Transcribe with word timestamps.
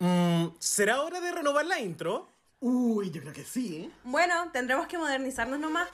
Mm, 0.00 0.46
¿Será 0.58 1.02
hora 1.02 1.20
de 1.20 1.30
renovar 1.30 1.66
la 1.66 1.78
intro? 1.78 2.26
Uy, 2.58 3.10
yo 3.10 3.20
creo 3.20 3.34
que 3.34 3.44
sí, 3.44 3.76
¿eh? 3.76 3.90
Bueno, 4.02 4.50
tendremos 4.50 4.86
que 4.86 4.96
modernizarnos 4.96 5.60
nomás. 5.60 5.88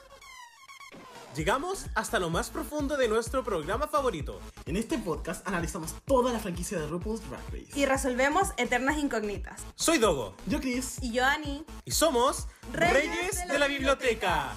Llegamos 1.34 1.86
hasta 1.94 2.19
lo 2.21 2.31
más 2.31 2.49
profundo 2.50 2.97
de 2.97 3.08
nuestro 3.08 3.42
programa 3.45 3.89
favorito. 3.89 4.41
En 4.65 4.77
este 4.77 4.97
podcast 4.97 5.47
analizamos 5.47 5.95
toda 6.07 6.33
la 6.33 6.39
franquicia 6.39 6.79
de 6.79 6.87
RuPaul's 6.87 7.29
Drag 7.29 7.42
Race. 7.49 7.69
Y 7.75 7.84
resolvemos 7.84 8.53
eternas 8.57 8.96
incógnitas. 8.96 9.62
Soy 9.74 9.98
Dogo 9.98 10.34
Yo, 10.46 10.61
Chris. 10.61 10.96
Y 11.02 11.12
yo, 11.12 11.25
Ani. 11.25 11.64
y 11.84 11.91
somos 11.91 12.46
Reyes 12.73 13.46
de 13.48 13.59
la 13.59 13.66
Biblioteca. 13.66 14.52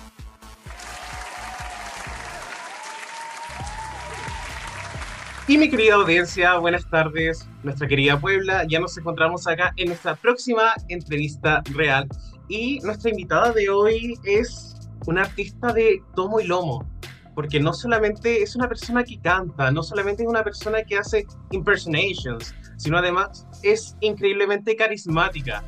Y 5.49 5.57
mi 5.57 5.67
querida 5.67 5.95
audiencia, 5.95 6.59
buenas 6.59 6.87
tardes, 6.91 7.49
nuestra 7.63 7.87
querida 7.87 8.19
Puebla. 8.19 8.67
Ya 8.67 8.79
nos 8.79 8.95
encontramos 8.99 9.47
acá 9.47 9.73
en 9.77 9.87
nuestra 9.87 10.15
próxima 10.15 10.75
entrevista 10.89 11.63
real. 11.73 12.07
Y 12.47 12.77
nuestra 12.81 13.09
invitada 13.09 13.51
de 13.51 13.67
hoy 13.67 14.13
es 14.25 14.75
una 15.07 15.23
artista 15.23 15.73
de 15.73 16.03
tomo 16.15 16.39
y 16.39 16.45
lomo. 16.45 16.87
Porque 17.33 17.59
no 17.59 17.73
solamente 17.73 18.43
es 18.43 18.55
una 18.55 18.69
persona 18.69 19.03
que 19.03 19.19
canta, 19.19 19.71
no 19.71 19.81
solamente 19.81 20.21
es 20.21 20.29
una 20.29 20.43
persona 20.43 20.83
que 20.83 20.99
hace 20.99 21.25
impersonations, 21.49 22.53
sino 22.77 22.99
además 22.99 23.47
es 23.63 23.97
increíblemente 24.01 24.75
carismática. 24.75 25.63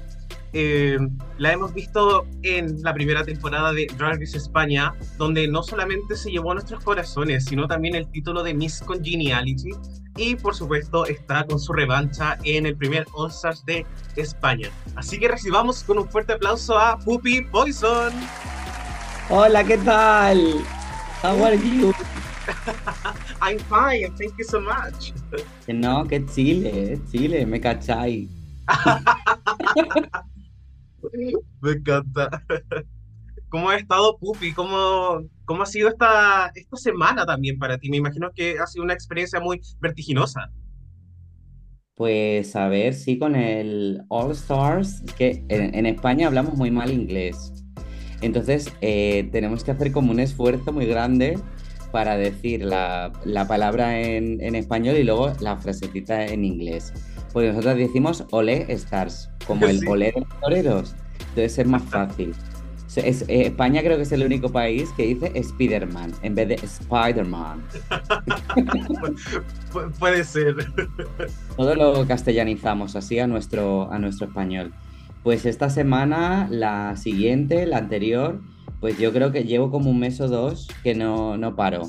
Eh, 0.54 0.98
la 1.38 1.54
hemos 1.54 1.74
visto 1.74 2.26
en 2.44 2.82
la 2.82 2.94
primera 2.94 3.24
temporada 3.24 3.72
de 3.72 3.88
Drag 3.98 4.20
Race 4.20 4.38
España, 4.38 4.94
donde 5.18 5.48
no 5.48 5.64
solamente 5.64 6.16
se 6.16 6.30
llevó 6.30 6.52
a 6.52 6.56
nuestros 6.56 6.84
corazones, 6.84 7.46
sino 7.46 7.68
también 7.68 7.96
el 7.96 8.10
título 8.12 8.44
de 8.44 8.54
Miss 8.54 8.82
Congeniality. 8.82 9.72
Y 10.18 10.36
por 10.36 10.54
supuesto 10.54 11.06
está 11.06 11.46
con 11.46 11.58
su 11.58 11.72
revancha 11.72 12.38
en 12.44 12.66
el 12.66 12.76
primer 12.76 13.06
All 13.14 13.30
Stars 13.30 13.66
de 13.66 13.86
España. 14.18 14.70
Así 14.96 15.18
que 15.18 15.30
recibamos 15.30 15.84
con 15.84 16.00
un 16.00 16.10
fuerte 16.10 16.34
aplauso 16.34 16.78
a 16.78 17.00
Puppy 17.00 17.42
Poison. 17.46 18.12
Hola, 19.30 19.64
¿qué 19.64 19.78
tal? 19.78 20.56
How 21.24 21.46
are 21.46 21.58
you? 21.58 21.94
I'm 23.42 23.58
fine, 23.60 24.14
thank 24.18 24.38
you 24.38 24.44
so 24.44 24.60
much. 24.60 25.14
No, 25.68 26.06
que 26.06 26.26
Chile, 26.26 27.00
Chile, 27.10 27.46
me 27.46 27.62
cachai. 27.62 28.28
Me 31.62 31.72
encanta. 31.72 32.30
¿Cómo 33.50 33.70
ha 33.70 33.76
estado 33.76 34.18
Pupi? 34.18 34.54
¿Cómo, 34.54 35.24
cómo 35.44 35.64
ha 35.64 35.66
sido 35.66 35.90
esta, 35.90 36.52
esta 36.56 36.78
semana 36.78 37.26
también 37.26 37.60
para 37.60 37.78
ti? 37.78 37.90
Me 37.90 37.98
imagino 37.98 38.32
que 38.34 38.58
ha 38.58 38.66
sido 38.66 38.86
una 38.86 38.94
experiencia 38.94 39.42
muy 39.42 39.60
vertiginosa. 39.82 40.50
Pues 41.96 42.56
a 42.56 42.70
ver, 42.70 42.94
sí, 42.94 43.20
con 43.20 43.36
el 43.36 44.04
All 44.08 44.32
Stars, 44.32 45.04
que 45.18 45.44
en, 45.50 45.76
en 45.76 45.86
España 45.86 46.28
hablamos 46.28 46.56
muy 46.56 46.72
mal 46.72 46.92
inglés. 46.92 47.52
Entonces 48.22 48.72
eh, 48.82 49.28
tenemos 49.32 49.64
que 49.64 49.72
hacer 49.72 49.92
como 49.92 50.12
un 50.12 50.20
esfuerzo 50.20 50.72
muy 50.72 50.86
grande 50.86 51.38
para 51.92 52.16
decir 52.16 52.64
la, 52.64 53.12
la 53.26 53.48
palabra 53.48 54.00
en, 54.00 54.42
en 54.42 54.56
español 54.56 54.96
y 54.96 55.04
luego 55.04 55.34
la 55.42 55.58
frasecita 55.58 56.26
en 56.26 56.46
inglés. 56.46 56.94
Porque 57.34 57.50
nosotros 57.50 57.78
decimos 57.78 58.26
Olé 58.32 58.66
Stars, 58.74 59.30
como 59.48 59.66
el 59.66 59.80
Sí. 59.80 59.88
Olé 59.88 60.12
de 60.14 60.22
los 60.22 60.40
toreros. 60.42 60.96
Entonces 61.20 61.60
es 61.60 61.68
más 61.68 61.84
fácil. 61.84 62.34
Es- 62.98 63.22
eh, 63.30 63.44
España 63.48 63.82
creo 63.82 63.96
que 63.96 64.04
es 64.04 64.12
el 64.12 64.24
único 64.26 64.50
país 64.50 64.90
que 64.98 65.04
dice 65.08 65.32
Spider-Man 65.34 66.12
en 66.24 66.36
vez 66.36 66.48
de 66.50 66.56
Spider-Man. 66.56 67.62
Pu- 69.72 69.92
puede 69.98 70.24
ser. 70.24 70.56
Todo 71.58 71.76
lo 71.76 72.06
castellanizamos 72.08 72.96
así 72.96 73.20
a 73.20 73.28
nuestro, 73.28 73.92
a 73.92 74.00
nuestro 74.00 74.28
español. 74.28 74.74
Pues 75.24 75.46
esta 75.46 75.70
semana, 75.70 76.48
la 76.50 76.98
siguiente, 76.98 77.66
la 77.66 77.78
anterior, 77.78 78.42
pues 78.80 78.98
yo 78.98 79.14
creo 79.14 79.32
que 79.32 79.44
llevo 79.44 79.70
como 79.72 79.90
un 79.92 80.00
mes 80.00 80.20
o 80.20 80.28
dos 80.28 80.68
que 80.84 80.96
no, 80.96 81.38
no 81.38 81.56
paro. 81.56 81.84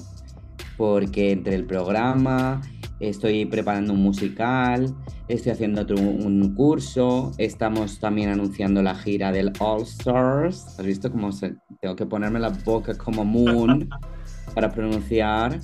Porque 0.77 1.33
entre 1.33 1.55
el 1.55 1.65
programa, 1.65 2.61
estoy 3.09 3.45
preparando 3.47 3.93
un 3.93 4.03
musical, 4.03 4.95
estoy 5.29 5.53
haciendo 5.53 5.83
otro, 5.83 5.97
un 5.99 6.55
curso, 6.55 7.33
estamos 7.39 7.99
también 7.99 8.31
anunciando 8.31 8.83
la 8.83 8.95
gira 8.95 9.33
del 9.33 9.53
All 9.59 9.83
Stars. 9.83 10.79
¿Has 10.79 10.87
visto 10.87 11.11
cómo 11.11 11.33
se- 11.33 11.57
tengo 11.81 11.97
que 11.97 12.07
ponerme 12.07 12.39
la 12.39 12.51
boca 12.51 12.97
como 12.97 13.25
Moon 13.25 13.89
para 14.55 14.71
pronunciar? 14.71 15.59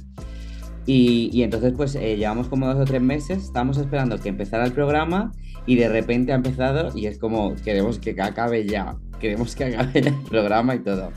Y, 0.86 1.30
y 1.32 1.42
entonces 1.42 1.74
pues 1.76 1.94
eh, 1.94 2.16
llevamos 2.16 2.48
como 2.48 2.66
dos 2.66 2.78
o 2.78 2.84
tres 2.84 3.02
meses, 3.02 3.44
estábamos 3.44 3.76
esperando 3.76 4.18
que 4.18 4.30
empezara 4.30 4.64
el 4.64 4.72
programa 4.72 5.32
y 5.66 5.76
de 5.76 5.88
repente 5.88 6.32
ha 6.32 6.36
empezado 6.36 6.96
y 6.96 7.06
es 7.06 7.18
como 7.18 7.54
queremos 7.56 7.98
que 7.98 8.16
acabe 8.20 8.66
ya, 8.66 8.96
queremos 9.20 9.54
que 9.54 9.64
acabe 9.64 9.98
el 10.00 10.14
programa 10.30 10.74
y 10.74 10.78
todo. 10.80 11.12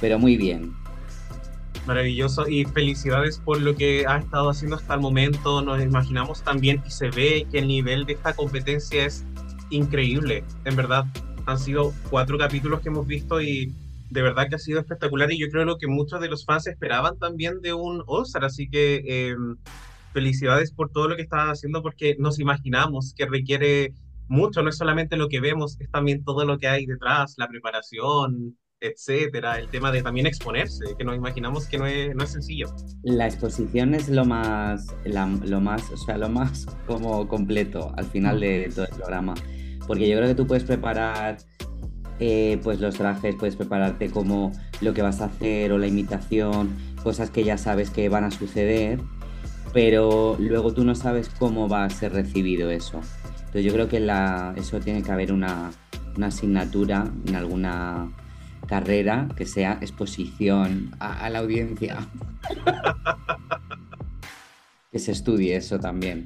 Pero 0.00 0.18
muy 0.18 0.36
bien. 0.36 0.72
Maravilloso 1.86 2.48
y 2.48 2.64
felicidades 2.64 3.38
por 3.38 3.60
lo 3.60 3.74
que 3.74 4.06
has 4.06 4.24
estado 4.24 4.50
haciendo 4.50 4.76
hasta 4.76 4.94
el 4.94 5.00
momento. 5.00 5.62
Nos 5.62 5.82
imaginamos 5.82 6.42
también 6.42 6.82
y 6.86 6.90
se 6.90 7.10
ve 7.10 7.46
que 7.50 7.58
el 7.58 7.68
nivel 7.68 8.06
de 8.06 8.12
esta 8.12 8.34
competencia 8.34 9.04
es 9.04 9.24
increíble. 9.70 10.44
En 10.64 10.76
verdad, 10.76 11.06
han 11.46 11.58
sido 11.58 11.92
cuatro 12.08 12.38
capítulos 12.38 12.80
que 12.80 12.88
hemos 12.88 13.06
visto 13.06 13.40
y 13.40 13.74
de 14.10 14.22
verdad 14.22 14.48
que 14.48 14.56
ha 14.56 14.58
sido 14.58 14.78
espectacular 14.78 15.32
y 15.32 15.38
yo 15.38 15.48
creo 15.48 15.64
lo 15.64 15.78
que 15.78 15.86
muchos 15.86 16.20
de 16.20 16.28
los 16.28 16.44
fans 16.44 16.66
esperaban 16.66 17.18
también 17.18 17.60
de 17.62 17.72
un 17.72 18.04
All-Star. 18.06 18.44
Así 18.44 18.68
que 18.68 19.02
eh, 19.04 19.34
felicidades 20.12 20.72
por 20.72 20.90
todo 20.90 21.08
lo 21.08 21.16
que 21.16 21.22
estás 21.22 21.48
haciendo 21.48 21.82
porque 21.82 22.16
nos 22.18 22.38
imaginamos 22.38 23.14
que 23.16 23.26
requiere 23.26 23.92
mucho, 24.28 24.62
no 24.62 24.70
es 24.70 24.78
solamente 24.78 25.16
lo 25.16 25.28
que 25.28 25.40
vemos, 25.40 25.80
es 25.80 25.90
también 25.90 26.24
todo 26.24 26.44
lo 26.44 26.58
que 26.58 26.68
hay 26.68 26.86
detrás, 26.86 27.34
la 27.36 27.48
preparación, 27.48 28.56
etcétera, 28.82 29.58
el 29.58 29.68
tema 29.68 29.92
de 29.92 30.02
también 30.02 30.26
exponerse, 30.26 30.84
que 30.98 31.04
nos 31.04 31.16
imaginamos 31.16 31.66
que 31.66 31.78
no 31.78 31.86
es, 31.86 32.14
no 32.14 32.24
es 32.24 32.30
sencillo. 32.30 32.66
La 33.04 33.26
exposición 33.26 33.94
es 33.94 34.08
lo 34.08 34.24
más, 34.24 34.86
lo 35.04 35.60
más, 35.60 35.88
o 35.90 35.96
sea, 35.96 36.18
lo 36.18 36.28
más 36.28 36.66
como 36.86 37.28
completo 37.28 37.92
al 37.96 38.06
final 38.06 38.40
de 38.40 38.70
todo 38.74 38.86
el 38.86 38.94
programa. 38.96 39.34
Porque 39.86 40.08
yo 40.08 40.16
creo 40.16 40.28
que 40.28 40.34
tú 40.34 40.46
puedes 40.46 40.64
preparar 40.64 41.38
eh, 42.18 42.58
pues 42.62 42.80
los 42.80 42.96
trajes, 42.96 43.36
puedes 43.36 43.56
prepararte 43.56 44.10
como 44.10 44.52
lo 44.80 44.92
que 44.94 45.02
vas 45.02 45.20
a 45.20 45.26
hacer 45.26 45.72
o 45.72 45.78
la 45.78 45.86
imitación, 45.86 46.76
cosas 47.02 47.30
que 47.30 47.44
ya 47.44 47.58
sabes 47.58 47.90
que 47.90 48.08
van 48.08 48.24
a 48.24 48.30
suceder, 48.32 49.00
pero 49.72 50.36
luego 50.40 50.74
tú 50.74 50.84
no 50.84 50.94
sabes 50.94 51.28
cómo 51.28 51.68
va 51.68 51.84
a 51.84 51.90
ser 51.90 52.12
recibido 52.12 52.70
eso. 52.70 53.00
Entonces 53.38 53.64
yo 53.64 53.72
creo 53.72 53.88
que 53.88 53.98
eso 54.60 54.80
tiene 54.80 55.02
que 55.02 55.12
haber 55.12 55.32
una, 55.32 55.70
una 56.16 56.28
asignatura 56.28 57.10
en 57.26 57.36
alguna 57.36 58.10
carrera 58.72 59.28
que 59.36 59.44
sea 59.44 59.76
exposición 59.82 60.92
a, 60.98 61.26
a 61.26 61.28
la 61.28 61.40
audiencia. 61.40 62.08
que 64.90 64.98
se 64.98 65.12
estudie 65.12 65.56
eso 65.56 65.78
también. 65.78 66.24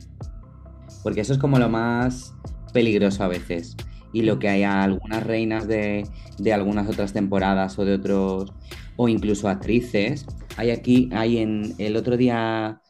Porque 1.02 1.22
eso 1.22 1.32
es 1.32 1.40
como 1.40 1.58
lo 1.58 1.68
más 1.68 2.36
peligroso 2.72 3.24
a 3.24 3.26
veces. 3.26 3.76
Y 4.12 4.22
lo 4.22 4.38
que 4.38 4.48
hay 4.48 4.62
a 4.62 4.84
algunas 4.84 5.26
reinas 5.26 5.66
de, 5.66 6.06
de 6.38 6.52
algunas 6.52 6.88
otras 6.88 7.12
temporadas 7.12 7.80
o 7.80 7.84
de 7.84 7.94
otros, 7.94 8.52
o 8.94 9.08
incluso 9.08 9.48
actrices. 9.48 10.24
Hay 10.56 10.70
aquí, 10.70 11.10
hay 11.12 11.38
en 11.38 11.74
el 11.78 11.96
otro 11.96 12.16
día 12.16 12.80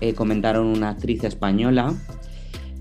eh, 0.00 0.14
comentaron 0.14 0.68
una 0.68 0.88
actriz 0.88 1.22
española 1.24 1.94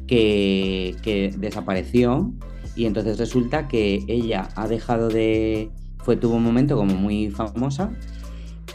que, 0.08 0.96
que 1.04 1.34
desapareció 1.38 2.34
y 2.78 2.86
entonces 2.86 3.18
resulta 3.18 3.68
que 3.68 4.06
ella 4.08 4.48
ha 4.56 4.70
dejado 4.70 5.10
de, 5.10 5.72
fue, 6.04 6.18
tuvo 6.18 6.36
un 6.36 6.44
momento 6.44 6.76
como 6.76 6.96
muy 6.96 7.30
famosa 7.30 7.92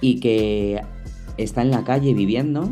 y 0.00 0.20
que 0.20 0.82
está 1.36 1.62
en 1.62 1.70
la 1.70 1.84
calle 1.84 2.14
viviendo, 2.14 2.70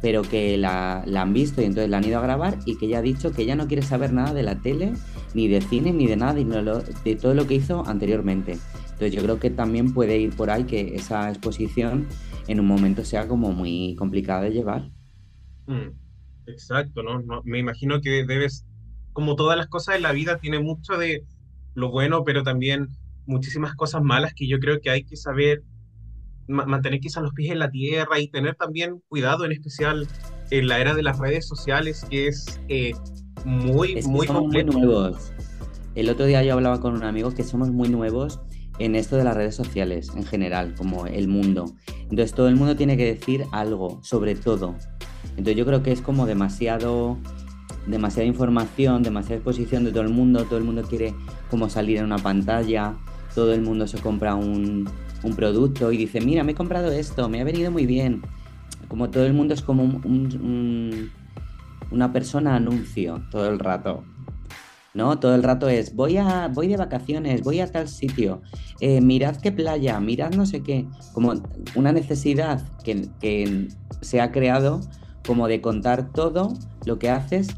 pero 0.00 0.22
que 0.22 0.56
la, 0.56 1.02
la 1.06 1.22
han 1.22 1.32
visto 1.32 1.60
y 1.60 1.64
entonces 1.64 1.90
la 1.90 1.98
han 1.98 2.04
ido 2.04 2.18
a 2.18 2.22
grabar 2.22 2.58
y 2.64 2.76
que 2.76 2.86
ella 2.86 2.98
ha 2.98 3.02
dicho 3.02 3.32
que 3.32 3.42
ella 3.42 3.56
no 3.56 3.66
quiere 3.66 3.82
saber 3.82 4.12
nada 4.12 4.32
de 4.32 4.42
la 4.42 4.56
tele, 4.56 4.92
ni 5.34 5.48
de 5.48 5.60
cine, 5.60 5.92
ni 5.92 6.06
de 6.06 6.16
nada, 6.16 6.34
de, 6.34 6.44
de 7.04 7.16
todo 7.16 7.34
lo 7.34 7.46
que 7.46 7.54
hizo 7.54 7.84
anteriormente. 7.86 8.58
Entonces 8.98 9.12
yo 9.12 9.22
creo 9.22 9.38
que 9.38 9.50
también 9.50 9.92
puede 9.92 10.18
ir 10.18 10.34
por 10.34 10.50
ahí 10.50 10.64
que 10.64 10.94
esa 10.94 11.28
exposición 11.28 12.06
en 12.48 12.60
un 12.60 12.66
momento 12.66 13.04
sea 13.04 13.28
como 13.28 13.52
muy 13.52 13.94
complicada 13.96 14.42
de 14.42 14.50
llevar. 14.50 14.90
Mm, 15.66 15.90
exacto, 16.46 17.02
¿no? 17.02 17.20
No, 17.20 17.42
Me 17.44 17.58
imagino 17.58 18.00
que 18.00 18.24
debes, 18.24 18.66
como 19.12 19.36
todas 19.36 19.56
las 19.56 19.68
cosas 19.68 19.96
en 19.96 20.02
la 20.02 20.12
vida, 20.12 20.38
tiene 20.38 20.58
mucho 20.58 20.96
de 20.96 21.24
lo 21.74 21.90
bueno, 21.90 22.24
pero 22.24 22.42
también 22.42 22.88
muchísimas 23.28 23.74
cosas 23.74 24.02
malas 24.02 24.32
que 24.34 24.48
yo 24.48 24.58
creo 24.58 24.80
que 24.80 24.90
hay 24.90 25.04
que 25.04 25.16
saber 25.16 25.62
ma- 26.48 26.64
mantener 26.66 26.98
quizás 27.00 27.22
los 27.22 27.32
pies 27.34 27.52
en 27.52 27.58
la 27.60 27.70
tierra 27.70 28.18
y 28.18 28.28
tener 28.28 28.54
también 28.56 29.00
cuidado, 29.08 29.44
en 29.44 29.52
especial 29.52 30.08
en 30.50 30.66
la 30.66 30.80
era 30.80 30.94
de 30.94 31.02
las 31.02 31.18
redes 31.18 31.46
sociales, 31.46 32.04
que 32.10 32.26
es 32.26 32.60
eh, 32.68 32.92
muy, 33.44 33.98
Es 33.98 34.06
que 34.06 34.10
muy 34.10 34.26
somos 34.26 34.44
muy 34.52 34.64
nuevos. 34.64 35.32
El 35.94 36.08
otro 36.08 36.26
día 36.26 36.42
yo 36.42 36.54
hablaba 36.54 36.80
con 36.80 36.94
un 36.94 37.04
amigo 37.04 37.34
que 37.34 37.44
somos 37.44 37.70
muy 37.70 37.88
nuevos 37.88 38.40
en 38.78 38.94
esto 38.94 39.16
de 39.16 39.24
las 39.24 39.36
redes 39.36 39.54
sociales 39.56 40.10
en 40.16 40.24
general, 40.24 40.74
como 40.76 41.06
el 41.06 41.28
mundo. 41.28 41.66
Entonces 42.02 42.32
todo 42.32 42.48
el 42.48 42.56
mundo 42.56 42.76
tiene 42.76 42.96
que 42.96 43.04
decir 43.04 43.44
algo 43.52 44.00
sobre 44.02 44.34
todo. 44.34 44.74
Entonces 45.30 45.56
yo 45.56 45.66
creo 45.66 45.82
que 45.82 45.92
es 45.92 46.00
como 46.00 46.26
demasiado 46.26 47.18
demasiada 47.86 48.26
información, 48.26 49.02
demasiada 49.02 49.36
exposición 49.36 49.84
de 49.84 49.90
todo 49.90 50.02
el 50.02 50.10
mundo, 50.10 50.44
todo 50.44 50.58
el 50.58 50.64
mundo 50.64 50.82
quiere 50.82 51.14
como 51.50 51.68
salir 51.70 51.96
en 51.98 52.04
una 52.04 52.18
pantalla, 52.18 52.94
todo 53.34 53.52
el 53.52 53.62
mundo 53.62 53.86
se 53.86 53.98
compra 53.98 54.34
un, 54.34 54.88
producto 55.36 55.92
y 55.92 55.98
dice, 55.98 56.20
mira, 56.20 56.42
me 56.44 56.52
he 56.52 56.54
comprado 56.54 56.90
esto, 56.90 57.28
me 57.28 57.40
ha 57.40 57.44
venido 57.44 57.70
muy 57.70 57.86
bien. 57.86 58.22
Como 58.88 59.10
todo 59.10 59.26
el 59.26 59.34
mundo 59.34 59.52
es 59.52 59.62
como 59.62 59.82
un- 59.82 61.10
una 61.90 62.12
persona 62.12 62.56
anuncio 62.56 63.22
todo 63.30 63.48
el 63.48 63.58
rato. 63.58 64.04
¿No? 64.94 65.18
Todo 65.18 65.34
el 65.34 65.42
rato 65.42 65.68
es, 65.68 65.94
voy, 65.94 66.16
a, 66.16 66.48
voy 66.48 66.66
de 66.66 66.76
vacaciones, 66.76 67.42
voy 67.42 67.60
a 67.60 67.70
tal 67.70 67.88
sitio, 67.88 68.40
eh, 68.80 69.00
mirad 69.00 69.36
qué 69.36 69.52
playa, 69.52 70.00
mirad 70.00 70.32
no 70.32 70.46
sé 70.46 70.62
qué. 70.62 70.86
Como 71.12 71.34
una 71.76 71.92
necesidad 71.92 72.62
que, 72.82 73.08
que 73.20 73.68
se 74.00 74.20
ha 74.20 74.32
creado 74.32 74.80
como 75.26 75.46
de 75.46 75.60
contar 75.60 76.10
todo 76.12 76.54
lo 76.86 76.98
que 76.98 77.10
haces 77.10 77.48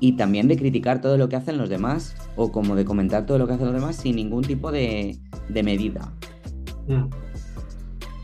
y 0.00 0.12
también 0.12 0.48
de 0.48 0.56
criticar 0.56 1.00
todo 1.00 1.16
lo 1.18 1.28
que 1.28 1.36
hacen 1.36 1.58
los 1.58 1.68
demás 1.68 2.16
o 2.36 2.50
como 2.50 2.74
de 2.74 2.84
comentar 2.84 3.26
todo 3.26 3.38
lo 3.38 3.46
que 3.46 3.52
hacen 3.54 3.66
los 3.66 3.74
demás 3.74 3.96
sin 3.96 4.16
ningún 4.16 4.42
tipo 4.42 4.72
de, 4.72 5.18
de 5.48 5.62
medida. 5.62 6.10
Mm. 6.88 7.04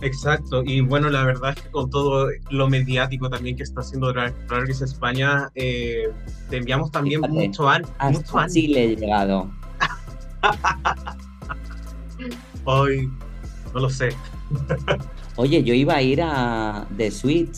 Exacto, 0.02 0.62
y 0.62 0.80
bueno, 0.82 1.08
la 1.08 1.24
verdad 1.24 1.54
es 1.56 1.62
que 1.62 1.70
con 1.70 1.88
todo 1.88 2.28
lo 2.50 2.68
mediático 2.68 3.30
también 3.30 3.56
que 3.56 3.62
está 3.62 3.80
haciendo 3.80 4.12
Drag, 4.12 4.34
Race 4.48 4.84
España, 4.84 5.48
eh, 5.54 6.10
te 6.50 6.58
enviamos 6.58 6.90
también 6.90 7.22
Fíjate, 7.22 7.46
mucho, 7.46 7.68
an- 7.68 7.82
mucho 7.82 7.94
Hasta 7.98 8.40
ánimo. 8.40 8.52
Chile 8.54 8.84
he 8.84 8.96
llegado. 8.96 9.50
Hoy, 12.64 13.10
no 13.72 13.80
lo 13.80 13.90
sé. 13.90 14.10
Oye, 15.36 15.62
yo 15.62 15.74
iba 15.74 15.94
a 15.96 16.02
ir 16.02 16.20
a 16.22 16.86
The 16.96 17.10
Switch. 17.10 17.56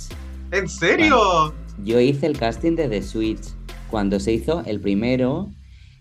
¿En 0.51 0.69
serio? 0.69 1.53
Yo 1.85 2.01
hice 2.01 2.27
el 2.27 2.39
casting 2.39 2.75
de 2.77 2.89
The 2.89 3.03
Switch 3.03 3.49
cuando 3.91 4.21
se 4.21 4.33
hizo 4.33 4.63
el 4.65 4.81
primero, 4.81 5.51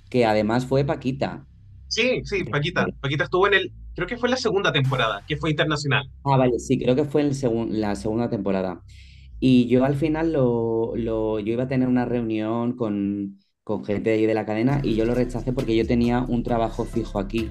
que 0.10 0.26
además 0.26 0.66
fue 0.66 0.86
Paquita. 0.86 1.46
Sí, 1.88 2.22
sí, 2.24 2.44
Paquita. 2.44 2.86
Paquita 3.00 3.24
estuvo 3.26 3.48
en 3.48 3.54
el, 3.56 3.74
creo 3.96 4.08
que 4.08 4.18
fue 4.18 4.30
la 4.30 4.38
segunda 4.38 4.72
temporada, 4.72 5.24
que 5.26 5.38
fue 5.38 5.50
internacional. 5.50 6.10
Ah, 6.24 6.38
vale, 6.38 6.60
sí, 6.60 6.78
creo 6.78 6.96
que 6.96 7.06
fue 7.06 7.22
en 7.22 7.32
segun- 7.34 7.70
la 7.72 7.96
segunda 7.96 8.30
temporada. 8.30 8.84
Y 9.40 9.68
yo 9.68 9.86
al 9.86 9.96
final 9.96 10.34
lo, 10.34 10.96
lo- 10.96 11.40
yo 11.40 11.54
iba 11.54 11.64
a 11.64 11.68
tener 11.68 11.88
una 11.88 12.06
reunión 12.06 12.76
con, 12.76 13.40
con 13.64 13.86
gente 13.86 14.10
de 14.10 14.16
ahí 14.18 14.26
de 14.26 14.34
la 14.34 14.46
cadena 14.46 14.82
y 14.84 14.96
yo 14.96 15.06
lo 15.06 15.16
rechacé 15.16 15.54
porque 15.54 15.76
yo 15.76 15.86
tenía 15.88 16.26
un 16.28 16.44
trabajo 16.44 16.86
fijo 16.86 17.20
aquí. 17.20 17.50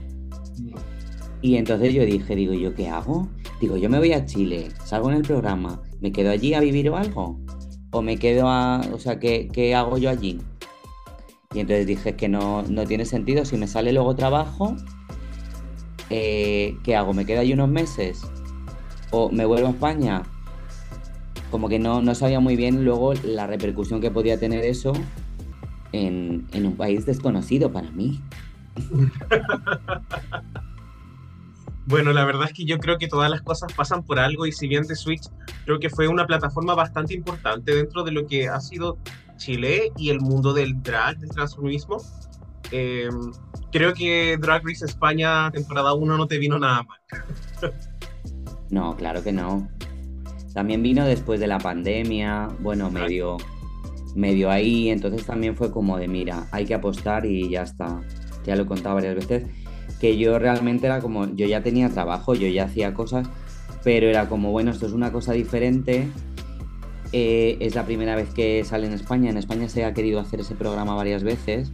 Y 1.41 1.57
entonces 1.57 1.95
yo 1.95 2.05
dije, 2.05 2.35
digo, 2.35 2.55
¿yo 2.55 2.75
qué 2.75 2.89
hago? 2.89 3.29
Digo, 3.61 3.77
yo 3.77 3.89
me 3.89 3.99
voy 3.99 4.13
a 4.13 4.25
Chile, 4.27 4.69
salgo 4.85 5.11
en 5.11 5.17
el 5.19 5.23
programa, 5.23 5.81
¿me 6.01 6.13
quedo 6.13 6.31
allí 6.31 6.55
a 6.55 6.61
vivir 6.61 6.91
o 6.91 6.97
algo? 6.97 7.43
¿O 7.97 8.03
me 8.03 8.19
quedo 8.19 8.51
a, 8.51 8.83
o 8.93 8.99
sea, 8.99 9.19
¿qué, 9.19 9.49
qué 9.51 9.75
hago 9.75 9.97
yo 9.97 10.11
allí? 10.11 10.39
Y 11.55 11.61
entonces 11.61 11.87
dije 11.87 12.15
que 12.15 12.29
no, 12.29 12.61
no 12.61 12.85
tiene 12.85 13.07
sentido, 13.07 13.47
si 13.47 13.57
me 13.57 13.67
sale 13.67 13.91
luego 13.91 14.15
trabajo, 14.15 14.77
eh, 16.11 16.77
¿qué 16.85 16.95
hago? 16.95 17.15
¿Me 17.15 17.25
quedo 17.25 17.41
allí 17.41 17.55
unos 17.55 17.71
meses? 17.71 18.21
¿O 19.13 19.31
me 19.31 19.47
vuelvo 19.47 19.69
a 19.69 19.71
España? 19.71 20.25
Como 21.51 21.71
que 21.71 21.79
no, 21.79 22.03
no 22.03 22.15
sabía 22.15 22.39
muy 22.39 22.55
bien 22.55 22.85
luego 22.85 23.15
la 23.15 23.47
repercusión 23.47 24.03
que 24.03 24.11
podía 24.11 24.39
tener 24.39 24.63
eso 24.67 24.93
en, 25.93 26.47
en 26.53 26.67
un 26.67 26.77
país 26.77 27.07
desconocido 27.07 27.73
para 27.73 27.91
mí. 27.93 28.21
Bueno, 31.87 32.13
la 32.13 32.25
verdad 32.25 32.49
es 32.49 32.53
que 32.53 32.65
yo 32.65 32.79
creo 32.79 32.99
que 32.99 33.07
todas 33.07 33.31
las 33.31 33.43
cosas 33.43 33.73
pasan 33.73 34.03
por 34.05 34.19
algo 34.19 34.45
y 34.47 34.53
si 34.53 34.67
bien 34.67 34.87
The 34.87 34.97
Switch 34.97 35.23
creo 35.65 35.79
que 35.79 35.89
fue 35.89 36.09
una 36.09 36.27
plataforma 36.27 36.75
bastante 36.75 37.15
importante 37.15 37.75
dentro 37.75 38.03
de 38.03 38.11
lo 38.11 38.27
que 38.27 38.49
ha 38.49 38.61
sido 38.61 38.99
Chile 39.37 39.93
y 39.97 40.11
el 40.11 40.21
mundo 40.21 40.53
del 40.53 40.83
drag, 40.83 41.19
del 41.19 41.31
transformismo, 41.31 41.99
eh, 42.73 43.09
creo 43.71 43.95
que 43.95 44.37
Drag 44.41 44.67
Race 44.67 44.85
España 44.85 45.51
temporada 45.53 45.95
1 45.95 46.17
no 46.17 46.27
te 46.27 46.39
vino 46.39 46.59
nada 46.59 46.83
mal. 46.83 47.01
No, 48.69 48.97
claro 48.97 49.23
que 49.23 49.33
no. 49.33 49.69
También 50.53 50.83
vino 50.83 51.05
después 51.05 51.39
de 51.39 51.47
la 51.47 51.59
pandemia, 51.59 52.49
bueno, 52.61 52.91
medio, 52.91 53.37
medio 54.17 54.51
ahí, 54.51 54.89
entonces 54.89 55.25
también 55.25 55.55
fue 55.55 55.71
como 55.71 55.99
de, 55.99 56.09
mira, 56.09 56.49
hay 56.51 56.65
que 56.65 56.75
apostar 56.75 57.27
y 57.27 57.49
ya 57.49 57.63
está. 57.63 58.01
Ya 58.45 58.57
lo 58.57 58.63
he 58.63 58.67
contado 58.67 58.97
varias 58.97 59.15
veces, 59.15 59.47
que 60.01 60.19
yo 60.19 60.39
realmente 60.39 60.87
era 60.87 61.01
como, 61.01 61.35
yo 61.35 61.47
ya 61.47 61.63
tenía 61.63 61.89
trabajo, 61.89 62.35
yo 62.35 62.49
ya 62.49 62.65
hacía 62.65 62.95
cosas, 62.95 63.29
pero 63.85 64.09
era 64.09 64.29
como, 64.29 64.53
bueno, 64.53 64.71
esto 64.71 64.87
es 64.87 64.93
una 64.93 65.13
cosa 65.13 65.33
diferente. 65.33 66.09
eh, 67.13 67.57
es 67.61 67.75
la 67.75 67.85
primera 67.87 68.17
vez 68.17 68.31
que 68.35 68.65
sale 68.65 68.87
en 68.87 68.93
España. 68.93 69.31
En 69.31 69.37
España 69.37 69.69
se 69.69 69.85
ha 69.85 69.95
querido 69.95 70.21
hacer 70.21 70.41
ese 70.41 70.55
programa 70.55 70.95
varias 70.95 71.23
veces, 71.23 71.73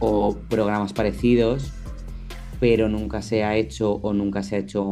o 0.00 0.36
programas 0.48 0.92
parecidos, 0.92 1.72
pero 2.60 2.88
nunca 2.88 3.22
se 3.22 3.44
ha 3.44 3.56
hecho 3.56 3.94
o 3.94 4.12
nunca 4.12 4.42
se 4.42 4.56
ha 4.56 4.58
hecho 4.60 4.84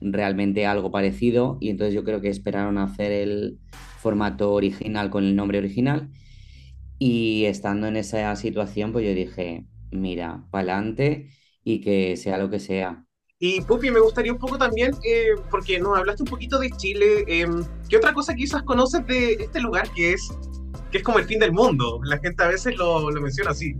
realmente 0.00 0.66
algo 0.66 0.90
parecido 0.90 1.56
y 1.60 1.70
entonces 1.70 1.94
yo 1.94 2.04
creo 2.04 2.20
que 2.20 2.28
esperaron 2.28 2.78
hacer 2.78 3.10
el 3.12 3.58
formato 4.00 4.52
original 4.52 5.08
con 5.10 5.24
el 5.24 5.34
nombre 5.36 5.58
original 5.58 6.10
y 6.98 7.44
estando 7.46 7.86
en 7.86 7.96
esa 7.96 8.34
situación 8.36 8.92
pues 8.92 9.06
yo 9.06 9.14
dije, 9.14 9.66
mira, 9.90 10.44
pa'lante 10.50 11.30
y 11.64 11.80
que 11.80 12.16
sea 12.16 12.38
lo 12.38 12.50
que 12.50 12.60
sea. 12.60 13.04
Y 13.38 13.60
Pupi, 13.62 13.90
me 13.90 14.00
gustaría 14.00 14.32
un 14.32 14.38
poco 14.38 14.56
también, 14.56 14.92
eh, 15.04 15.34
porque 15.50 15.78
nos 15.78 15.98
hablaste 15.98 16.22
un 16.22 16.28
poquito 16.28 16.58
de 16.58 16.70
Chile, 16.70 17.24
eh, 17.26 17.46
¿qué 17.88 17.96
otra 17.96 18.12
cosa 18.12 18.34
quizás 18.34 18.62
conoces 18.62 19.06
de 19.06 19.32
este 19.32 19.60
lugar 19.60 19.90
que 19.90 20.12
es, 20.12 20.32
que 20.90 20.98
es 20.98 21.04
como 21.04 21.18
el 21.18 21.24
fin 21.24 21.40
del 21.40 21.52
mundo? 21.52 22.00
La 22.04 22.18
gente 22.18 22.42
a 22.44 22.48
veces 22.48 22.76
lo, 22.76 23.10
lo 23.10 23.20
menciona 23.20 23.50
así. 23.50 23.74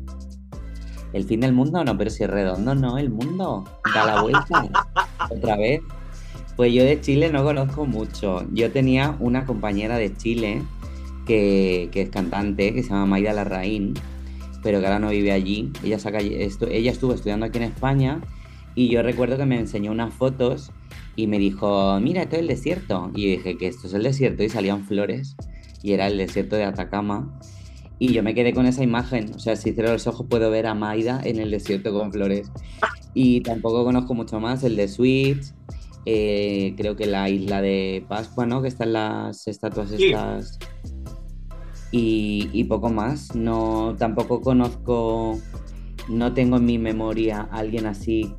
El 1.13 1.25
fin 1.25 1.41
del 1.41 1.53
mundo 1.53 1.85
no, 1.85 1.97
pero 1.97 2.11
si 2.11 2.25
es 2.25 2.31
redondo, 2.31 2.75
no, 2.75 2.99
el 2.99 3.11
mundo 3.11 3.65
da 3.95 4.05
la 4.05 4.23
vuelta 4.23 4.69
otra 5.31 5.57
vez. 5.57 5.81
Pues 6.57 6.73
yo 6.73 6.85
de 6.85 7.01
Chile 7.01 7.31
no 7.31 7.45
conozco 7.45 7.87
mucho. 7.87 8.45
Yo 8.53 8.71
tenía 8.73 9.17
una 9.21 9.47
compañera 9.47 9.97
de 9.97 10.15
Chile 10.17 10.63
que, 11.27 11.89
que 11.93 12.03
es 12.03 12.11
cantante, 12.11 12.75
que 12.75 12.83
se 12.83 12.91
llama 12.91 13.07
Maida 13.07 13.33
Larraín, 13.33 13.95
pero 14.65 14.81
que 14.81 14.87
ahora 14.87 14.99
no 14.99 15.11
vive 15.11 15.31
allí. 15.31 15.71
Ella, 15.85 16.01
saca, 16.01 16.19
esto, 16.19 16.67
ella 16.67 16.91
estuvo 16.91 17.13
estudiando 17.15 17.47
aquí 17.47 17.59
en 17.59 17.65
España 17.65 18.21
y 18.75 18.89
yo 18.89 19.03
recuerdo 19.05 19.37
que 19.37 19.45
me 19.47 19.57
enseñó 19.61 19.93
unas 19.93 20.13
fotos 20.13 20.73
y 21.15 21.29
me 21.29 21.39
dijo, 21.39 22.01
mira, 22.01 22.23
esto 22.23 22.35
es 22.35 22.43
el 22.43 22.49
desierto. 22.49 23.13
Y 23.15 23.23
yo 23.23 23.29
dije 23.37 23.57
que 23.57 23.69
esto 23.69 23.87
es 23.87 23.95
el 23.95 24.03
desierto 24.03 24.43
y 24.43 24.49
salían 24.49 24.85
flores 24.85 25.37
y 25.83 25.93
era 25.93 26.09
el 26.09 26.17
desierto 26.19 26.57
de 26.57 26.65
Atacama. 26.65 27.39
Y 28.01 28.13
yo 28.13 28.25
me 28.25 28.35
quedé 28.35 28.53
con 28.53 28.67
esa 28.67 28.83
imagen. 28.83 29.31
O 29.37 29.39
sea, 29.39 29.55
si 29.55 29.73
cierro 29.73 29.93
los 29.93 30.07
ojos 30.09 30.27
puedo 30.29 30.51
ver 30.51 30.67
a 30.67 30.75
Maida 30.75 31.21
en 31.23 31.39
el 31.39 31.53
desierto 31.53 31.93
con 31.93 32.11
flores. 32.11 32.51
Y 33.15 33.43
tampoco 33.43 33.85
conozco 33.85 34.15
mucho 34.15 34.41
más 34.41 34.65
el 34.65 34.75
de 34.77 34.89
Switch. 34.89 35.45
eh, 36.07 36.75
creo 36.77 36.97
que 36.97 37.07
la 37.07 37.31
isla 37.31 37.63
de 37.63 38.05
Pascua, 38.09 38.45
¿no? 38.45 38.61
Que 38.61 38.69
están 38.69 38.93
las 38.93 39.47
estatuas 39.49 39.89
Sí. 39.91 40.07
estas. 40.07 40.59
Y, 41.97 42.65
poco 42.65 42.89
más. 42.89 43.37
No, 43.37 43.95
tampoco 43.97 44.41
conozco, 44.41 45.39
no 46.09 46.35
tengo 46.35 46.57
en 46.57 46.67
mi 46.67 46.77
memoria 46.77 47.49
a 47.53 47.59
alguien 47.59 47.87
así 47.87 48.35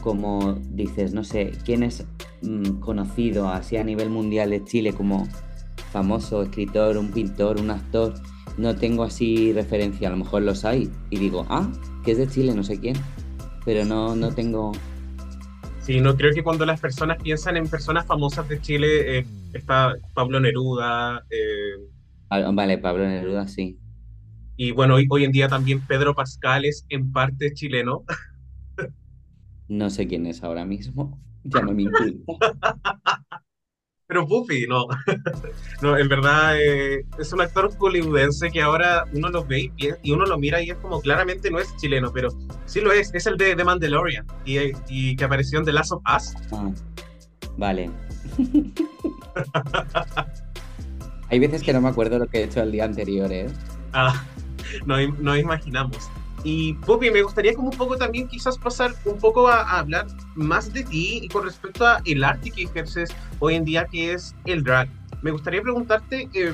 como 0.00 0.54
dices, 0.70 1.12
no 1.12 1.24
sé, 1.24 1.50
quién 1.64 1.82
es 1.82 2.06
mm, 2.40 2.78
conocido 2.78 3.48
así 3.48 3.76
a 3.76 3.82
nivel 3.82 4.10
mundial 4.10 4.50
de 4.50 4.62
Chile 4.62 4.92
como 4.92 5.26
famoso 5.90 6.42
escritor, 6.42 6.96
un 6.98 7.10
pintor, 7.10 7.60
un 7.60 7.72
actor. 7.72 8.14
No 8.58 8.76
tengo 8.76 9.02
así 9.02 9.52
referencia, 9.52 10.06
a 10.06 10.12
lo 10.12 10.18
mejor 10.18 10.42
los 10.42 10.64
hay. 10.64 10.88
Y 11.10 11.18
digo, 11.18 11.46
ah, 11.48 11.68
que 12.04 12.12
es 12.12 12.18
de 12.18 12.28
Chile, 12.28 12.54
no 12.54 12.62
sé 12.62 12.78
quién. 12.78 12.94
Pero 13.64 13.84
no, 13.84 14.14
no 14.14 14.32
tengo. 14.32 14.70
Sí, 15.80 16.00
no 16.00 16.16
creo 16.16 16.32
que 16.32 16.44
cuando 16.44 16.64
las 16.64 16.80
personas 16.80 17.20
piensan 17.20 17.56
en 17.56 17.66
personas 17.66 18.06
famosas 18.06 18.48
de 18.48 18.60
Chile, 18.60 19.18
eh, 19.18 19.26
está 19.52 19.96
Pablo 20.14 20.38
Neruda, 20.38 21.24
eh, 21.28 21.97
Ah, 22.30 22.50
Vale, 22.52 22.78
Pablo 22.78 23.06
Neruda, 23.06 23.46
sí. 23.48 23.78
y 24.56 24.72
bueno, 24.72 24.94
hoy, 24.96 25.06
hoy 25.10 25.24
en 25.24 25.32
día 25.32 25.48
también 25.48 25.80
Pedro 25.86 26.14
Pascal 26.14 26.64
es 26.64 26.84
en 26.88 27.12
parte 27.12 27.52
chileno. 27.54 28.04
No 29.68 29.90
sé 29.90 30.06
quién 30.06 30.26
es 30.26 30.42
ahora 30.42 30.64
mismo. 30.64 31.18
Ya 31.44 31.62
no 31.62 31.72
me 31.72 31.82
importa. 31.84 32.26
Pero 34.06 34.26
Buffy, 34.26 34.66
no. 34.66 34.86
No, 35.82 35.96
en 35.98 36.08
verdad 36.08 36.58
eh, 36.60 37.04
es 37.18 37.32
un 37.32 37.40
actor 37.42 37.70
hollywoodense 37.78 38.50
que 38.50 38.62
ahora 38.62 39.04
uno 39.12 39.28
lo 39.28 39.44
ve 39.44 39.70
y, 39.76 39.88
y 40.02 40.12
uno 40.12 40.24
lo 40.26 40.38
mira 40.38 40.62
y 40.62 40.70
es 40.70 40.78
como 40.78 41.00
claramente 41.00 41.50
no 41.50 41.58
es 41.58 41.74
chileno, 41.76 42.10
pero 42.12 42.30
sí 42.64 42.80
lo 42.80 42.90
es. 42.92 43.12
Es 43.14 43.26
el 43.26 43.36
de 43.36 43.54
The 43.54 43.64
Mandalorian 43.64 44.26
y, 44.46 44.56
y 44.88 45.14
que 45.16 45.24
apareció 45.24 45.58
en 45.58 45.66
The 45.66 45.72
Last 45.72 45.92
of 45.92 46.02
Us. 46.16 46.34
Ah, 46.52 46.70
vale. 47.58 47.90
Hay 51.30 51.38
veces 51.38 51.62
que 51.62 51.72
no 51.72 51.80
me 51.80 51.88
acuerdo 51.88 52.18
lo 52.18 52.26
que 52.26 52.38
he 52.40 52.44
hecho 52.44 52.62
el 52.62 52.72
día 52.72 52.84
anterior, 52.84 53.30
¿eh? 53.32 53.46
Ah, 53.92 54.24
no, 54.86 54.96
no 55.18 55.36
imaginamos. 55.36 56.08
Y 56.44 56.74
Pupi, 56.74 57.10
me 57.10 57.22
gustaría 57.22 57.52
como 57.54 57.70
un 57.70 57.76
poco 57.76 57.96
también 57.96 58.28
quizás 58.28 58.56
pasar 58.58 58.94
un 59.04 59.18
poco 59.18 59.48
a, 59.48 59.62
a 59.62 59.80
hablar 59.80 60.06
más 60.36 60.72
de 60.72 60.84
ti 60.84 61.20
y 61.22 61.28
con 61.28 61.44
respecto 61.44 61.84
a 61.86 62.00
el 62.04 62.22
arte 62.22 62.50
que 62.52 62.62
ejerces 62.62 63.10
hoy 63.40 63.56
en 63.56 63.64
día, 63.64 63.86
que 63.90 64.12
es 64.12 64.34
el 64.46 64.62
drag. 64.62 64.88
Me 65.22 65.32
gustaría 65.32 65.60
preguntarte, 65.60 66.28
eh, 66.32 66.52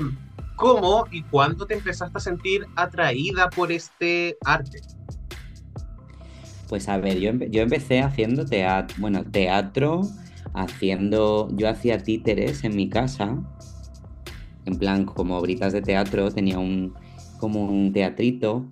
¿cómo 0.55 1.05
y 1.11 1.21
cuándo 1.23 1.67
te 1.67 1.75
empezaste 1.75 2.17
a 2.17 2.21
sentir 2.21 2.65
atraída 2.75 3.47
por 3.51 3.71
este 3.71 4.37
arte? 4.43 4.81
Pues 6.67 6.89
a 6.89 6.97
ver, 6.97 7.19
yo, 7.19 7.29
empe- 7.31 7.49
yo 7.51 7.61
empecé 7.61 7.99
haciendo 7.99 8.43
teatro, 8.45 8.95
bueno, 8.99 9.23
teatro, 9.23 10.01
haciendo, 10.55 11.47
yo 11.53 11.69
hacía 11.69 11.99
títeres 11.99 12.63
en 12.63 12.75
mi 12.75 12.89
casa, 12.89 13.37
en 14.65 14.77
plan 14.77 15.05
como 15.05 15.39
britas 15.41 15.73
de 15.73 15.81
teatro, 15.81 16.31
tenía 16.31 16.59
un, 16.59 16.93
como 17.39 17.65
un 17.65 17.93
teatrito, 17.93 18.65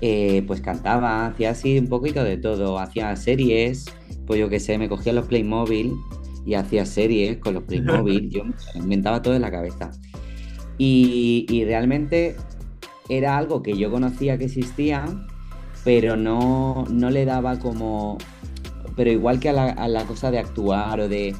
eh, 0.00 0.42
pues 0.46 0.60
cantaba, 0.60 1.26
hacía 1.26 1.50
así 1.50 1.78
un 1.78 1.88
poquito 1.88 2.24
de 2.24 2.36
todo, 2.36 2.78
hacía 2.78 3.14
series, 3.16 3.86
pues 4.26 4.40
yo 4.40 4.48
qué 4.48 4.60
sé, 4.60 4.78
me 4.78 4.88
cogía 4.88 5.12
los 5.12 5.26
Playmobil 5.26 5.92
y 6.46 6.54
hacía 6.54 6.86
series 6.86 7.38
con 7.38 7.54
los 7.54 7.64
Playmobil, 7.64 8.30
yo 8.30 8.42
inventaba 8.74 9.22
todo 9.22 9.34
en 9.34 9.42
la 9.42 9.50
cabeza. 9.50 9.90
Y, 10.78 11.46
y 11.50 11.64
realmente 11.64 12.36
era 13.10 13.36
algo 13.36 13.62
que 13.62 13.76
yo 13.76 13.90
conocía 13.90 14.38
que 14.38 14.46
existía, 14.46 15.04
pero 15.84 16.16
no, 16.16 16.84
no 16.90 17.10
le 17.10 17.24
daba 17.24 17.58
como... 17.58 18.18
Pero 18.96 19.10
igual 19.10 19.40
que 19.40 19.50
a 19.50 19.52
la, 19.52 19.66
a 19.70 19.88
la 19.88 20.04
cosa 20.04 20.30
de 20.30 20.38
actuar 20.38 21.00
o 21.00 21.08
de, 21.08 21.34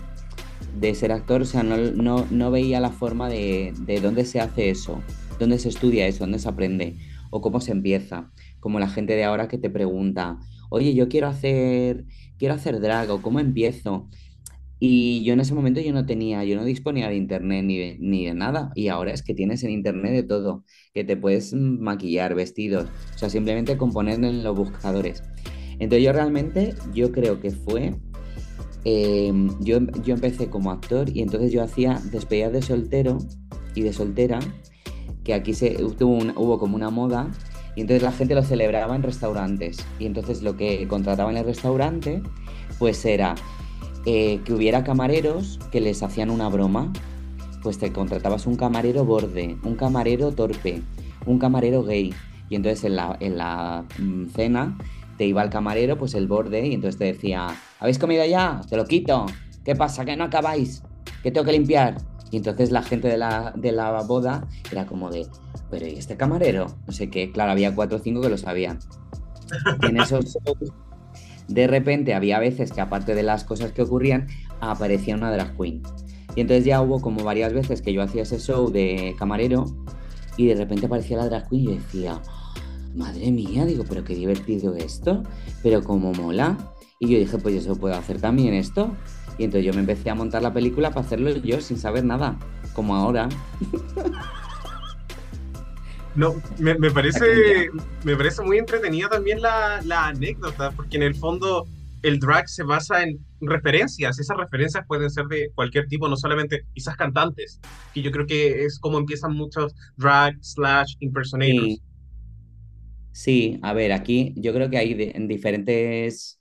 de 0.81 0.95
ser 0.95 1.13
actor, 1.13 1.43
o 1.43 1.45
sea, 1.45 1.63
no, 1.63 1.77
no, 1.77 2.27
no 2.31 2.51
veía 2.51 2.81
la 2.81 2.91
forma 2.91 3.29
de, 3.29 3.75
de 3.81 4.01
dónde 4.01 4.25
se 4.25 4.41
hace 4.41 4.71
eso, 4.71 5.03
dónde 5.39 5.59
se 5.59 5.69
estudia 5.69 6.07
eso, 6.07 6.21
dónde 6.21 6.39
se 6.39 6.49
aprende 6.49 6.97
o 7.31 7.41
cómo 7.41 7.61
se 7.61 7.73
empieza. 7.73 8.33
Como 8.61 8.81
la 8.81 8.89
gente 8.89 9.15
de 9.15 9.25
ahora 9.25 9.49
que 9.49 9.59
te 9.59 9.71
pregunta, 9.71 10.39
oye, 10.71 10.95
yo 10.95 11.09
quiero 11.09 11.29
hacer, 11.29 12.07
quiero 12.39 12.55
hacer 12.55 12.81
drag 12.81 13.11
o 13.11 13.21
cómo 13.21 13.41
empiezo. 13.41 14.09
Y 14.79 15.23
yo 15.25 15.35
en 15.35 15.41
ese 15.41 15.53
momento 15.53 15.81
yo 15.81 15.93
no 15.93 16.07
tenía, 16.07 16.43
yo 16.45 16.57
no 16.57 16.65
disponía 16.65 17.11
de 17.11 17.17
internet 17.17 17.65
ni 17.67 17.79
de, 17.79 17.99
ni 18.01 18.25
de 18.25 18.35
nada. 18.35 18.73
Y 18.75 18.89
ahora 18.89 19.13
es 19.13 19.23
que 19.23 19.35
tienes 19.35 19.63
en 19.63 19.71
internet 19.71 20.13
de 20.13 20.23
todo, 20.23 20.65
que 20.95 21.05
te 21.05 21.19
puedes 21.19 21.53
maquillar, 21.53 22.35
vestidos, 22.35 22.89
o 23.15 23.19
sea, 23.19 23.29
simplemente 23.29 23.77
con 23.77 23.93
poner 23.93 24.25
en 24.25 24.43
los 24.43 24.57
buscadores. 24.57 25.23
Entonces 25.79 26.05
yo 26.05 26.13
realmente, 26.13 26.75
yo 26.95 27.13
creo 27.13 27.41
que 27.41 27.51
fue, 27.51 27.95
eh, 28.85 29.33
yo, 29.61 29.81
yo 30.03 30.15
empecé 30.15 30.49
como 30.49 30.71
actor 30.71 31.09
y 31.11 31.23
entonces 31.23 31.53
yo 31.53 31.63
hacía 31.63 32.01
despedidas 32.11 32.53
de 32.53 32.63
soltero 32.63 33.19
y 33.75 33.83
de 33.83 33.93
soltera, 33.93 34.41
que 35.25 35.35
aquí 35.35 35.55
se, 35.55 35.85
hubo 35.85 36.59
como 36.59 36.77
una 36.77 36.91
moda 36.91 37.31
y 37.77 37.83
entonces 37.83 38.03
la 38.03 38.13
gente 38.13 38.35
lo 38.35 38.43
celebraba 38.43 38.97
en 38.97 39.03
restaurantes. 39.03 39.79
Y 39.99 40.07
entonces 40.07 40.43
lo 40.43 40.57
que 40.57 40.87
contrataba 40.89 41.31
en 41.31 41.37
el 41.37 41.45
restaurante, 41.45 42.23
pues 42.79 43.05
era 43.05 43.35
eh, 44.07 44.41
que 44.45 44.53
hubiera 44.53 44.83
camareros 44.85 45.59
que 45.71 45.81
les 45.81 46.03
hacían 46.03 46.31
una 46.31 46.49
broma. 46.49 46.93
Pues 47.63 47.79
te 47.79 47.93
contratabas 47.93 48.47
un 48.47 48.57
camarero 48.57 49.05
borde, 49.05 49.59
un 49.63 49.77
camarero 49.77 50.33
torpe, 50.33 50.83
un 51.27 51.39
camarero 51.39 51.85
gay. 51.85 52.15
Y 52.49 52.57
entonces 52.57 52.85
en 52.85 52.97
la, 52.97 53.17
en 53.21 53.37
la 53.37 53.85
mm, 53.99 54.27
cena 54.35 54.77
te 55.21 55.27
iba 55.27 55.43
el 55.43 55.51
camarero, 55.51 55.99
pues 55.99 56.15
el 56.15 56.27
borde, 56.27 56.67
y 56.67 56.73
entonces 56.73 56.97
te 56.97 57.05
decía, 57.05 57.49
¿habéis 57.79 57.99
comido 57.99 58.25
ya? 58.25 58.63
Te 58.71 58.79
lo 58.79 58.87
quito. 58.87 59.27
¿Qué 59.67 59.77
pasa? 59.77 60.03
¿Que 60.07 60.17
no 60.17 60.25
acabáis? 60.25 60.83
¿Que 61.23 61.31
tengo 61.31 61.45
que 61.45 61.53
limpiar? 61.53 61.99
Y 62.31 62.39
entonces 62.39 62.71
la 62.71 62.83
gente 62.83 63.07
de 63.07 63.19
la, 63.19 63.53
de 63.55 63.71
la 63.71 64.01
boda 64.01 64.49
era 64.73 64.87
como 64.87 65.11
de, 65.11 65.27
pero 65.71 65.87
¿y 65.87 65.91
este 65.91 66.17
camarero? 66.17 66.69
No 66.87 66.93
sé 66.95 67.11
qué. 67.11 67.31
Claro, 67.33 67.53
había 67.53 67.75
cuatro 67.75 67.99
o 67.99 68.01
cinco 68.01 68.23
que 68.23 68.31
lo 68.31 68.39
sabían. 68.39 68.79
Y 69.83 69.87
en 69.89 70.01
esos 70.01 70.39
de 71.49 71.67
repente 71.67 72.15
había 72.15 72.39
veces 72.39 72.73
que 72.73 72.81
aparte 72.81 73.15
de 73.15 73.23
las 73.23 73.45
cosas 73.45 73.73
que 73.73 73.83
ocurrían, 73.83 74.27
aparecía 74.63 75.17
una 75.17 75.31
drag 75.31 75.55
queen. 75.55 75.83
Y 76.35 76.41
entonces 76.41 76.65
ya 76.65 76.81
hubo 76.81 77.03
como 77.03 77.25
varias 77.25 77.53
veces 77.53 77.83
que 77.83 77.93
yo 77.93 78.01
hacía 78.01 78.23
ese 78.23 78.39
show 78.39 78.71
de 78.71 79.15
camarero 79.19 79.67
y 80.39 80.47
de 80.47 80.55
repente 80.55 80.87
aparecía 80.87 81.19
la 81.19 81.29
drag 81.29 81.47
queen 81.51 81.73
y 81.73 81.75
decía, 81.75 82.23
madre 82.95 83.31
mía, 83.31 83.65
digo, 83.67 83.85
pero 83.89 84.05
qué 84.05 84.15
divertido 84.15 84.75
esto, 84.75 85.23
pero 85.63 85.83
como 85.83 86.13
mola. 86.13 86.57
Y 86.99 87.09
yo 87.09 87.19
dije, 87.19 87.39
pues 87.39 87.65
yo 87.65 87.77
puedo 87.77 87.95
hacer 87.95 88.21
también 88.21 88.55
esto. 88.55 88.95
Y 89.39 89.45
entonces 89.45 89.65
yo 89.65 89.73
me 89.73 89.81
empecé 89.81 90.11
a 90.11 90.15
montar 90.15 90.43
la 90.43 90.53
película 90.53 90.91
para 90.91 91.07
hacerlo 91.07 91.31
yo 91.31 91.61
sin 91.61 91.79
saber 91.79 92.05
nada, 92.05 92.39
como 92.75 92.95
ahora. 92.95 93.29
No, 96.15 96.35
me, 96.59 96.75
me 96.75 96.91
parece, 96.91 97.71
me 98.05 98.17
parece 98.17 98.43
muy 98.43 98.59
entretenida 98.59 99.09
también 99.09 99.41
la, 99.41 99.81
la 99.85 100.09
anécdota, 100.09 100.73
porque 100.73 100.97
en 100.97 101.05
el 101.05 101.15
fondo 101.15 101.67
el 102.03 102.19
drag 102.19 102.49
se 102.49 102.65
basa 102.65 103.03
en 103.03 103.19
referencias, 103.41 104.19
esas 104.19 104.37
referencias 104.37 104.85
pueden 104.87 105.11
ser 105.11 105.27
de 105.27 105.51
cualquier 105.55 105.87
tipo, 105.87 106.09
no 106.09 106.17
solamente 106.17 106.67
quizás 106.75 106.97
cantantes, 106.97 107.61
que 107.95 108.03
yo 108.03 108.11
creo 108.11 108.27
que 108.27 108.65
es 108.65 108.79
como 108.79 108.99
empiezan 108.99 109.35
muchos 109.35 109.75
drag 109.97 110.37
slash 110.43 110.95
impersonators. 111.01 111.65
Sí. 111.65 111.83
Sí, 113.13 113.59
a 113.63 113.73
ver, 113.73 113.93
aquí 113.93 114.35
yo 114.37 114.53
creo 114.53 114.71
que 114.71 114.79
hay 114.79 114.95
de- 114.95 115.13
en 115.15 115.29
diferentes 115.29 116.39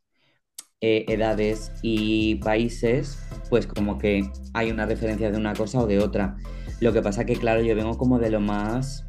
eh, 0.82 1.06
edades 1.10 1.72
y 1.84 2.36
países, 2.36 3.20
pues 3.50 3.68
como 3.68 3.98
que 3.98 4.30
hay 4.54 4.72
una 4.72 4.86
referencia 4.86 5.32
de 5.32 5.38
una 5.38 5.54
cosa 5.54 5.80
o 5.82 5.88
de 5.88 6.00
otra. 6.00 6.38
Lo 6.82 6.94
que 6.94 7.02
pasa 7.02 7.26
que, 7.26 7.36
claro, 7.36 7.62
yo 7.64 7.76
vengo 7.76 7.98
como 7.98 8.20
de 8.20 8.30
lo 8.32 8.42
más 8.42 9.06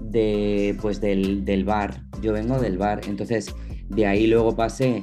de, 0.00 0.76
pues 0.82 1.00
del, 1.00 1.44
del 1.44 1.64
bar. 1.64 2.02
Yo 2.22 2.32
vengo 2.32 2.58
del 2.60 2.78
bar. 2.78 3.02
Entonces, 3.08 3.54
de 3.88 4.06
ahí 4.06 4.26
luego 4.26 4.56
pasé 4.56 5.02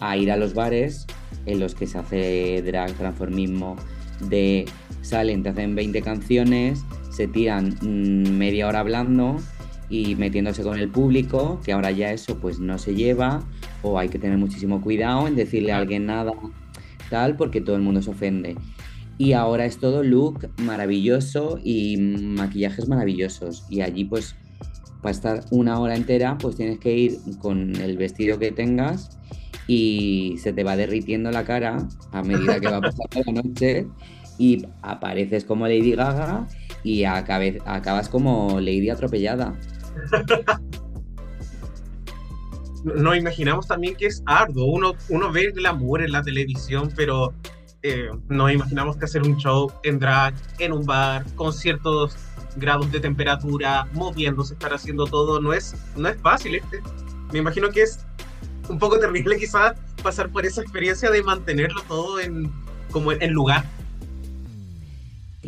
a 0.00 0.16
ir 0.16 0.30
a 0.32 0.36
los 0.36 0.54
bares 0.54 1.06
en 1.46 1.60
los 1.60 1.74
que 1.74 1.86
se 1.86 1.98
hace 1.98 2.62
drag, 2.62 2.92
transformismo, 2.94 3.76
de 4.28 4.66
salen, 5.02 5.42
te 5.42 5.50
hacen 5.50 5.74
20 5.74 6.02
canciones, 6.02 6.84
se 7.10 7.28
tiran 7.28 7.76
mm, 7.82 8.30
media 8.38 8.68
hora 8.68 8.80
hablando 8.80 9.36
y 9.90 10.14
metiéndose 10.16 10.62
con 10.62 10.78
el 10.78 10.88
público, 10.88 11.60
que 11.64 11.72
ahora 11.72 11.90
ya 11.90 12.12
eso 12.12 12.38
pues 12.38 12.58
no 12.58 12.78
se 12.78 12.94
lleva, 12.94 13.42
o 13.82 13.98
hay 13.98 14.08
que 14.08 14.18
tener 14.18 14.38
muchísimo 14.38 14.80
cuidado 14.80 15.26
en 15.26 15.36
decirle 15.36 15.72
a 15.72 15.78
alguien 15.78 16.06
nada, 16.06 16.32
tal, 17.10 17.36
porque 17.36 17.60
todo 17.60 17.76
el 17.76 17.82
mundo 17.82 18.02
se 18.02 18.10
ofende. 18.10 18.56
Y 19.16 19.32
ahora 19.32 19.64
es 19.64 19.78
todo 19.78 20.04
look 20.04 20.48
maravilloso 20.58 21.58
y 21.64 21.96
maquillajes 21.96 22.88
maravillosos. 22.88 23.64
Y 23.68 23.80
allí 23.80 24.04
pues 24.04 24.36
para 25.02 25.10
estar 25.10 25.44
una 25.50 25.78
hora 25.80 25.96
entera 25.96 26.38
pues 26.38 26.56
tienes 26.56 26.78
que 26.78 26.96
ir 26.96 27.18
con 27.40 27.74
el 27.76 27.96
vestido 27.96 28.38
que 28.38 28.52
tengas 28.52 29.18
y 29.66 30.36
se 30.38 30.52
te 30.52 30.64
va 30.64 30.76
derritiendo 30.76 31.30
la 31.30 31.44
cara 31.44 31.86
a 32.12 32.22
medida 32.22 32.60
que 32.60 32.68
va 32.68 32.80
pasando 32.80 33.22
la 33.26 33.42
noche 33.42 33.86
y 34.38 34.64
apareces 34.82 35.44
como 35.44 35.66
Lady 35.66 35.92
Gaga 35.92 36.46
y 36.84 37.04
acabas 37.04 38.08
como 38.08 38.60
Lady 38.60 38.88
atropellada. 38.88 39.58
Nos 42.84 43.16
imaginamos 43.16 43.66
también 43.66 43.96
que 43.96 44.06
es 44.06 44.22
arduo, 44.24 44.66
uno, 44.66 44.94
uno 45.08 45.32
ve 45.32 45.46
el 45.46 45.52
glamour 45.52 46.02
en 46.02 46.12
la 46.12 46.22
televisión, 46.22 46.92
pero 46.94 47.34
eh, 47.82 48.08
nos 48.28 48.52
imaginamos 48.52 48.96
que 48.96 49.04
hacer 49.04 49.22
un 49.22 49.36
show 49.36 49.72
en 49.82 49.98
drag, 49.98 50.34
en 50.58 50.72
un 50.72 50.84
bar, 50.84 51.24
con 51.34 51.52
ciertos 51.52 52.16
grados 52.56 52.90
de 52.90 53.00
temperatura, 53.00 53.86
moviéndose, 53.92 54.54
estar 54.54 54.72
haciendo 54.72 55.06
todo, 55.06 55.40
no 55.40 55.52
es, 55.52 55.74
no 55.96 56.08
es 56.08 56.20
fácil. 56.20 56.56
este. 56.56 56.80
Me 57.32 57.38
imagino 57.38 57.70
que 57.70 57.82
es 57.82 58.00
un 58.68 58.78
poco 58.78 58.98
terrible 58.98 59.36
quizás 59.38 59.74
pasar 60.02 60.30
por 60.30 60.46
esa 60.46 60.62
experiencia 60.62 61.10
de 61.10 61.22
mantenerlo 61.22 61.82
todo 61.88 62.20
en, 62.20 62.50
como 62.90 63.12
en 63.12 63.32
lugar. 63.32 63.64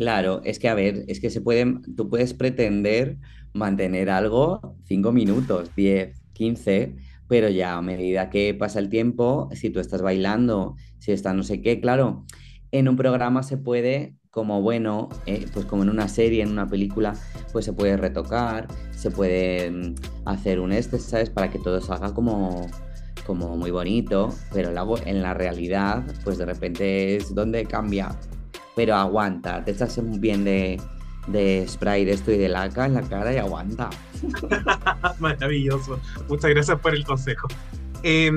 Claro, 0.01 0.41
es 0.45 0.57
que 0.57 0.67
a 0.67 0.73
ver, 0.73 1.05
es 1.09 1.19
que 1.19 1.29
se 1.29 1.41
pueden, 1.41 1.83
tú 1.95 2.09
puedes 2.09 2.33
pretender 2.33 3.19
mantener 3.53 4.09
algo 4.09 4.75
5 4.85 5.11
minutos, 5.11 5.75
10, 5.75 6.23
15, 6.33 6.95
pero 7.27 7.49
ya 7.49 7.77
a 7.77 7.83
medida 7.83 8.31
que 8.31 8.55
pasa 8.55 8.79
el 8.79 8.89
tiempo, 8.89 9.47
si 9.53 9.69
tú 9.69 9.79
estás 9.79 10.01
bailando, 10.01 10.75
si 10.97 11.11
está 11.11 11.33
no 11.33 11.43
sé 11.43 11.61
qué, 11.61 11.79
claro, 11.79 12.25
en 12.71 12.89
un 12.89 12.95
programa 12.95 13.43
se 13.43 13.57
puede, 13.57 14.15
como 14.31 14.63
bueno, 14.63 15.09
eh, 15.27 15.45
pues 15.53 15.67
como 15.67 15.83
en 15.83 15.89
una 15.91 16.07
serie, 16.07 16.41
en 16.41 16.49
una 16.49 16.67
película, 16.67 17.13
pues 17.53 17.65
se 17.65 17.73
puede 17.73 17.95
retocar, 17.95 18.69
se 18.95 19.11
puede 19.11 19.69
mm, 19.69 19.95
hacer 20.25 20.61
un 20.61 20.71
este, 20.71 20.97
¿sabes? 20.97 21.29
Para 21.29 21.51
que 21.51 21.59
todo 21.59 21.79
salga 21.79 22.11
como, 22.11 22.65
como 23.27 23.55
muy 23.55 23.69
bonito, 23.69 24.33
pero 24.51 24.71
en 25.05 25.21
la 25.21 25.35
realidad, 25.35 26.03
pues 26.23 26.39
de 26.39 26.47
repente 26.47 27.17
es 27.17 27.35
donde 27.35 27.65
cambia 27.65 28.17
pero 28.75 28.95
aguanta, 28.95 29.63
te 29.63 29.71
echas 29.71 29.97
un 29.97 30.19
bien 30.19 30.43
de, 30.43 30.79
de 31.27 31.65
spray 31.67 32.05
de 32.05 32.13
esto 32.13 32.31
y 32.31 32.37
de 32.37 32.49
laca 32.49 32.85
en 32.85 32.93
la 32.93 33.01
cara 33.01 33.33
y 33.33 33.37
aguanta. 33.37 33.89
Maravilloso. 35.19 35.99
Muchas 36.27 36.51
gracias 36.51 36.79
por 36.79 36.95
el 36.95 37.03
consejo. 37.05 37.47
Eh, 38.03 38.31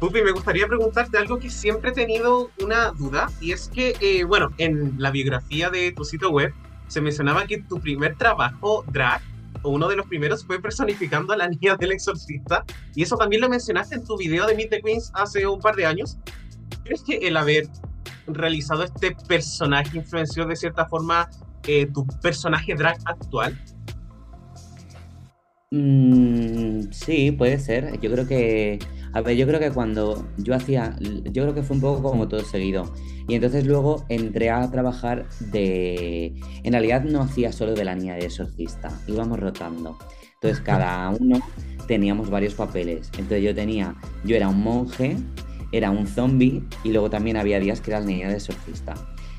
Pupi, 0.00 0.22
me 0.22 0.30
gustaría 0.30 0.68
preguntarte 0.68 1.18
algo 1.18 1.40
que 1.40 1.50
siempre 1.50 1.90
he 1.90 1.92
tenido 1.92 2.50
una 2.62 2.92
duda, 2.92 3.32
y 3.40 3.50
es 3.50 3.68
que, 3.68 3.96
eh, 4.00 4.22
bueno, 4.22 4.50
en 4.58 4.94
la 4.96 5.10
biografía 5.10 5.70
de 5.70 5.90
tu 5.90 6.04
sitio 6.04 6.30
web 6.30 6.54
se 6.86 7.00
mencionaba 7.00 7.46
que 7.46 7.58
tu 7.62 7.80
primer 7.80 8.14
trabajo 8.14 8.84
drag, 8.92 9.20
o 9.62 9.70
uno 9.70 9.88
de 9.88 9.96
los 9.96 10.06
primeros, 10.06 10.44
fue 10.44 10.62
personificando 10.62 11.32
a 11.32 11.36
la 11.36 11.48
niña 11.48 11.74
del 11.74 11.90
exorcista, 11.90 12.64
y 12.94 13.02
eso 13.02 13.16
también 13.16 13.42
lo 13.42 13.48
mencionaste 13.48 13.96
en 13.96 14.04
tu 14.04 14.16
video 14.16 14.46
de 14.46 14.54
Meet 14.54 14.70
the 14.70 14.82
Queens 14.82 15.10
hace 15.14 15.44
un 15.48 15.58
par 15.60 15.74
de 15.74 15.86
años. 15.86 16.16
¿Crees 16.84 17.02
que 17.02 17.16
el 17.16 17.36
haber 17.36 17.66
realizado 18.28 18.84
este 18.84 19.16
personaje 19.26 19.98
influenció 19.98 20.46
de 20.46 20.56
cierta 20.56 20.86
forma 20.86 21.28
eh, 21.66 21.86
tu 21.86 22.06
personaje 22.22 22.74
drag 22.74 22.98
actual? 23.04 23.58
Mm, 25.70 26.90
sí, 26.92 27.32
puede 27.32 27.58
ser. 27.58 28.00
Yo 28.00 28.10
creo 28.10 28.26
que, 28.26 28.78
a 29.12 29.20
ver, 29.20 29.36
yo 29.36 29.46
creo 29.46 29.60
que 29.60 29.70
cuando 29.70 30.26
yo 30.38 30.54
hacía, 30.54 30.96
yo 31.00 31.42
creo 31.42 31.54
que 31.54 31.62
fue 31.62 31.76
un 31.76 31.82
poco 31.82 32.02
como 32.10 32.28
todo 32.28 32.40
seguido. 32.40 32.92
Y 33.28 33.34
entonces 33.34 33.66
luego 33.66 34.06
entré 34.08 34.50
a 34.50 34.70
trabajar 34.70 35.26
de, 35.40 36.40
en 36.62 36.72
realidad 36.72 37.04
no 37.04 37.20
hacía 37.20 37.52
solo 37.52 37.74
de 37.74 37.84
la 37.84 37.94
niña 37.94 38.14
de 38.14 38.26
exorcista, 38.26 38.90
íbamos 39.06 39.38
rotando. 39.38 39.98
Entonces 40.34 40.60
cada 40.60 41.10
uno 41.20 41.40
teníamos 41.86 42.30
varios 42.30 42.54
papeles. 42.54 43.10
Entonces 43.18 43.42
yo 43.42 43.54
tenía, 43.54 43.94
yo 44.24 44.36
era 44.36 44.48
un 44.48 44.62
monje, 44.62 45.16
era 45.72 45.90
un 45.90 46.06
zombie 46.06 46.68
y 46.82 46.92
luego 46.92 47.10
también 47.10 47.36
había 47.36 47.60
días 47.60 47.80
que 47.80 47.90
era 47.90 48.00
la 48.00 48.06
niña 48.06 48.28
de 48.28 48.34
exorcista. 48.36 48.94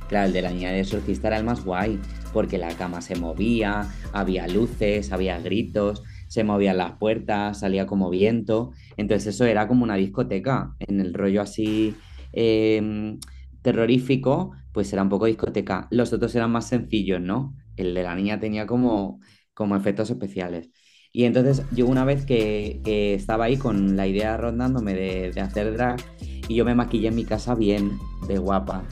Claro, 0.07 0.27
el 0.27 0.33
de 0.33 0.41
la 0.41 0.51
niña 0.51 0.71
de 0.71 0.79
exorcista 0.81 1.27
era 1.27 1.37
el 1.37 1.43
más 1.43 1.63
guay, 1.63 1.99
porque 2.31 2.57
la 2.57 2.75
cama 2.75 3.01
se 3.01 3.15
movía, 3.15 3.89
había 4.11 4.47
luces, 4.47 5.11
había 5.11 5.39
gritos, 5.39 6.03
se 6.27 6.43
movían 6.43 6.77
las 6.77 6.93
puertas, 6.93 7.59
salía 7.59 7.85
como 7.85 8.09
viento. 8.09 8.71
Entonces 8.97 9.35
eso 9.35 9.45
era 9.45 9.67
como 9.67 9.83
una 9.83 9.95
discoteca, 9.95 10.75
en 10.79 10.99
el 10.99 11.13
rollo 11.13 11.41
así 11.41 11.95
em, 12.31 13.19
terrorífico, 13.61 14.51
pues 14.71 14.91
era 14.93 15.03
un 15.03 15.09
poco 15.09 15.25
discoteca. 15.25 15.87
Los 15.91 16.13
otros 16.13 16.33
eran 16.35 16.51
más 16.51 16.67
sencillos, 16.67 17.21
¿no? 17.21 17.55
El 17.75 17.93
de 17.93 18.03
la 18.03 18.15
niña 18.15 18.39
tenía 18.39 18.65
como, 18.67 19.19
como 19.53 19.75
efectos 19.75 20.09
especiales. 20.09 20.69
Y 21.11 21.23
entonces 21.23 21.63
yo 21.71 21.87
una 21.87 22.05
vez 22.05 22.25
que, 22.25 22.81
estaba 23.15 23.45
ahí 23.45 23.57
con 23.57 23.95
la 23.95 24.07
idea 24.07 24.37
rondándome 24.37 24.93
de, 24.93 25.31
de, 25.31 25.41
hacer 25.41 25.73
drag, 25.73 25.99
y 26.47 26.55
yo 26.55 26.65
me 26.65 26.75
maquillé 26.75 27.07
en 27.07 27.15
mi 27.15 27.25
casa 27.25 27.55
bien, 27.55 27.97
de 28.27 28.37
guapa. 28.37 28.83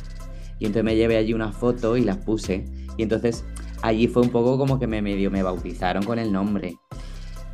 Y 0.59 0.65
entonces 0.65 0.83
me 0.83 0.95
llevé 0.95 1.17
allí 1.17 1.33
una 1.33 1.51
foto 1.51 1.97
y 1.97 2.01
las 2.01 2.17
puse. 2.17 2.65
Y 2.97 3.03
entonces 3.03 3.45
allí 3.81 4.07
fue 4.07 4.23
un 4.23 4.29
poco 4.29 4.57
como 4.57 4.79
que 4.79 4.87
me 4.87 5.01
medio 5.01 5.29
me 5.29 5.43
bautizaron 5.43 6.03
con 6.03 6.19
el 6.19 6.31
nombre. 6.31 6.77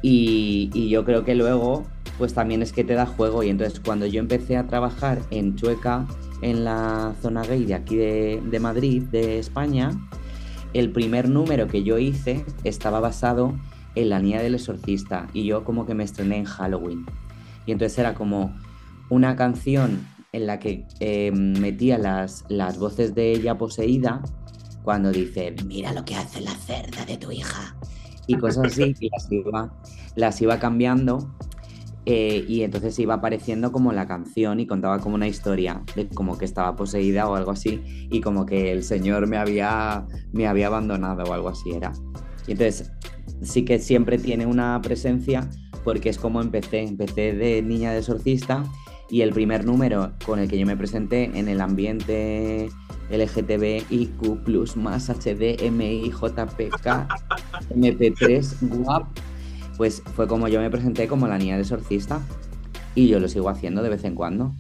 Y, 0.02 0.90
yo 0.90 1.06
creo 1.06 1.24
que 1.24 1.36
luego, 1.36 1.86
pues 2.18 2.34
también 2.34 2.62
es 2.62 2.74
que 2.74 2.84
te 2.84 2.94
da 2.94 3.06
juego. 3.06 3.44
Y 3.44 3.50
entonces 3.50 3.80
cuando 3.80 4.06
yo 4.06 4.20
empecé 4.20 4.58
a 4.58 4.68
trabajar 4.68 5.22
en 5.32 5.56
Chueca, 5.56 6.06
en 6.42 6.66
la 6.66 7.16
zona 7.22 7.44
gay 7.44 7.66
de 7.66 7.74
aquí 7.74 7.96
de 7.96 8.60
Madrid, 8.62 9.04
de 9.04 9.40
España, 9.40 9.92
el 10.74 10.92
primer 10.92 11.30
número 11.30 11.68
que 11.68 11.84
yo 11.84 11.98
hice 12.00 12.44
estaba 12.64 13.00
basado 13.00 13.54
en 13.96 14.10
La 14.10 14.20
Niña 14.20 14.42
del 14.42 14.56
Exorcista 14.56 15.28
y 15.34 15.46
yo 15.46 15.64
como 15.64 15.86
que 15.86 15.94
me 15.94 16.04
estrené 16.04 16.38
en 16.38 16.46
Halloween. 16.46 17.06
Y 17.66 17.72
entonces 17.72 17.98
era 18.00 18.14
como 18.14 18.56
una 19.10 19.36
canción 19.36 20.06
en 20.32 20.48
la 20.48 20.60
que 20.60 20.86
eh, 21.00 21.32
metía 21.32 21.98
las, 21.98 22.46
las 22.50 22.78
voces 22.78 23.14
de 23.14 23.32
ella 23.32 23.58
poseída 23.58 24.22
cuando 24.84 25.12
dice, 25.12 25.56
mira 25.66 25.94
lo 25.94 26.04
que 26.04 26.16
hace 26.16 26.42
la 26.42 26.52
cerda 26.52 27.06
de 27.06 27.18
tu 27.18 27.32
hija. 27.32 27.76
Y 28.28 28.38
cosas 28.38 28.68
así, 28.68 28.96
y 29.00 29.10
las 29.10 29.32
iba, 29.32 29.74
las 30.16 30.42
iba 30.42 30.58
cambiando 30.60 31.36
eh, 32.06 32.44
y 32.48 32.64
entonces 32.64 32.98
iba 33.00 33.16
apareciendo 33.16 33.72
como 33.72 33.94
la 33.94 34.08
canción 34.08 34.60
y 34.60 34.68
contaba 34.68 35.00
como 35.00 35.16
una 35.16 35.28
historia 35.28 35.84
de 35.96 36.10
como 36.10 36.38
que 36.38 36.46
estaba 36.46 36.76
poseída 36.76 37.30
o 37.30 37.36
algo 37.36 37.52
así 37.52 37.82
y 38.12 38.20
como 38.20 38.46
que 38.46 38.74
el 38.74 38.84
señor 38.84 39.28
me 39.28 39.38
había, 39.38 40.06
me 40.34 40.48
había 40.48 40.68
abandonado 40.68 41.24
o 41.24 41.34
algo 41.34 41.50
así 41.50 41.72
era. 41.72 41.94
Y 42.48 42.54
entonces 42.54 42.92
sí 43.44 43.66
que 43.66 43.80
siempre 43.80 44.18
tiene 44.18 44.46
una 44.46 44.82
presencia 44.82 45.50
porque 45.84 46.10
es 46.10 46.18
como 46.18 46.42
empecé. 46.42 46.82
Empecé 46.82 47.34
de 47.34 47.62
niña 47.62 47.92
de 47.92 48.00
exorcista 48.00 48.64
y 49.10 49.22
el 49.22 49.32
primer 49.32 49.66
número 49.66 50.14
con 50.26 50.40
el 50.40 50.50
que 50.50 50.58
yo 50.58 50.66
me 50.66 50.78
presenté 50.78 51.26
en 51.38 51.48
el 51.48 51.62
ambiente 51.62 52.70
LGTBIQ 53.12 54.76
más 54.78 55.10
HDMI 55.10 56.10
JPK 56.10 57.08
MP3 57.76 58.86
WAP 58.86 59.08
pues 59.78 60.02
fue 60.16 60.28
como 60.28 60.48
yo 60.48 60.60
me 60.62 60.70
presenté 60.70 61.08
como 61.08 61.28
la 61.28 61.38
niña 61.38 61.56
de 61.56 61.62
exorcista 61.62 62.22
y 62.96 63.08
yo 63.08 63.20
lo 63.20 63.28
sigo 63.28 63.50
haciendo 63.50 63.82
de 63.82 63.90
vez 63.90 64.04
en 64.04 64.16
cuando. 64.16 64.54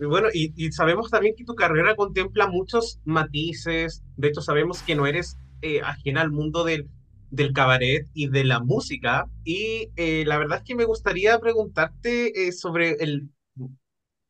Y 0.00 0.04
bueno, 0.04 0.28
y, 0.32 0.52
y, 0.56 0.72
sabemos 0.72 1.10
también 1.10 1.34
que 1.36 1.44
tu 1.44 1.54
carrera 1.54 1.94
contempla 1.94 2.48
muchos 2.48 3.00
matices, 3.04 4.02
de 4.16 4.28
hecho 4.28 4.42
sabemos 4.42 4.82
que 4.82 4.94
no 4.94 5.06
eres 5.06 5.38
eh, 5.62 5.80
ajena 5.80 6.20
al 6.20 6.30
mundo 6.30 6.64
del, 6.64 6.88
del 7.36 7.52
cabaret 7.52 8.08
y 8.14 8.28
de 8.28 8.44
la 8.44 8.60
música. 8.60 9.28
Y 9.44 9.90
eh, 9.96 10.24
la 10.26 10.38
verdad 10.38 10.58
es 10.58 10.64
que 10.64 10.74
me 10.74 10.84
gustaría 10.84 11.38
preguntarte 11.38 12.48
eh, 12.48 12.52
sobre 12.52 12.92
el, 13.00 13.28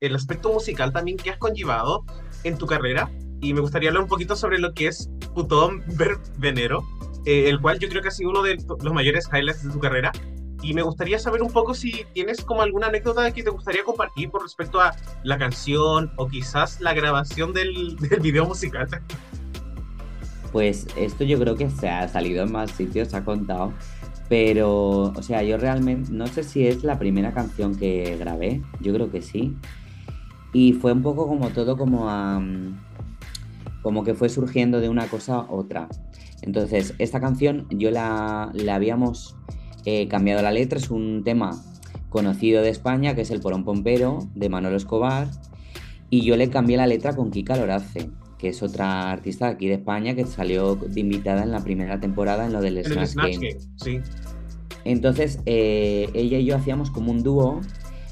el 0.00 0.14
aspecto 0.14 0.52
musical 0.52 0.92
también 0.92 1.16
que 1.16 1.30
has 1.30 1.38
conllevado 1.38 2.04
en 2.44 2.58
tu 2.58 2.66
carrera. 2.66 3.10
Y 3.40 3.54
me 3.54 3.60
gustaría 3.60 3.90
hablar 3.90 4.02
un 4.02 4.08
poquito 4.08 4.34
sobre 4.34 4.58
lo 4.58 4.74
que 4.74 4.88
es 4.88 5.08
Putón 5.34 5.84
Venero, 6.38 6.82
eh, 7.26 7.48
el 7.48 7.60
cual 7.60 7.78
yo 7.78 7.88
creo 7.88 8.02
que 8.02 8.08
ha 8.08 8.12
sido 8.12 8.30
uno 8.30 8.42
de 8.42 8.56
los 8.82 8.92
mayores 8.92 9.28
highlights 9.32 9.62
de 9.62 9.70
tu 9.70 9.78
carrera. 9.78 10.12
Y 10.62 10.74
me 10.74 10.82
gustaría 10.82 11.18
saber 11.18 11.42
un 11.42 11.52
poco 11.52 11.74
si 11.74 12.06
tienes 12.12 12.42
como 12.42 12.62
alguna 12.62 12.88
anécdota 12.88 13.30
que 13.32 13.42
te 13.42 13.50
gustaría 13.50 13.84
compartir 13.84 14.30
por 14.30 14.42
respecto 14.42 14.80
a 14.80 14.96
la 15.22 15.38
canción 15.38 16.12
o 16.16 16.26
quizás 16.26 16.80
la 16.80 16.94
grabación 16.94 17.52
del, 17.52 17.96
del 18.00 18.20
video 18.20 18.46
musical. 18.46 18.88
Pues 20.52 20.86
esto 20.96 21.24
yo 21.24 21.38
creo 21.38 21.56
que 21.56 21.70
se 21.70 21.88
ha 21.88 22.08
salido 22.08 22.44
en 22.44 22.52
más 22.52 22.70
sitios, 22.70 23.08
se 23.08 23.16
ha 23.16 23.24
contado. 23.24 23.72
Pero, 24.28 25.12
o 25.14 25.22
sea, 25.22 25.42
yo 25.42 25.56
realmente 25.56 26.10
no 26.10 26.26
sé 26.26 26.42
si 26.42 26.66
es 26.66 26.82
la 26.82 26.98
primera 26.98 27.32
canción 27.32 27.76
que 27.76 28.16
grabé, 28.16 28.62
yo 28.80 28.92
creo 28.92 29.10
que 29.10 29.22
sí. 29.22 29.56
Y 30.52 30.72
fue 30.72 30.92
un 30.92 31.02
poco 31.02 31.28
como 31.28 31.50
todo 31.50 31.76
como 31.76 32.08
a, 32.08 32.42
como 33.82 34.02
que 34.02 34.14
fue 34.14 34.28
surgiendo 34.28 34.80
de 34.80 34.88
una 34.88 35.06
cosa 35.06 35.36
a 35.36 35.46
otra. 35.48 35.88
Entonces, 36.42 36.94
esta 36.98 37.20
canción 37.20 37.66
yo 37.70 37.90
la, 37.90 38.52
habíamos 38.70 39.36
eh, 39.84 40.08
cambiado 40.08 40.42
la 40.42 40.50
letra, 40.50 40.78
es 40.78 40.90
un 40.90 41.22
tema 41.24 41.50
conocido 42.08 42.62
de 42.62 42.70
España, 42.70 43.14
que 43.14 43.20
es 43.20 43.30
el 43.30 43.40
Porón 43.40 43.64
Pompero, 43.64 44.26
de 44.34 44.48
Manolo 44.48 44.76
Escobar, 44.76 45.28
y 46.10 46.22
yo 46.22 46.36
le 46.36 46.50
cambié 46.50 46.76
la 46.76 46.86
letra 46.86 47.14
con 47.14 47.30
Kika 47.30 47.56
Lorace 47.56 48.10
que 48.38 48.48
es 48.48 48.62
otra 48.62 49.10
artista 49.10 49.46
de 49.46 49.52
aquí 49.52 49.68
de 49.68 49.74
España 49.74 50.14
que 50.14 50.26
salió 50.26 50.76
de 50.76 51.00
invitada 51.00 51.42
en 51.42 51.50
la 51.50 51.60
primera 51.60 52.00
temporada 52.00 52.46
en 52.46 52.52
lo 52.52 52.60
del 52.60 52.84
Snatch, 52.84 53.14
Game. 53.14 53.58
Sí. 53.76 54.00
Entonces, 54.84 55.40
eh, 55.46 56.08
ella 56.14 56.38
y 56.38 56.44
yo 56.44 56.56
hacíamos 56.56 56.90
como 56.90 57.10
un 57.10 57.22
dúo 57.22 57.60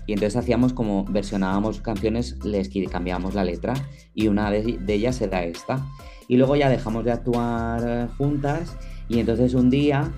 y 0.07 0.13
entonces 0.13 0.37
hacíamos 0.37 0.73
como 0.73 1.05
versionábamos 1.05 1.81
canciones, 1.81 2.37
les 2.45 2.69
cambiábamos 2.91 3.35
la 3.35 3.45
letra 3.45 3.75
y 4.15 4.29
una 4.29 4.51
de, 4.51 4.79
ellas 4.89 5.21
era 5.21 5.45
esta. 5.45 5.87
Y 6.29 6.37
luego 6.37 6.57
ya 6.57 6.69
dejamos 6.69 7.05
de 7.05 7.13
actuar 7.13 8.09
juntas 8.17 8.77
y 9.09 9.19
entonces 9.21 9.55
un 9.55 9.71
día, 9.71 10.11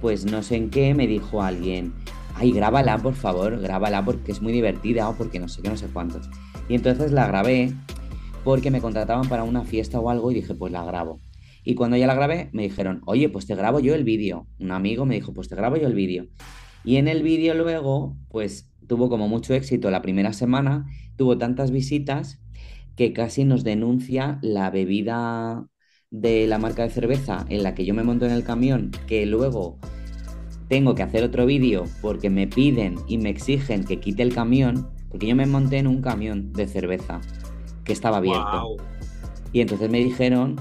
pues 0.00 0.24
no 0.24 0.42
sé 0.42 0.56
en 0.56 0.70
qué, 0.70 0.94
me 0.94 1.06
dijo 1.06 1.42
alguien, 1.42 1.92
ay, 2.34 2.52
grábala 2.52 2.98
por 2.98 3.14
favor, 3.14 3.60
grábala 3.60 4.04
porque 4.04 4.32
es 4.32 4.42
muy 4.42 4.52
divertida 4.52 5.08
o 5.08 5.14
porque 5.14 5.38
no 5.38 5.48
sé 5.48 5.62
qué, 5.62 5.68
no 5.68 5.76
sé 5.76 5.86
cuántos. 5.86 6.28
Y 6.68 6.74
entonces 6.74 7.12
la 7.12 7.26
grabé 7.26 7.72
porque 8.44 8.70
me 8.70 8.80
contrataban 8.80 9.28
para 9.28 9.44
una 9.44 9.64
fiesta 9.64 10.00
o 10.00 10.10
algo 10.10 10.30
y 10.30 10.34
dije, 10.34 10.54
pues 10.54 10.72
la 10.72 10.84
grabo. 10.84 11.20
Y 11.62 11.74
cuando 11.74 11.96
ya 11.96 12.06
la 12.06 12.14
grabé, 12.14 12.48
me 12.52 12.62
dijeron, 12.62 13.02
oye, 13.06 13.28
pues 13.28 13.46
te 13.46 13.54
grabo 13.54 13.80
yo 13.80 13.94
el 13.94 14.04
vídeo. 14.04 14.46
Un 14.58 14.70
amigo 14.70 15.04
me 15.04 15.14
dijo, 15.14 15.34
pues 15.34 15.48
te 15.48 15.56
grabo 15.56 15.76
yo 15.76 15.86
el 15.86 15.94
vídeo. 15.94 16.26
Y 16.84 16.96
en 16.96 17.08
el 17.08 17.22
vídeo 17.22 17.54
luego, 17.54 18.16
pues 18.30 18.70
tuvo 18.86 19.08
como 19.08 19.28
mucho 19.28 19.54
éxito 19.54 19.90
la 19.90 20.02
primera 20.02 20.32
semana, 20.32 20.86
tuvo 21.16 21.36
tantas 21.36 21.70
visitas 21.70 22.40
que 22.96 23.12
casi 23.12 23.44
nos 23.44 23.62
denuncia 23.62 24.38
la 24.42 24.70
bebida 24.70 25.66
de 26.10 26.46
la 26.46 26.58
marca 26.58 26.82
de 26.82 26.90
cerveza 26.90 27.44
en 27.48 27.62
la 27.62 27.74
que 27.74 27.84
yo 27.84 27.94
me 27.94 28.02
monto 28.02 28.26
en 28.26 28.32
el 28.32 28.42
camión, 28.42 28.90
que 29.06 29.26
luego 29.26 29.78
tengo 30.68 30.94
que 30.94 31.02
hacer 31.02 31.22
otro 31.22 31.46
vídeo 31.46 31.84
porque 32.00 32.30
me 32.30 32.46
piden 32.46 32.96
y 33.06 33.18
me 33.18 33.28
exigen 33.28 33.84
que 33.84 34.00
quite 34.00 34.22
el 34.22 34.34
camión, 34.34 34.88
porque 35.08 35.26
yo 35.26 35.36
me 35.36 35.46
monté 35.46 35.78
en 35.78 35.86
un 35.86 36.00
camión 36.00 36.52
de 36.52 36.66
cerveza 36.66 37.20
que 37.90 37.94
estaba 37.94 38.18
abierto. 38.18 38.76
Y 39.52 39.62
entonces 39.62 39.90
me 39.90 39.98
dijeron, 39.98 40.54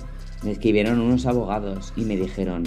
me 0.44 0.50
escribieron 0.50 1.00
unos 1.00 1.28
abogados 1.28 1.94
y 1.96 2.02
me 2.02 2.18
dijeron, 2.18 2.64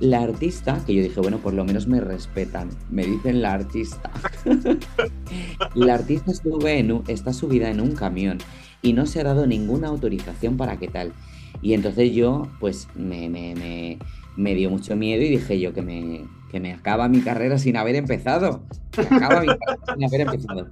la 0.00 0.22
artista, 0.22 0.82
que 0.86 0.94
yo 0.94 1.02
dije, 1.02 1.20
bueno, 1.20 1.36
por 1.36 1.52
lo 1.52 1.62
menos 1.66 1.86
me 1.86 2.00
respetan, 2.00 2.70
me 2.90 3.04
dicen 3.04 3.42
la 3.42 3.52
artista. 3.52 4.10
la 5.74 5.94
artista 5.94 6.32
en 6.42 7.02
está 7.06 7.34
subida 7.34 7.68
en 7.68 7.82
un 7.82 7.94
camión 7.94 8.38
y 8.80 8.94
no 8.94 9.04
se 9.04 9.20
ha 9.20 9.24
dado 9.24 9.46
ninguna 9.46 9.88
autorización 9.88 10.56
para 10.56 10.78
qué 10.78 10.88
tal. 10.88 11.12
Y 11.60 11.74
entonces 11.74 12.14
yo, 12.14 12.48
pues 12.60 12.88
me, 12.94 13.28
me, 13.28 13.98
me, 14.38 14.54
dio 14.54 14.70
mucho 14.70 14.96
miedo 14.96 15.22
y 15.22 15.28
dije 15.28 15.60
yo 15.60 15.74
que 15.74 15.82
me, 15.82 16.24
que 16.50 16.60
me 16.60 16.72
acaba 16.72 17.08
mi 17.08 17.20
carrera 17.20 17.58
sin 17.58 17.76
haber 17.76 17.96
empezado. 17.96 18.62
Me 19.10 19.16
acaba 19.16 19.42
mi 19.42 19.48
carrera 19.48 19.82
sin 19.94 20.04
haber 20.04 20.20
empezado. 20.22 20.68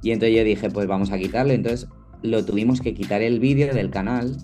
Y 0.00 0.12
entonces 0.12 0.34
yo 0.34 0.44
dije, 0.44 0.70
pues 0.70 0.86
vamos 0.86 1.12
a 1.12 1.18
quitarlo. 1.18 1.52
Entonces 1.52 1.86
lo 2.22 2.44
tuvimos 2.44 2.80
que 2.80 2.94
quitar 2.94 3.22
el 3.22 3.40
vídeo 3.40 3.74
del 3.74 3.90
canal 3.90 4.36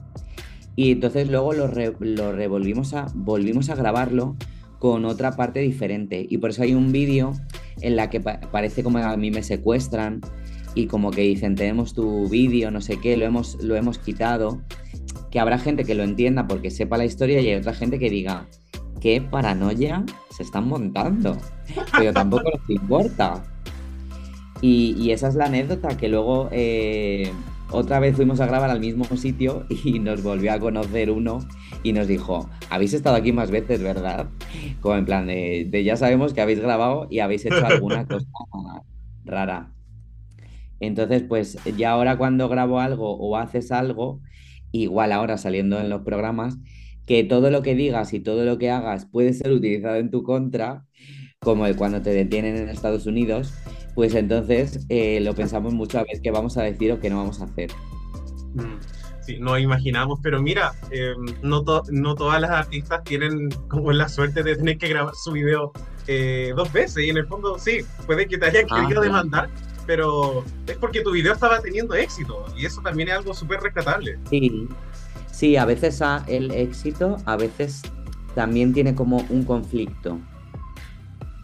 y 0.77 0.93
entonces 0.93 1.29
luego 1.29 1.55
lo, 1.55 1.71
lo 2.01 2.33
revolvimos 2.33 2.95
a, 2.95 3.07
volvimos 3.15 3.71
a 3.71 3.75
grabarlo 3.75 4.37
con 4.79 5.05
otra 5.05 5.37
parte 5.37 5.61
diferente. 5.61 6.27
Y 6.29 6.39
por 6.39 6.51
eso 6.51 6.63
hay 6.63 6.75
un 6.75 6.93
vídeo 6.93 7.33
en 7.81 7.97
la 7.97 8.11
que 8.11 8.21
parece 8.21 8.83
como 8.83 8.99
a 8.99 9.17
mí 9.17 9.31
me 9.31 9.43
secuestran 9.43 10.21
y 10.75 10.87
como 10.87 11.11
que 11.11 11.23
dicen, 11.23 11.55
tenemos 11.55 11.95
tu 11.95 12.29
vídeo, 12.29 12.71
no 12.71 12.83
sé 12.83 13.01
qué, 13.01 13.17
lo 13.17 13.25
hemos, 13.25 13.63
lo 13.63 13.77
hemos 13.77 13.99
quitado. 13.99 14.61
que 15.31 15.41
habrá 15.41 15.59
gente 15.59 15.85
que 15.85 15.95
lo 15.95 16.03
entienda 16.03 16.47
porque 16.47 16.71
sepa 16.71 16.99
la 16.99 17.07
historia 17.07 17.41
y 17.41 17.49
hay 17.49 17.55
otra 17.55 17.75
gente 17.75 17.99
que 17.99 18.11
diga, 18.11 18.47
qué 19.01 19.21
paranoia 19.23 20.05
se 20.31 20.43
están 20.43 20.69
montando, 20.69 21.37
pero 21.97 22.13
tampoco 22.13 22.51
les 22.51 22.71
importa. 22.77 23.43
Y, 24.61 24.95
y 24.99 25.13
esa 25.13 25.29
es 25.29 25.35
la 25.35 25.47
anécdota 25.47 25.97
que 25.97 26.09
luego 26.09 26.49
eh, 26.53 27.31
otra 27.71 27.99
vez 27.99 28.17
fuimos 28.17 28.41
a 28.41 28.47
grabar 28.47 28.71
al 28.71 28.81
mismo 28.81 29.05
sitio 29.17 29.67
y 29.85 29.99
nos 29.99 30.23
volvió 30.23 30.53
a 30.53 30.61
conocer 30.61 31.11
uno 31.11 31.41
y 31.83 31.93
nos 31.93 32.07
dijo, 32.07 32.49
habéis 32.71 32.95
estado 32.95 33.17
aquí 33.17 33.33
más 33.33 33.51
veces, 33.51 33.83
¿verdad? 33.83 34.29
Como 34.81 34.97
en 34.97 35.05
plan 35.05 35.27
de, 35.27 35.67
de 35.69 35.85
ya 35.85 35.97
sabemos 35.97 36.33
que 36.33 36.41
habéis 36.41 36.61
grabado 36.61 37.07
y 37.11 37.21
habéis 37.21 37.45
hecho 37.45 37.65
alguna 37.67 38.07
cosa 38.07 38.27
rara. 39.25 39.73
Entonces, 40.81 41.23
pues 41.23 41.59
ya 41.77 41.93
ahora 41.93 42.19
cuando 42.19 42.49
grabo 42.49 42.81
algo 42.81 43.17
o 43.17 43.37
haces 43.37 43.73
algo, 43.73 44.21
igual 44.73 45.13
ahora 45.13 45.39
saliendo 45.39 45.81
en 45.81 45.89
los 45.89 46.03
programas, 46.03 46.59
que 47.07 47.25
todo 47.25 47.51
lo 47.51 47.63
que 47.63 47.75
digas 47.75 48.13
y 48.13 48.21
todo 48.21 48.45
lo 48.45 48.59
que 48.59 48.71
hagas 48.71 49.07
puede 49.07 49.33
ser 49.33 49.53
utilizado 49.53 49.97
en 49.97 50.11
tu 50.11 50.23
contra, 50.23 50.85
como 51.41 51.67
el 51.67 51.77
cuando 51.77 52.03
te 52.03 52.11
detienen 52.11 52.57
en 52.57 52.69
Estados 52.69 53.07
Unidos, 53.07 53.55
pues 53.97 54.15
entonces 54.15 54.87
eh, 54.91 55.19
lo 55.21 55.35
pensamos 55.35 55.73
mucho 55.75 55.99
a 55.99 56.03
ver 56.05 56.21
qué 56.23 56.31
vamos 56.31 56.57
a 56.59 56.63
decir 56.63 56.93
o 56.93 57.01
qué 57.01 57.11
no 57.11 57.17
vamos 57.17 57.41
a 57.41 57.47
hacer. 57.47 57.71
Mm, 58.55 58.77
Sí, 59.23 59.39
no 59.41 59.59
imaginamos, 59.59 60.21
pero 60.23 60.41
mira, 60.41 60.71
eh, 60.93 61.13
no, 61.43 61.65
to- 61.65 61.83
no 61.91 62.15
todas 62.15 62.41
las 62.41 62.51
artistas 62.53 63.03
tienen 63.03 63.49
como 63.69 63.91
la 63.91 64.09
suerte 64.09 64.45
de 64.45 64.55
tener 64.55 64.79
que 64.79 64.87
grabar 64.87 65.17
su 65.17 65.33
video 65.33 65.73
eh, 66.07 66.53
dos 66.55 66.73
veces 66.73 67.05
y 67.05 67.11
en 67.11 67.17
el 67.17 67.27
fondo 67.27 67.59
sí, 67.59 67.79
puede 68.07 68.29
que 68.29 68.39
te 68.39 68.47
hayan 68.47 68.67
Ah, 68.71 68.83
querido 68.83 69.03
demandar, 69.03 69.49
pero 69.85 70.45
es 70.69 70.77
porque 70.77 71.01
tu 71.01 71.11
video 71.11 71.33
estaba 71.33 71.61
teniendo 71.61 71.95
éxito 71.95 72.45
y 72.57 72.67
eso 72.67 72.81
también 72.83 73.09
es 73.09 73.17
algo 73.17 73.35
súper 73.35 73.59
rescatable. 73.63 74.17
Sí, 74.31 74.69
sí, 75.33 75.57
a 75.57 75.65
veces 75.65 76.01
a- 76.03 76.23
el 76.29 76.53
éxito, 76.53 77.17
a 77.25 77.37
veces 77.37 77.83
también 78.37 78.73
tiene 78.73 78.95
como 78.95 79.27
un 79.29 79.43
conflicto. 79.43 80.21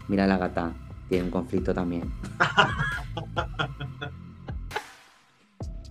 Mira 0.07 0.25
la 0.25 0.37
gata, 0.37 0.71
tiene 1.13 1.25
un 1.25 1.31
conflicto 1.31 1.75
también. 1.75 2.11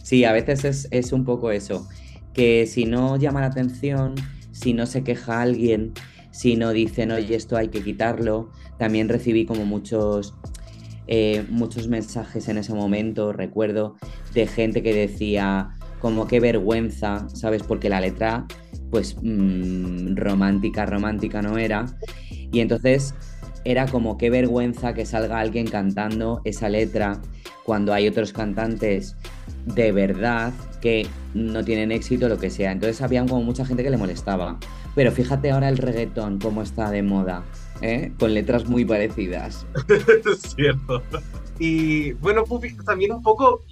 Sí, 0.03 0.25
a 0.25 0.33
veces 0.33 0.89
es, 0.91 1.13
un 1.13 1.25
poco 1.25 1.53
eso, 1.53 1.89
que 2.35 2.67
si 2.67 2.87
no 2.87 3.17
llama 3.17 3.41
la 3.41 3.47
atención, 3.47 4.17
si 4.51 4.75
no 4.75 4.85
se 4.85 5.05
queja 5.05 5.41
alguien, 5.41 5.93
si 6.33 6.57
no 6.57 6.73
dicen, 6.73 7.13
oye, 7.13 7.37
esto 7.37 7.57
hay 7.57 7.69
que 7.69 7.85
quitarlo, 7.85 8.51
también 8.79 9.09
recibí 9.09 9.47
como 9.47 9.65
muchos, 9.65 10.35
eh, 11.07 11.47
muchos 11.49 11.87
mensajes 11.87 12.49
en 12.49 12.59
ese 12.59 12.75
momento, 12.75 13.33
recuerdo, 13.33 13.95
de 14.35 14.49
gente 14.49 14.83
que 14.83 14.93
decía, 14.93 15.79
como 16.01 16.27
qué 16.27 16.41
vergüenza, 16.41 17.29
¿sabes? 17.29 17.63
Porque 17.63 17.89
la 17.89 18.01
letra, 18.01 18.47
pues, 18.91 19.17
mm, 19.23 20.17
romántica, 20.17 20.85
romántica 20.85 21.43
no 21.43 21.59
era. 21.59 21.87
Y 22.51 22.59
entonces 22.59 23.15
era 23.65 23.87
como 23.87 24.19
qué 24.19 24.31
vergüenza 24.31 24.95
que 24.95 25.07
salga 25.07 25.39
alguien 25.41 25.67
cantando 25.67 26.41
esa 26.45 26.69
letra 26.69 27.21
cuando 27.65 27.93
hay 27.93 28.09
otros 28.09 28.33
cantantes 28.33 29.17
de 29.67 29.93
verdad 29.93 30.53
que 30.81 31.07
no 31.35 31.65
tienen 31.65 31.93
éxito, 31.93 32.29
lo 32.29 32.39
que 32.39 32.51
sea. 32.51 32.73
Entonces 32.73 33.01
había 33.03 33.25
como 33.25 33.43
mucha 33.43 33.65
gente 33.65 33.83
que 33.83 33.91
le 33.91 33.97
molestaba. 33.97 34.59
Pero 34.95 35.13
fíjate 35.13 35.51
ahora 35.51 35.69
el 35.69 35.79
reggaetón, 35.79 36.39
cómo 36.39 36.63
está 36.63 36.91
de 36.91 37.03
moda, 37.03 37.45
¿eh? 37.81 38.13
Con 38.19 38.35
letras 38.35 38.67
muy 38.67 38.85
parecidas. 38.85 39.67
es 39.89 40.41
cierto. 40.55 41.03
Y 41.59 42.13
bueno, 42.15 42.45
Pupi, 42.45 42.77
también 42.85 43.13
un 43.13 43.23
poco 43.23 43.63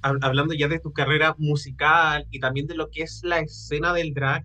hablando 0.00 0.54
ya 0.54 0.66
de 0.68 0.78
tu 0.78 0.92
carrera 0.92 1.34
musical 1.38 2.26
y 2.30 2.40
también 2.40 2.66
de 2.66 2.74
lo 2.74 2.90
que 2.90 3.02
es 3.02 3.20
la 3.22 3.40
escena 3.40 3.92
del 3.92 4.14
drag. 4.14 4.44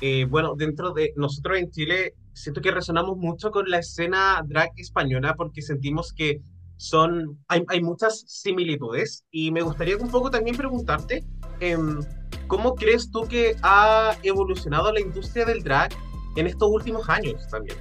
eh, 0.00 0.26
bueno, 0.26 0.54
dentro 0.54 0.92
de 0.92 1.12
nosotros 1.16 1.58
en 1.58 1.70
Chile, 1.70 2.14
siento 2.36 2.60
que 2.60 2.70
resonamos 2.70 3.16
mucho 3.16 3.50
con 3.50 3.68
la 3.68 3.78
escena 3.78 4.42
drag 4.46 4.70
española 4.76 5.34
porque 5.36 5.62
sentimos 5.62 6.12
que 6.12 6.42
son, 6.76 7.38
hay, 7.48 7.64
hay 7.68 7.82
muchas 7.82 8.24
similitudes 8.26 9.24
y 9.30 9.50
me 9.50 9.62
gustaría 9.62 9.96
un 9.96 10.10
poco 10.10 10.30
también 10.30 10.54
preguntarte, 10.54 11.24
em, 11.60 12.00
¿cómo 12.46 12.74
crees 12.74 13.10
tú 13.10 13.26
que 13.26 13.56
ha 13.62 14.14
evolucionado 14.22 14.92
la 14.92 15.00
industria 15.00 15.46
del 15.46 15.62
drag 15.62 15.90
en 16.36 16.46
estos 16.46 16.68
últimos 16.70 17.08
años 17.08 17.48
también? 17.48 17.78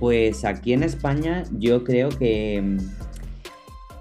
Pues 0.00 0.44
aquí 0.44 0.72
en 0.72 0.82
España 0.82 1.44
yo 1.52 1.84
creo 1.84 2.08
que 2.08 2.60
mm, 2.60 2.78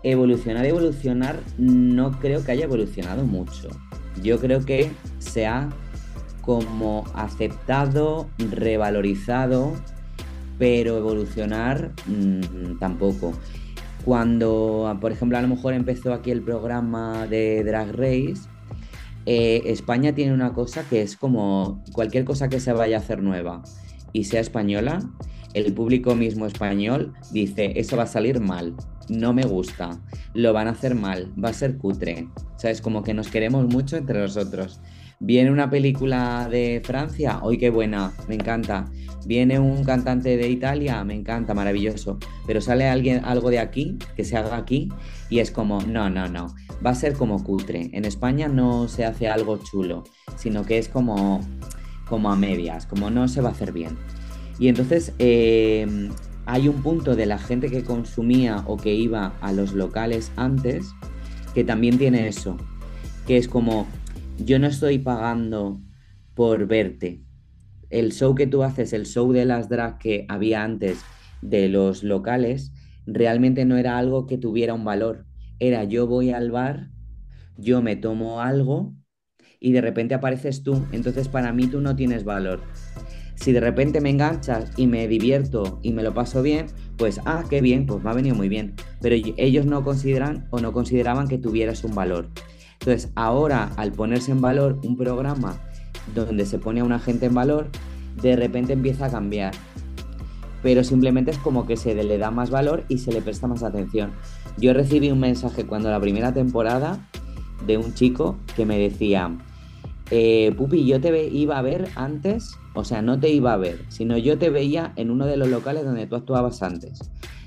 evolucionar, 0.02 0.66
evolucionar, 0.66 1.40
no 1.60 2.20
creo 2.20 2.44
que 2.44 2.54
haya 2.54 2.64
evolucionado 2.64 3.24
mucho. 3.24 3.70
Yo 4.24 4.40
creo 4.40 4.66
que 4.66 4.92
se 5.20 5.46
ha 5.46 5.70
como 6.44 7.06
aceptado, 7.16 8.28
revalorizado, 8.38 9.74
pero 10.60 10.98
evolucionar 10.98 11.92
mm, 12.06 12.80
tampoco. 12.80 13.34
Cuando, 14.04 14.98
por 15.00 15.14
ejemplo, 15.14 15.38
a 15.38 15.42
lo 15.42 15.48
mejor 15.48 15.74
empezó 15.74 16.14
aquí 16.14 16.32
el 16.32 16.42
programa 16.42 17.26
de 17.28 17.64
Drag 17.64 17.92
Race, 17.94 18.42
eh, 19.26 19.62
España 19.68 20.14
tiene 20.14 20.34
una 20.34 20.52
cosa 20.52 20.84
que 20.88 21.02
es 21.02 21.16
como 21.16 21.82
cualquier 21.94 22.26
cosa 22.26 22.50
que 22.50 22.60
se 22.60 22.74
vaya 22.74 22.98
a 22.98 23.00
hacer 23.00 23.24
nueva 23.24 23.64
y 24.12 24.26
sea 24.26 24.42
española, 24.42 25.00
el 25.54 25.74
público 25.74 26.16
mismo 26.16 26.46
español 26.46 27.14
dice, 27.32 27.74
eso 27.76 27.98
va 27.98 28.04
a 28.04 28.08
salir 28.08 28.40
mal, 28.40 28.76
no 29.10 29.34
me 29.34 29.44
gusta, 29.44 30.00
lo 30.34 30.54
van 30.54 30.68
a 30.68 30.72
hacer 30.72 30.96
mal, 30.96 31.32
va 31.42 31.50
a 31.50 31.54
ser 31.54 31.78
cutre. 31.78 32.28
¿Sabes? 32.58 32.82
Como 32.82 33.04
que 33.04 33.14
nos 33.14 33.28
queremos 33.28 33.68
mucho 33.68 33.98
entre 33.98 34.20
nosotros. 34.20 34.80
Viene 35.20 35.52
una 35.52 35.70
película 35.70 36.48
de 36.50 36.82
Francia, 36.84 37.40
¡ay 37.44 37.58
qué 37.58 37.70
buena! 37.70 38.14
Me 38.28 38.36
encanta. 38.36 38.92
Viene 39.26 39.58
un 39.60 39.84
cantante 39.84 40.36
de 40.36 40.50
Italia, 40.50 41.04
me 41.04 41.14
encanta, 41.14 41.54
maravilloso. 41.54 42.18
Pero 42.46 42.60
sale 42.60 42.88
alguien, 42.88 43.24
algo 43.24 43.50
de 43.50 43.60
aquí, 43.60 43.98
que 44.16 44.26
se 44.26 44.36
haga 44.36 44.58
aquí, 44.58 44.90
y 45.30 45.40
es 45.40 45.52
como, 45.52 45.82
no, 45.82 46.10
no, 46.10 46.28
no. 46.28 46.54
Va 46.86 46.90
a 46.90 46.96
ser 46.96 47.14
como 47.14 47.44
cutre. 47.44 47.90
En 47.94 48.04
España 48.04 48.50
no 48.50 48.88
se 48.88 49.06
hace 49.06 49.30
algo 49.30 49.58
chulo, 49.58 50.04
sino 50.36 50.66
que 50.66 50.78
es 50.78 50.90
como, 50.90 51.40
como 52.10 52.32
a 52.32 52.36
medias, 52.36 52.86
como 52.86 53.10
no 53.10 53.28
se 53.30 53.40
va 53.40 53.50
a 53.50 53.54
hacer 53.54 53.72
bien. 53.72 53.98
Y 54.64 54.70
entonces 54.70 55.14
eh, 55.20 55.86
hay 56.46 56.70
un 56.70 56.82
punto 56.84 57.18
de 57.18 57.26
la 57.26 57.38
gente 57.38 57.70
que 57.70 57.84
consumía 57.84 58.64
o 58.66 58.78
que 58.78 58.94
iba 58.94 59.38
a 59.42 59.52
los 59.52 59.74
locales 59.74 60.32
antes 60.38 60.96
que 61.54 61.66
también 61.66 61.98
tiene 61.98 62.30
eso, 62.30 62.56
que 63.28 63.36
es 63.36 63.50
como 63.50 63.88
yo 64.38 64.60
no 64.60 64.68
estoy 64.68 65.00
pagando 65.00 65.82
por 66.34 66.66
verte. 66.66 67.22
El 67.90 68.14
show 68.14 68.36
que 68.36 68.48
tú 68.48 68.64
haces, 68.64 68.94
el 68.94 69.06
show 69.06 69.34
de 69.34 69.44
las 69.44 69.68
drag 69.68 69.98
que 69.98 70.26
había 70.30 70.64
antes 70.64 71.04
de 71.42 71.68
los 71.68 72.02
locales, 72.02 72.72
realmente 73.06 73.66
no 73.66 73.76
era 73.76 73.98
algo 73.98 74.28
que 74.28 74.38
tuviera 74.38 74.74
un 74.74 74.86
valor. 74.86 75.26
Era 75.60 75.84
yo 75.84 76.08
voy 76.08 76.30
al 76.30 76.52
bar, 76.52 76.90
yo 77.58 77.82
me 77.82 77.98
tomo 77.98 78.40
algo 78.40 78.94
y 79.60 79.74
de 79.74 79.82
repente 79.82 80.14
apareces 80.14 80.64
tú. 80.64 80.86
Entonces 80.94 81.28
para 81.28 81.52
mí 81.52 81.68
tú 81.68 81.82
no 81.82 81.98
tienes 81.98 82.24
valor. 82.24 82.62
Si 83.44 83.52
de 83.52 83.60
repente 83.60 84.00
me 84.00 84.10
enganchas 84.10 84.72
y 84.78 84.88
me 84.88 85.06
divierto 85.06 85.78
y 85.82 85.92
me 85.92 86.02
lo 86.02 86.14
paso 86.14 86.42
bien, 86.42 86.68
pues 86.96 87.20
ah, 87.26 87.44
qué 87.50 87.60
bien, 87.60 87.86
pues 87.86 88.02
me 88.02 88.10
ha 88.10 88.14
venido 88.14 88.38
muy 88.38 88.48
bien. 88.48 88.74
Pero 89.02 89.18
ellos 89.36 89.66
no 89.66 89.84
consideran 89.84 90.48
o 90.50 90.62
no 90.62 90.72
consideraban 90.72 91.28
que 91.28 91.38
tuvieras 91.38 91.84
un 91.84 91.94
valor. 91.94 92.30
Entonces 92.80 93.12
ahora 93.16 93.70
al 93.76 93.92
ponerse 93.92 94.32
en 94.32 94.40
valor 94.40 94.80
un 94.86 94.96
programa 94.96 95.60
donde 96.16 96.46
se 96.46 96.58
pone 96.58 96.80
a 96.80 96.86
una 96.86 97.00
gente 97.00 97.26
en 97.26 97.34
valor, 97.34 97.68
de 98.22 98.38
repente 98.38 98.72
empieza 98.72 99.08
a 99.08 99.12
cambiar. 99.12 99.54
Pero 100.62 100.86
simplemente 100.86 101.32
es 101.32 101.38
como 101.38 101.68
que 101.68 101.76
se 101.76 102.02
le 102.02 102.18
da 102.18 102.32
más 102.32 102.50
valor 102.50 102.86
y 102.88 103.00
se 103.00 103.12
le 103.12 103.22
presta 103.22 103.48
más 103.48 103.62
atención. 103.62 104.14
Yo 104.58 104.74
recibí 104.74 105.12
un 105.12 105.20
mensaje 105.20 105.66
cuando 105.66 105.92
la 105.92 106.00
primera 106.00 106.34
temporada 106.34 107.10
de 107.68 107.76
un 107.76 107.94
chico 107.94 108.38
que 108.56 108.66
me 108.66 108.80
decía, 108.80 109.38
eh, 110.12 110.54
Pupi, 110.56 110.86
yo 110.86 111.02
te 111.02 111.28
iba 111.28 111.58
a 111.58 111.62
ver 111.62 111.90
antes, 111.96 112.58
o 112.76 112.84
sea, 112.84 113.02
no 113.02 113.20
te 113.20 113.30
iba 113.30 113.54
a 113.54 113.58
ver, 113.58 113.80
sino 113.90 114.18
yo 114.18 114.38
te 114.38 114.50
veía 114.50 114.94
en 114.96 115.12
uno 115.12 115.26
de 115.26 115.38
los 115.38 115.48
locales 115.48 115.86
donde 115.86 116.08
tú 116.08 116.16
actuabas 116.16 116.64
antes. 116.64 117.00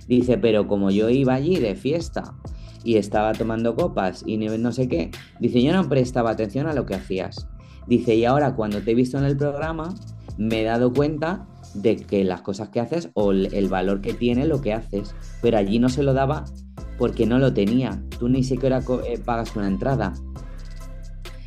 Dice, 0.09 0.39
pero 0.39 0.69
como 0.69 0.91
yo 0.91 1.11
iba 1.11 1.35
allí 1.35 1.57
de 1.57 1.75
fiesta 1.75 2.35
y 2.85 2.97
estaba 2.97 3.33
tomando 3.33 3.75
copas 3.75 4.23
y 4.25 4.37
no 4.37 4.73
sé 4.73 4.89
qué, 4.89 5.11
dice, 5.41 5.63
yo 5.63 5.73
no 5.73 5.89
prestaba 5.89 6.31
atención 6.31 6.67
a 6.67 6.75
lo 6.75 6.87
que 6.87 6.95
hacías. 6.95 7.49
Dice, 7.89 8.15
y 8.15 8.25
ahora 8.25 8.55
cuando 8.55 8.81
te 8.83 8.93
he 8.93 8.95
visto 8.95 9.19
en 9.19 9.25
el 9.25 9.37
programa, 9.37 9.95
me 10.39 10.61
he 10.61 10.65
dado 10.65 10.93
cuenta 10.93 11.47
de 11.75 11.97
que 11.97 12.25
las 12.25 12.43
cosas 12.43 12.69
que 12.69 12.81
haces 12.81 13.11
o 13.15 13.33
el 13.33 13.69
valor 13.69 14.01
que 14.01 14.15
tiene 14.15 14.47
lo 14.47 14.61
que 14.61 14.73
haces, 14.73 15.15
pero 15.43 15.59
allí 15.59 15.79
no 15.79 15.89
se 15.89 16.03
lo 16.03 16.15
daba 16.15 16.45
porque 16.99 17.27
no 17.27 17.39
lo 17.39 17.53
tenía. 17.53 18.03
Tú 18.19 18.29
ni 18.29 18.43
siquiera 18.43 18.83
eh, 19.07 19.19
pagas 19.19 19.57
una 19.57 19.67
entrada. 19.67 20.15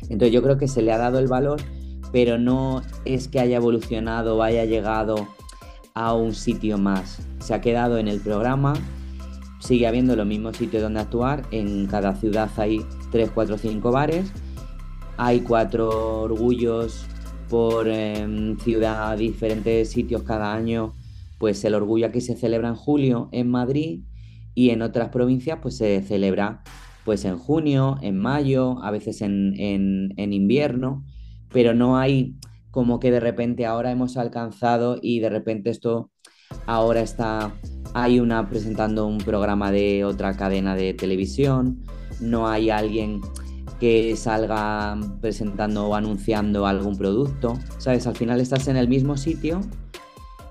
Entonces 0.02 0.32
yo 0.32 0.42
creo 0.42 0.58
que 0.58 0.68
se 0.68 0.82
le 0.82 0.92
ha 0.92 0.98
dado 0.98 1.18
el 1.18 1.28
valor, 1.28 1.60
pero 2.12 2.38
no 2.38 2.82
es 3.04 3.28
que 3.28 3.40
haya 3.40 3.56
evolucionado 3.56 4.36
o 4.36 4.42
haya 4.42 4.64
llegado 4.64 5.28
a 5.94 6.14
un 6.14 6.34
sitio 6.34 6.78
más. 6.78 7.26
Se 7.40 7.54
ha 7.54 7.60
quedado 7.60 7.98
en 7.98 8.08
el 8.08 8.20
programa, 8.20 8.74
sigue 9.58 9.86
habiendo 9.86 10.16
los 10.16 10.26
mismos 10.26 10.56
sitios 10.56 10.82
donde 10.82 11.00
actuar, 11.00 11.42
en 11.50 11.86
cada 11.86 12.14
ciudad 12.14 12.50
hay 12.56 12.84
3, 13.10 13.30
4, 13.32 13.58
5 13.58 13.92
bares, 13.92 14.32
hay 15.16 15.40
cuatro 15.40 16.22
orgullos 16.22 17.06
por 17.48 17.88
em, 17.88 18.56
ciudad, 18.58 19.18
diferentes 19.18 19.90
sitios 19.90 20.22
cada 20.22 20.54
año, 20.54 20.94
pues 21.38 21.62
el 21.64 21.74
orgullo 21.74 22.06
aquí 22.06 22.20
se 22.20 22.36
celebra 22.36 22.68
en 22.68 22.74
julio 22.74 23.28
en 23.32 23.50
Madrid 23.50 24.00
y 24.54 24.70
en 24.70 24.82
otras 24.82 25.10
provincias 25.10 25.58
pues 25.60 25.76
se 25.76 26.00
celebra 26.02 26.62
pues 27.04 27.24
en 27.24 27.38
junio, 27.38 27.98
en 28.02 28.18
mayo, 28.18 28.82
a 28.82 28.90
veces 28.90 29.20
en, 29.22 29.54
en 29.58 30.32
invierno, 30.32 31.04
pero 31.52 31.74
no 31.74 31.98
hay 31.98 32.34
como 32.70 33.00
que 33.00 33.10
de 33.10 33.20
repente 33.20 33.66
ahora 33.66 33.90
hemos 33.90 34.16
alcanzado 34.16 34.98
y 35.00 35.20
de 35.20 35.28
repente 35.28 35.70
esto 35.70 36.10
ahora 36.66 37.00
está, 37.00 37.52
hay 37.94 38.20
una 38.20 38.48
presentando 38.48 39.06
un 39.06 39.18
programa 39.18 39.72
de 39.72 40.04
otra 40.04 40.36
cadena 40.36 40.76
de 40.76 40.94
televisión, 40.94 41.82
no 42.20 42.48
hay 42.48 42.70
alguien 42.70 43.20
que 43.80 44.14
salga 44.16 44.98
presentando 45.20 45.88
o 45.88 45.94
anunciando 45.94 46.66
algún 46.66 46.98
producto, 46.98 47.58
¿sabes? 47.78 48.06
Al 48.06 48.14
final 48.14 48.40
estás 48.40 48.68
en 48.68 48.76
el 48.76 48.88
mismo 48.88 49.16
sitio, 49.16 49.62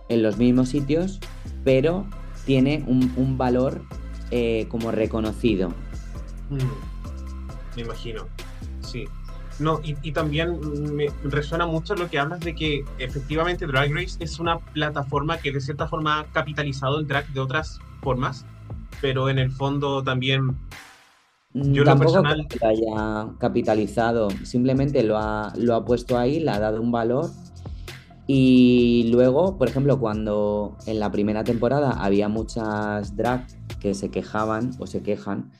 en 0.10 0.24
los 0.24 0.38
mismos 0.38 0.70
sitios, 0.70 1.20
pero 1.64 2.08
tiene 2.46 2.84
un, 2.88 3.38
valor 3.38 3.84
eh, 4.32 4.66
como 4.70 4.92
reconocido. 4.92 5.70
Mm, 6.50 7.76
me 7.76 7.82
imagino. 7.84 8.26
No, 9.60 9.82
y, 9.84 10.12
también 10.14 10.58
me 10.96 11.08
resuena 11.24 11.66
mucho 11.66 11.94
lo 11.94 12.10
que 12.10 12.18
hablas 12.18 12.40
de 12.40 12.56
que 12.56 12.86
efectivamente 12.98 13.68
Drag 13.68 13.94
Race 13.94 14.16
es 14.20 14.40
una 14.40 14.60
plataforma 14.60 15.38
que 15.38 15.52
de 15.52 15.60
cierta 15.60 15.88
forma 15.88 16.20
ha 16.20 16.26
capitalizado 16.26 17.00
el 17.00 17.08
drag 17.08 17.28
de 17.34 17.42
otras 17.42 17.80
formas, 18.02 18.46
pero 19.02 19.30
en 19.30 19.38
el 19.38 19.52
fondo 19.52 20.02
también 20.02 20.56
Mm, 21.54 21.74
yo 21.74 21.84
Tampoco 21.84 22.22
lo 22.22 22.48
que 22.48 22.60
haya 22.64 23.30
capitalizado, 23.40 24.30
simplemente 24.44 25.02
lo 25.02 25.18
ha, 25.18 25.52
lo 25.58 25.76
ha 25.76 25.84
puesto 25.84 26.18
ahí, 26.18 26.40
le 26.40 26.52
ha 26.52 26.60
dado 26.60 26.82
un 26.82 26.92
valor. 26.92 27.30
Y 28.28 29.10
luego, 29.12 29.58
por 29.58 29.68
ejemplo, 29.68 30.00
cuando 30.00 30.78
en 30.86 31.00
la 31.00 31.12
primera 31.12 31.44
temporada 31.44 31.92
había 31.92 32.30
muchas 32.30 33.16
drag 33.16 33.48
que 33.80 33.96
se 33.96 34.12
quejaban 34.12 34.72
o 34.78 34.86
se 34.86 35.02
quejan, 35.02 35.52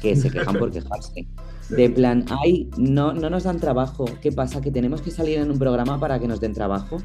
que 0.00 0.16
se 0.16 0.30
quejan 0.30 0.56
por 0.58 0.70
quejarse. 0.72 1.28
De 1.70 1.88
plan, 1.88 2.24
ay, 2.42 2.70
no, 2.76 3.12
no 3.12 3.30
nos 3.30 3.44
dan 3.44 3.58
trabajo. 3.58 4.04
¿Qué 4.20 4.32
pasa? 4.32 4.60
Que 4.60 4.70
tenemos 4.70 5.00
que 5.00 5.10
salir 5.10 5.38
en 5.38 5.50
un 5.50 5.58
programa 5.58 5.98
para 5.98 6.18
que 6.18 6.28
nos 6.28 6.40
den 6.40 6.52
trabajo. 6.52 6.98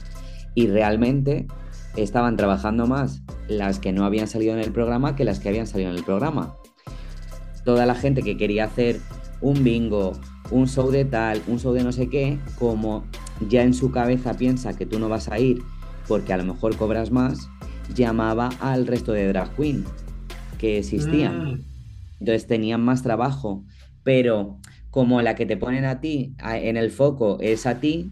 Y 0.54 0.68
realmente 0.68 1.48
estaban 1.96 2.38
trabajando 2.38 2.88
más 2.88 3.22
las 3.48 3.80
que 3.80 3.92
no 3.92 4.06
habían 4.06 4.28
salido 4.28 4.54
en 4.54 4.60
el 4.60 4.72
programa 4.72 5.16
que 5.16 5.24
las 5.24 5.40
que 5.40 5.50
habían 5.50 5.68
salido 5.68 5.90
en 5.90 5.98
el 5.98 6.04
programa 6.04 6.56
toda 7.64 7.86
la 7.86 7.96
gente 7.96 8.22
que 8.22 8.38
quería 8.38 8.66
hacer 8.66 9.00
un 9.42 9.64
bingo, 9.64 10.14
un 10.52 10.68
show 10.68 10.92
de 10.92 11.06
tal, 11.06 11.42
un 11.48 11.60
show 11.60 11.74
de 11.74 11.84
no 11.84 11.92
sé 11.92 12.10
qué, 12.10 12.40
como 12.58 13.04
ya 13.48 13.64
en 13.64 13.74
su 13.74 13.92
cabeza 13.92 14.34
piensa 14.34 14.76
que 14.76 14.86
tú 14.86 15.00
no 15.00 15.10
vas 15.10 15.30
a 15.30 15.40
ir 15.40 15.62
porque 16.08 16.34
a 16.34 16.38
lo 16.38 16.46
mejor 16.46 16.76
cobras 16.76 17.12
más, 17.12 17.50
llamaba 17.94 18.50
al 18.60 18.88
resto 18.88 19.12
de 19.12 19.28
drag 19.28 19.56
queen 19.56 19.86
que 20.58 20.80
existían. 20.80 21.44
Mm. 21.44 21.66
Entonces 22.20 22.48
tenían 22.48 22.82
más 22.82 23.04
trabajo, 23.04 23.64
pero 24.10 24.58
como 24.90 25.22
la 25.22 25.36
que 25.36 25.46
te 25.46 25.56
ponen 25.56 25.86
a 25.86 26.02
ti 26.02 26.34
en 26.44 26.78
el 26.78 26.90
foco 26.90 27.38
es 27.42 27.68
a 27.68 27.80
ti, 27.80 28.10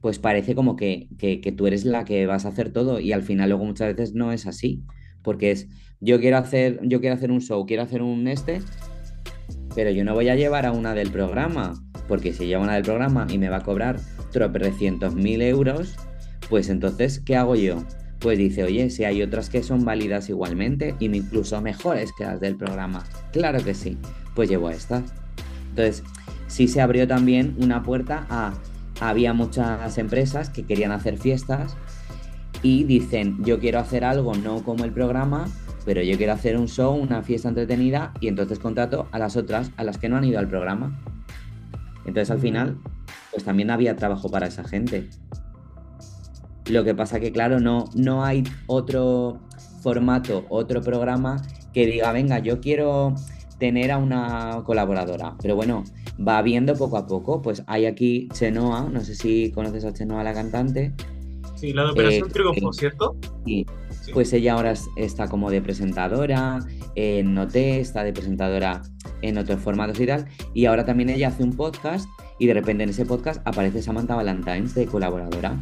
pues 0.00 0.18
parece 0.18 0.56
como 0.56 0.74
que, 0.74 1.06
que, 1.18 1.54
tú 1.56 1.68
eres 1.68 1.84
la 1.84 2.04
que 2.04 2.26
vas 2.26 2.46
a 2.46 2.48
hacer 2.48 2.72
todo 2.72 2.98
y 2.98 3.12
al 3.12 3.22
final 3.22 3.50
luego 3.50 3.64
muchas 3.64 3.94
veces 3.94 4.12
no 4.12 4.32
es 4.32 4.48
así, 4.48 4.82
porque 5.22 5.52
es 5.52 5.68
yo 6.00 6.18
quiero 6.18 6.38
hacer, 6.38 6.80
yo 6.82 7.00
quiero 7.00 7.14
hacer 7.14 7.30
un 7.30 7.40
show, 7.40 7.64
quiero 7.64 7.84
hacer 7.84 8.02
un 8.02 8.26
este, 8.26 8.60
pero 9.76 9.92
yo 9.92 10.02
no 10.02 10.14
voy 10.14 10.30
a 10.30 10.34
llevar 10.34 10.66
a 10.66 10.72
una 10.72 10.94
del 10.94 11.12
programa, 11.12 11.74
porque 12.08 12.32
si 12.32 12.46
llevo 12.46 12.64
una 12.64 12.74
del 12.74 12.82
programa 12.82 13.28
y 13.30 13.38
me 13.38 13.50
va 13.50 13.58
a 13.58 13.62
cobrar 13.62 14.00
tropecientos 14.32 15.14
mil 15.14 15.42
euros, 15.42 15.94
pues 16.50 16.68
entonces, 16.70 17.20
¿qué 17.20 17.36
hago 17.36 17.54
yo? 17.54 17.84
Pues 18.18 18.36
dice, 18.36 18.64
oye, 18.64 18.90
si 18.90 19.04
hay 19.04 19.22
otras 19.22 19.48
que 19.48 19.62
son 19.62 19.84
válidas 19.84 20.28
igualmente 20.28 20.96
y 20.98 21.04
incluso 21.04 21.60
mejores 21.62 22.10
que 22.18 22.24
las 22.24 22.40
del 22.40 22.56
programa. 22.56 23.04
Claro 23.30 23.62
que 23.62 23.74
sí, 23.74 23.96
pues 24.34 24.48
llevo 24.48 24.68
a 24.68 24.72
esta. 24.72 25.02
Entonces, 25.70 26.02
sí 26.46 26.68
se 26.68 26.80
abrió 26.80 27.06
también 27.06 27.56
una 27.58 27.82
puerta 27.82 28.26
a... 28.30 28.54
Había 29.00 29.32
muchas 29.32 29.98
empresas 29.98 30.50
que 30.50 30.64
querían 30.64 30.92
hacer 30.92 31.18
fiestas 31.18 31.76
y 32.62 32.84
dicen, 32.84 33.44
yo 33.44 33.58
quiero 33.58 33.80
hacer 33.80 34.04
algo 34.04 34.34
no 34.36 34.62
como 34.62 34.84
el 34.84 34.92
programa, 34.92 35.46
pero 35.84 36.00
yo 36.02 36.16
quiero 36.16 36.32
hacer 36.32 36.56
un 36.56 36.68
show, 36.68 36.94
una 36.94 37.22
fiesta 37.22 37.48
entretenida 37.48 38.14
y 38.20 38.28
entonces 38.28 38.58
contrato 38.58 39.08
a 39.10 39.18
las 39.18 39.36
otras, 39.36 39.72
a 39.76 39.84
las 39.84 39.98
que 39.98 40.08
no 40.08 40.16
han 40.16 40.24
ido 40.24 40.38
al 40.38 40.48
programa. 40.48 40.98
Entonces 42.06 42.30
al 42.30 42.38
final, 42.38 42.78
pues 43.32 43.44
también 43.44 43.70
había 43.70 43.96
trabajo 43.96 44.30
para 44.30 44.46
esa 44.46 44.64
gente. 44.64 45.10
Lo 46.70 46.84
que 46.84 46.94
pasa 46.94 47.20
que, 47.20 47.32
claro, 47.32 47.60
no, 47.60 47.86
no 47.94 48.24
hay 48.24 48.44
otro 48.66 49.40
formato, 49.82 50.46
otro 50.48 50.80
programa 50.80 51.42
que 51.74 51.86
diga, 51.86 52.12
venga, 52.12 52.38
yo 52.38 52.60
quiero 52.60 53.14
tener 53.64 53.90
a 53.92 53.96
una 53.96 54.62
colaboradora. 54.66 55.36
Pero 55.40 55.56
bueno, 55.56 55.84
va 56.16 56.42
viendo 56.42 56.74
poco 56.74 56.98
a 56.98 57.06
poco. 57.06 57.40
Pues 57.40 57.62
hay 57.66 57.86
aquí 57.86 58.28
Chenoa, 58.34 58.90
no 58.92 59.00
sé 59.00 59.14
si 59.14 59.50
conoces 59.52 59.86
a 59.86 59.94
Chenoa, 59.94 60.22
la 60.22 60.34
cantante. 60.34 60.92
Sí, 61.54 61.72
la 61.72 61.84
de 61.84 61.90
Operación 61.92 62.28
eh, 62.28 62.60
¿cierto? 62.72 63.16
Sí, 63.46 63.64
pues 64.12 64.34
ella 64.34 64.52
ahora 64.52 64.74
está 64.96 65.28
como 65.28 65.50
de 65.50 65.62
presentadora 65.62 66.58
en 66.94 67.32
Noté, 67.32 67.80
está 67.80 68.04
de 68.04 68.12
presentadora 68.12 68.82
en 69.22 69.38
otros 69.38 69.60
formatos 69.60 69.98
y 69.98 70.06
tal. 70.06 70.26
Y 70.52 70.66
ahora 70.66 70.84
también 70.84 71.08
ella 71.08 71.28
hace 71.28 71.42
un 71.42 71.56
podcast 71.56 72.06
y 72.38 72.46
de 72.46 72.52
repente 72.52 72.82
en 72.82 72.90
ese 72.90 73.06
podcast 73.06 73.40
aparece 73.46 73.80
Samantha 73.80 74.14
Valentines 74.14 74.74
de 74.74 74.84
colaboradora. 74.84 75.58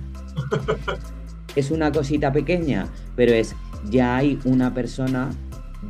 es 1.55 1.71
una 1.71 1.93
cosita 1.93 2.33
pequeña, 2.33 2.89
pero 3.15 3.33
es 3.33 3.55
ya 3.89 4.17
hay 4.17 4.41
una 4.45 4.75
persona 4.75 5.31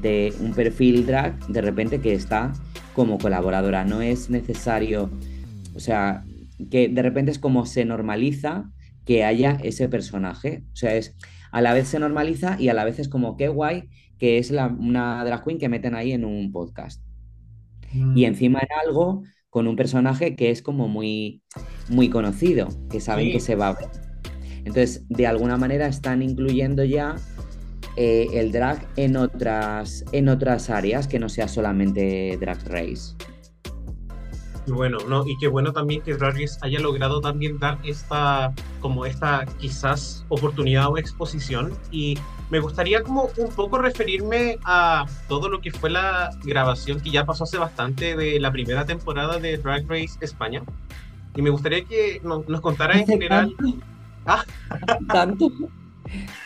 de 0.00 0.32
un 0.40 0.52
perfil 0.54 1.06
drag 1.06 1.46
de 1.48 1.60
repente 1.60 2.00
que 2.00 2.14
está 2.14 2.52
como 2.94 3.18
colaboradora. 3.18 3.84
No 3.84 4.00
es 4.00 4.30
necesario, 4.30 5.10
o 5.74 5.80
sea, 5.80 6.24
que 6.70 6.88
de 6.88 7.02
repente 7.02 7.30
es 7.30 7.38
como 7.38 7.66
se 7.66 7.84
normaliza 7.84 8.70
que 9.04 9.24
haya 9.24 9.58
ese 9.62 9.88
personaje. 9.88 10.64
O 10.72 10.76
sea, 10.76 10.94
es 10.94 11.16
a 11.50 11.60
la 11.60 11.74
vez 11.74 11.88
se 11.88 11.98
normaliza 11.98 12.56
y 12.58 12.68
a 12.68 12.74
la 12.74 12.84
vez 12.84 12.98
es 12.98 13.08
como 13.08 13.36
qué 13.36 13.48
guay 13.48 13.88
que 14.18 14.38
es 14.38 14.52
una 14.52 15.24
drag 15.24 15.44
queen 15.44 15.58
que 15.58 15.68
meten 15.68 15.96
ahí 15.96 16.12
en 16.12 16.24
un 16.24 16.52
podcast. 16.52 17.02
Y 17.92 17.98
mm. 17.98 18.24
encima 18.24 18.60
en 18.60 18.68
algo 18.86 19.24
con 19.50 19.66
un 19.66 19.74
personaje 19.74 20.36
que 20.36 20.50
es 20.50 20.62
como 20.62 20.86
muy, 20.88 21.42
muy 21.88 22.08
conocido, 22.08 22.68
que 22.88 23.00
saben 23.00 23.32
que 23.32 23.40
se 23.40 23.56
va 23.56 23.68
a 23.68 23.74
ver. 23.74 23.88
Entonces, 24.58 25.04
de 25.08 25.26
alguna 25.26 25.56
manera 25.56 25.88
están 25.88 26.22
incluyendo 26.22 26.84
ya 26.84 27.16
eh, 27.96 28.28
el 28.32 28.52
drag 28.52 28.86
en 28.96 29.16
otras, 29.16 30.04
en 30.12 30.28
otras 30.28 30.70
áreas 30.70 31.06
que 31.06 31.18
no 31.18 31.28
sea 31.28 31.48
solamente 31.48 32.36
drag 32.40 32.58
race. 32.68 33.14
Bueno, 34.66 34.98
no, 35.08 35.26
y 35.26 35.36
qué 35.38 35.48
bueno 35.48 35.72
también 35.72 36.02
que 36.02 36.14
Drag 36.14 36.36
haya 36.60 36.78
logrado 36.78 37.20
también 37.20 37.58
dar 37.58 37.78
esta, 37.82 38.52
como 38.80 39.04
esta 39.06 39.44
quizás 39.58 40.24
oportunidad 40.28 40.88
o 40.88 40.98
exposición. 40.98 41.72
Y 41.90 42.16
me 42.48 42.60
gustaría 42.60 43.02
como 43.02 43.28
un 43.36 43.48
poco 43.50 43.78
referirme 43.78 44.58
a 44.64 45.06
todo 45.28 45.48
lo 45.48 45.60
que 45.60 45.72
fue 45.72 45.90
la 45.90 46.30
grabación 46.44 47.00
que 47.00 47.10
ya 47.10 47.24
pasó 47.24 47.44
hace 47.44 47.58
bastante 47.58 48.14
de 48.14 48.38
la 48.38 48.52
primera 48.52 48.86
temporada 48.86 49.38
de 49.38 49.58
Drag 49.58 49.84
Race 49.88 50.16
España. 50.20 50.62
Y 51.34 51.42
me 51.42 51.50
gustaría 51.50 51.84
que 51.84 52.20
nos, 52.22 52.60
contara 52.60 52.98
en 52.98 53.06
general. 53.06 53.56
Ah. 54.26 54.44
Tanto. 55.08 55.50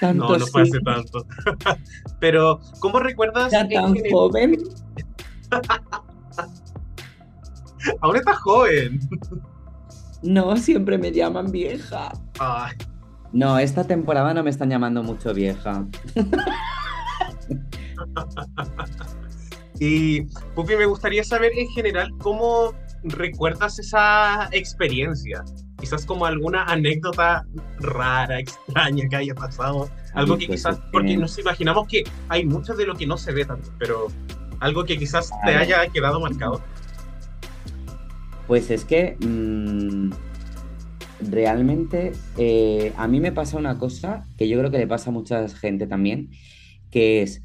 Tanto 0.01 0.29
no, 0.29 0.39
no 0.39 0.47
fue 0.47 0.63
hace 0.63 0.81
tanto. 0.81 1.27
Pero, 2.21 2.61
¿cómo 2.81 2.99
recuerdas? 2.99 3.53
Ya 3.53 3.69
tan 3.69 3.95
joven. 4.11 4.59
Ahora 8.01 8.19
estás 8.19 8.39
joven. 8.39 9.01
No, 10.23 10.57
siempre 10.57 10.99
me 10.99 11.13
llaman 11.13 11.51
vieja. 11.51 12.13
No, 13.33 13.59
esta 13.59 13.85
temporada 13.85 14.35
no 14.35 14.43
me 14.43 14.51
están 14.51 14.71
llamando 14.71 15.03
mucho 15.03 15.33
vieja. 15.33 15.87
y, 19.79 20.23
Pupi, 20.55 20.77
me 20.77 20.87
gustaría 20.87 21.23
saber 21.23 21.53
en 21.57 21.69
general 21.69 22.11
cómo 22.19 22.73
recuerdas 23.05 23.79
esa 23.79 24.49
experiencia. 24.53 25.45
Quizás 25.79 26.07
como 26.07 26.27
alguna 26.27 26.65
anécdota 26.65 27.47
rara, 27.79 28.41
extraña 28.41 29.09
que 29.09 29.17
haya 29.17 29.35
pasado. 29.35 29.91
Algo 30.15 30.39
que 30.39 30.47
pues 30.47 30.61
quizás, 30.61 30.81
porque 30.91 31.17
nos 31.17 31.39
imaginamos 31.39 31.87
que 31.87 32.05
hay 32.29 32.47
mucho 32.47 32.75
de 32.75 32.87
lo 32.87 32.95
que 32.95 33.07
no 33.07 33.19
se 33.19 33.33
ve 33.33 33.45
tanto, 33.45 33.71
pero 33.79 34.09
algo 34.61 34.85
que 34.85 34.99
quizás 34.99 35.31
te 35.45 35.55
haya 35.55 35.87
quedado 35.89 36.21
marcado. 36.21 36.63
Pues 38.47 38.71
es 38.71 38.85
que 38.85 39.17
mm, 39.21 40.11
realmente 41.21 42.13
eh, 42.37 42.93
a 42.97 43.09
mí 43.09 43.21
me 43.21 43.33
pasa 43.33 43.57
una 43.57 43.79
cosa 43.79 44.27
que 44.37 44.49
yo 44.49 44.59
creo 44.59 44.71
que 44.71 44.79
le 44.79 44.87
pasa 44.87 45.11
a 45.11 45.13
mucha 45.13 45.49
gente 45.49 45.87
también, 45.87 46.31
que 46.91 47.23
es, 47.23 47.43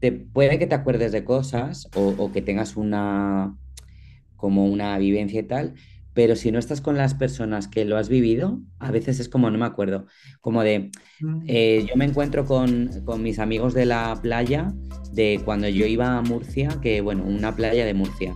te, 0.00 0.12
puede 0.12 0.58
que 0.58 0.66
te 0.66 0.74
acuerdes 0.74 1.12
de 1.12 1.24
cosas 1.24 1.88
o, 1.94 2.32
que 2.32 2.42
tengas 2.42 2.76
una 2.76 3.56
como 4.36 4.66
una 4.66 4.98
vivencia 4.98 5.40
y 5.40 5.44
tal, 5.44 5.74
pero 6.14 6.36
si 6.36 6.52
no 6.52 6.58
estás 6.58 6.80
con 6.80 6.96
las 6.96 7.14
personas 7.14 7.68
que 7.68 7.84
lo 7.84 7.96
has 7.96 8.08
vivido, 8.08 8.60
a 8.78 8.90
veces 8.90 9.20
es 9.20 9.28
como, 9.28 9.50
no 9.50 9.58
me 9.58 9.66
acuerdo, 9.66 10.06
como 10.40 10.62
de, 10.62 10.90
eh, 11.46 11.86
yo 11.88 11.96
me 11.96 12.04
encuentro 12.04 12.44
con, 12.44 12.90
con, 13.04 13.22
mis 13.22 13.38
amigos 13.38 13.74
de 13.74 13.86
la 13.86 14.18
playa, 14.20 14.72
de 15.12 15.40
cuando 15.44 15.68
yo 15.68 15.86
iba 15.86 16.18
a 16.18 16.22
Murcia, 16.22 16.78
que 16.82 17.00
bueno, 17.00 17.24
una 17.24 17.54
playa 17.56 17.84
de 17.84 17.94
Murcia. 17.94 18.34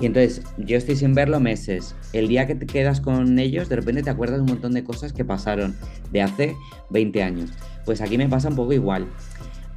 Y 0.00 0.06
entonces 0.06 0.42
yo 0.58 0.76
estoy 0.76 0.94
sin 0.94 1.14
verlo 1.14 1.40
meses. 1.40 1.96
El 2.12 2.28
día 2.28 2.46
que 2.46 2.54
te 2.54 2.66
quedas 2.66 3.00
con 3.00 3.38
ellos, 3.38 3.68
de 3.68 3.76
repente 3.76 4.02
te 4.02 4.10
acuerdas 4.10 4.40
un 4.40 4.46
montón 4.46 4.72
de 4.72 4.84
cosas 4.84 5.12
que 5.12 5.24
pasaron 5.24 5.76
de 6.12 6.22
hace 6.22 6.56
20 6.90 7.22
años. 7.22 7.50
Pues 7.84 8.00
aquí 8.00 8.16
me 8.16 8.28
pasa 8.28 8.48
un 8.48 8.54
poco 8.54 8.72
igual. 8.72 9.08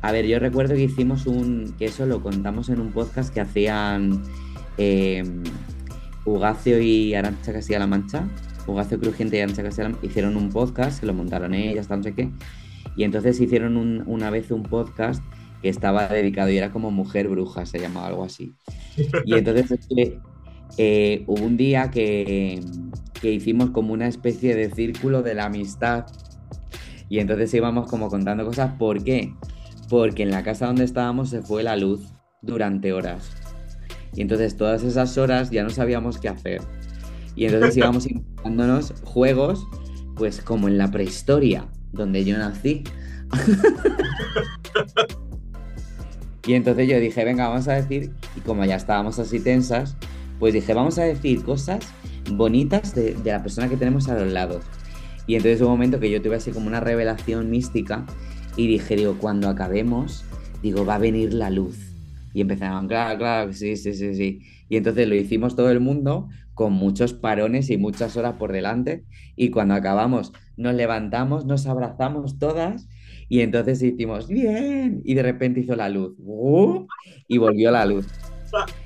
A 0.01 0.11
ver, 0.11 0.27
yo 0.27 0.37
recuerdo 0.39 0.75
que 0.75 0.83
hicimos 0.83 1.25
un, 1.25 1.75
que 1.77 1.85
eso 1.85 2.05
lo 2.05 2.21
contamos 2.21 2.69
en 2.69 2.79
un 2.81 2.91
podcast 2.91 3.33
que 3.33 3.41
hacían 3.41 4.21
eh, 4.77 5.23
Ugacio 6.25 6.81
y 6.81 7.13
Arancha 7.13 7.53
Castilla-La 7.53 7.87
Mancha, 7.87 8.27
Ugacio 8.67 8.99
Crujiente 8.99 9.37
y 9.37 9.41
Arancha 9.41 9.63
Castilla 9.63 9.91
hicieron 10.01 10.37
un 10.37 10.49
podcast, 10.49 10.99
que 10.99 11.05
lo 11.05 11.13
montaron 11.13 11.53
ellas, 11.53 11.89
no 11.89 12.01
sé 12.03 12.13
qué, 12.13 12.31
y 12.95 13.03
entonces 13.03 13.39
hicieron 13.39 14.03
una 14.07 14.29
vez 14.29 14.51
un 14.51 14.63
podcast 14.63 15.23
que 15.61 15.69
estaba 15.69 16.07
dedicado 16.07 16.49
y 16.49 16.57
era 16.57 16.71
como 16.71 16.91
Mujer 16.91 17.27
Bruja, 17.27 17.65
se 17.65 17.79
llamaba 17.79 18.07
algo 18.07 18.23
así. 18.23 18.55
Y 19.25 19.35
entonces 19.35 19.79
eh, 20.77 21.23
hubo 21.27 21.43
un 21.43 21.57
día 21.57 21.91
que, 21.91 22.61
que 23.21 23.31
hicimos 23.31 23.69
como 23.69 23.93
una 23.93 24.07
especie 24.07 24.55
de 24.55 24.71
círculo 24.71 25.21
de 25.21 25.35
la 25.35 25.45
amistad 25.45 26.05
y 27.09 27.19
entonces 27.19 27.53
íbamos 27.53 27.89
como 27.89 28.09
contando 28.09 28.45
cosas. 28.45 28.73
¿Por 28.79 29.03
qué? 29.03 29.33
Porque 29.89 30.23
en 30.23 30.31
la 30.31 30.43
casa 30.43 30.67
donde 30.67 30.85
estábamos 30.85 31.29
se 31.29 31.41
fue 31.41 31.61
la 31.61 31.75
luz 31.75 32.01
durante 32.41 32.93
horas. 32.93 33.40
Y 34.13 34.21
entonces 34.21 34.57
todas 34.57 34.83
esas 34.83 35.17
horas 35.17 35.51
ya 35.51 35.63
no 35.63 35.69
sabíamos 35.69 36.17
qué 36.17 36.29
hacer. 36.29 36.61
Y 37.35 37.45
entonces 37.45 37.77
íbamos 37.77 38.05
inventándonos 38.09 38.93
juegos, 39.03 39.67
pues 40.15 40.41
como 40.41 40.67
en 40.67 40.77
la 40.77 40.91
prehistoria, 40.91 41.65
donde 41.91 42.25
yo 42.25 42.37
nací. 42.37 42.83
y 46.45 46.53
entonces 46.53 46.89
yo 46.89 46.99
dije, 46.99 47.23
venga, 47.23 47.47
vamos 47.47 47.67
a 47.67 47.73
decir, 47.73 48.11
y 48.35 48.41
como 48.41 48.65
ya 48.65 48.75
estábamos 48.75 49.19
así 49.19 49.39
tensas, 49.39 49.95
pues 50.39 50.53
dije, 50.53 50.73
vamos 50.73 50.97
a 50.97 51.03
decir 51.03 51.43
cosas 51.43 51.79
bonitas 52.31 52.93
de, 52.93 53.13
de 53.13 53.31
la 53.31 53.41
persona 53.41 53.69
que 53.69 53.77
tenemos 53.77 54.09
a 54.09 54.15
los 54.15 54.31
lados. 54.31 54.63
Y 55.27 55.35
entonces 55.35 55.61
hubo 55.61 55.67
un 55.67 55.75
momento 55.75 55.99
que 55.99 56.09
yo 56.09 56.21
tuve 56.21 56.35
así 56.35 56.51
como 56.51 56.67
una 56.67 56.79
revelación 56.79 57.49
mística 57.49 58.05
y 58.57 58.67
dije, 58.67 58.95
digo, 58.97 59.15
cuando 59.17 59.47
acabemos, 59.47 60.25
digo, 60.61 60.85
va 60.85 60.95
a 60.95 60.99
venir 60.99 61.33
la 61.33 61.49
luz 61.49 61.90
y 62.33 62.41
empezaban, 62.41 62.87
claro, 62.87 63.17
claro, 63.17 63.53
sí, 63.53 63.75
sí, 63.75 63.93
sí, 63.93 64.15
sí. 64.15 64.41
Y 64.69 64.77
entonces 64.77 65.07
lo 65.07 65.15
hicimos 65.15 65.55
todo 65.55 65.69
el 65.71 65.79
mundo 65.79 66.29
con 66.53 66.73
muchos 66.73 67.13
parones 67.13 67.69
y 67.69 67.77
muchas 67.77 68.15
horas 68.17 68.35
por 68.35 68.51
delante. 68.51 69.03
Y 69.35 69.49
cuando 69.49 69.73
acabamos, 69.73 70.31
nos 70.57 70.75
levantamos, 70.75 71.45
nos 71.45 71.65
abrazamos 71.65 72.39
todas 72.39 72.87
y 73.27 73.41
entonces 73.41 73.81
hicimos, 73.81 74.27
bien. 74.27 75.01
Y 75.05 75.13
de 75.13 75.23
repente 75.23 75.61
hizo 75.61 75.75
la 75.75 75.89
luz. 75.89 76.15
y 77.27 77.37
volvió 77.37 77.71
la 77.71 77.85
luz. 77.85 78.07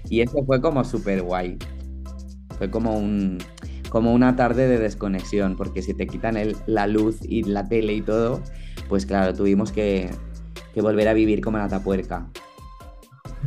Y 0.10 0.22
eso 0.22 0.44
fue 0.46 0.62
como 0.62 0.84
súper 0.84 1.22
guay. 1.22 1.58
Fue 2.58 2.70
como 2.70 2.98
un 2.98 3.40
como 3.90 4.14
una 4.14 4.36
tarde 4.36 4.68
de 4.68 4.78
desconexión, 4.78 5.56
porque 5.56 5.82
si 5.82 5.94
te 5.94 6.06
quitan 6.06 6.36
el, 6.36 6.58
la 6.68 6.86
luz 6.86 7.20
y 7.22 7.44
la 7.44 7.68
tele 7.70 7.94
y 7.94 8.02
todo, 8.02 8.42
pues 8.90 9.06
claro, 9.06 9.34
tuvimos 9.34 9.72
que, 9.72 10.10
que 10.74 10.82
volver 10.82 11.08
a 11.08 11.14
vivir 11.14 11.40
como 11.40 11.58
la 11.60 11.70
tapuerca. 11.70 12.30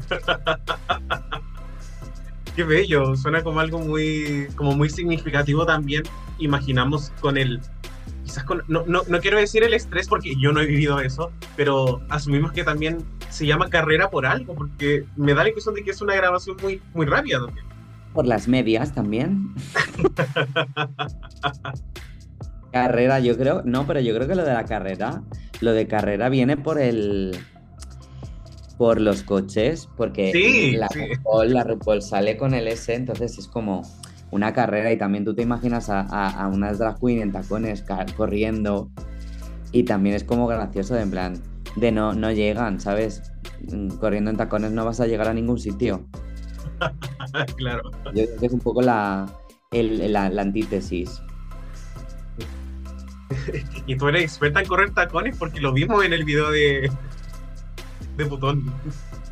Qué 2.57 2.65
bello, 2.65 3.17
suena 3.17 3.43
como 3.43 3.61
algo 3.61 3.79
muy, 3.79 4.49
como 4.57 4.75
muy 4.75 4.91
significativo 4.91 5.65
también. 5.65 6.03
Imaginamos 6.39 7.13
con 7.21 7.37
el, 7.37 7.61
quizás 8.25 8.45
con, 8.45 8.65
no, 8.67 8.85
no, 8.87 9.03
no, 9.07 9.21
quiero 9.21 9.39
decir 9.39 9.63
el 9.63 9.75
estrés 9.75 10.09
porque 10.09 10.35
yo 10.37 10.53
no 10.53 10.61
he 10.61 10.67
vivido 10.67 11.01
eso, 11.01 11.31
pero 11.57 12.01
asumimos 12.09 12.53
que 12.53 12.65
también 12.65 12.99
se 13.31 13.47
llama 13.47 13.71
carrera 13.71 14.11
por 14.11 14.27
algo, 14.27 14.55
porque 14.55 15.05
me 15.17 15.35
da 15.35 15.45
la 15.45 15.51
impresión 15.51 15.75
de 15.75 15.85
que 15.85 15.93
es 15.93 16.01
una 16.01 16.17
grabación 16.17 16.57
muy, 16.63 16.83
muy 16.95 17.07
rápida 17.07 17.39
también. 17.45 17.65
Por 18.13 18.27
las 18.27 18.49
medias 18.49 18.93
también. 18.93 19.55
carrera, 22.73 23.21
yo 23.21 23.37
creo, 23.37 23.63
no, 23.65 23.87
pero 23.87 24.01
yo 24.01 24.15
creo 24.15 24.29
que 24.29 24.35
lo 24.35 24.45
de 24.45 24.53
la 24.53 24.65
carrera, 24.65 25.23
lo 25.61 25.73
de 25.73 25.87
carrera 25.87 26.29
viene 26.29 26.57
por 26.57 26.81
el 26.81 27.37
por 28.79 29.01
los 29.01 29.25
coches, 29.25 29.89
porque 29.97 30.79
la, 30.79 31.65
RuPaul, 31.65 32.01
sale 32.01 32.37
con 32.37 32.55
el 32.55 32.69
S, 32.69 32.95
entonces 32.95 33.37
es 33.37 33.49
como 33.49 33.83
una 34.31 34.53
carrera 34.53 34.93
y 34.93 34.97
también 34.97 35.25
tú 35.25 35.35
te 35.35 35.43
imaginas 35.43 35.91
a, 35.91 36.01
a, 36.01 36.47
unas 36.47 36.79
drag 36.79 37.01
queen 37.01 37.21
en 37.21 37.33
tacones 37.33 37.85
corriendo 38.17 38.89
y 39.73 39.83
también 39.83 40.15
es 40.15 40.23
como 40.23 40.47
gracioso 40.47 40.95
de 40.95 41.03
en 41.03 41.11
plan 41.11 41.43
de 41.75 41.91
no, 41.91 42.15
no 42.15 42.31
llegan, 42.31 42.81
¿sabes? 42.81 43.23
Mm, 43.63 43.89
corriendo 43.97 44.31
en 44.31 44.37
tacones 44.37 44.71
no 44.71 44.85
vas 44.85 45.01
a 45.01 45.07
llegar 45.07 45.27
a 45.27 45.35
ningún 45.35 45.59
sitio. 45.59 46.07
claro. 47.57 47.91
Yo 48.15 48.25
creo 48.27 48.37
que 48.39 48.47
es 48.47 48.53
un 48.53 48.61
poco 48.61 48.81
la, 48.81 49.27
la, 49.73 50.31
la 50.31 50.43
antítesis. 50.43 51.21
y 53.87 53.97
tú 53.97 54.09
eres 54.09 54.23
experta 54.23 54.61
en 54.61 54.67
correr 54.67 54.95
tacones 54.95 55.37
porque 55.37 55.61
lo 55.61 55.73
vimos 55.73 56.05
en 56.05 56.13
el 56.13 56.25
video 56.25 56.51
de, 56.51 56.91
de 58.19 58.25
botón. 58.25 58.73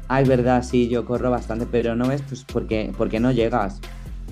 Es 0.09 0.29
verdad, 0.29 0.63
sí, 0.63 0.89
yo 0.89 1.05
corro 1.05 1.31
bastante, 1.31 1.67
pero 1.67 1.95
no 1.97 2.09
ves, 2.09 2.23
pues 2.23 2.45
porque, 2.45 2.93
porque 2.97 3.21
no 3.21 3.33
llegas. 3.33 3.81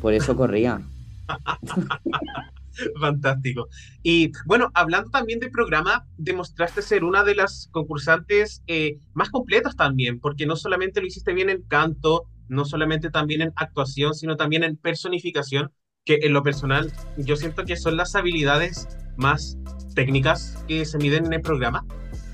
Por 0.01 0.15
eso 0.15 0.37
corría. 0.37 0.81
Fantástico. 3.01 3.69
Y 4.03 4.33
bueno, 4.47 4.71
hablando 4.75 5.11
también 5.11 5.41
del 5.41 5.51
programa, 5.51 6.07
demostraste 6.17 6.83
ser 6.83 7.05
una 7.05 7.25
de 7.25 7.35
las 7.35 7.69
concursantes 7.73 8.63
eh, 8.67 8.99
más 9.13 9.31
completas 9.31 9.77
también, 9.77 10.21
porque 10.21 10.47
no 10.47 10.57
solamente 10.57 11.01
lo 11.01 11.07
hiciste 11.07 11.35
bien 11.35 11.51
en 11.51 11.63
canto, 11.63 12.25
no 12.49 12.65
solamente 12.65 13.11
también 13.11 13.43
en 13.43 13.53
actuación, 13.57 14.15
sino 14.15 14.37
también 14.37 14.65
en 14.65 14.77
personificación, 14.77 15.73
que 16.05 16.21
en 16.23 16.33
lo 16.33 16.43
personal 16.43 16.93
yo 17.17 17.37
siento 17.37 17.65
que 17.65 17.77
son 17.77 17.97
las 17.97 18.15
habilidades 18.15 18.89
más 19.17 19.57
técnicas 19.95 20.63
que 20.69 20.85
se 20.85 20.99
miden 20.99 21.27
en 21.27 21.33
el 21.33 21.41
programa. 21.41 21.85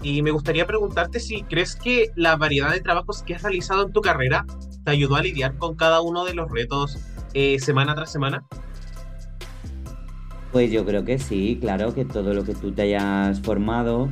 Y 0.03 0.23
me 0.23 0.31
gustaría 0.31 0.67
preguntarte 0.67 1.21
si 1.21 1.43
crees 1.43 1.77
que 1.77 2.11
la 2.17 2.37
variedad 2.37 2.73
de 2.73 2.81
trabajos 2.81 3.23
que 3.23 3.35
has 3.35 3.43
realizado 3.43 3.87
en 3.87 3.93
tu 3.93 4.01
carrera 4.01 4.47
te 4.85 4.91
ayudó 4.91 5.17
a 5.17 5.23
lidiar 5.23 5.57
con 5.59 5.77
cada 5.77 6.01
uno 6.01 6.25
de 6.25 6.35
los 6.35 6.51
retos 6.51 6.99
eh, 7.35 7.59
semana 7.59 7.95
tras 7.95 8.11
semana. 8.11 8.45
Pues 10.53 10.73
yo 10.73 10.85
creo 10.85 11.05
que 11.05 11.19
sí, 11.19 11.59
claro, 11.61 11.95
que 11.95 12.05
todo 12.05 12.35
lo 12.35 12.45
que 12.45 12.55
tú 12.55 12.73
te 12.73 12.83
hayas 12.83 13.41
formado, 13.41 14.09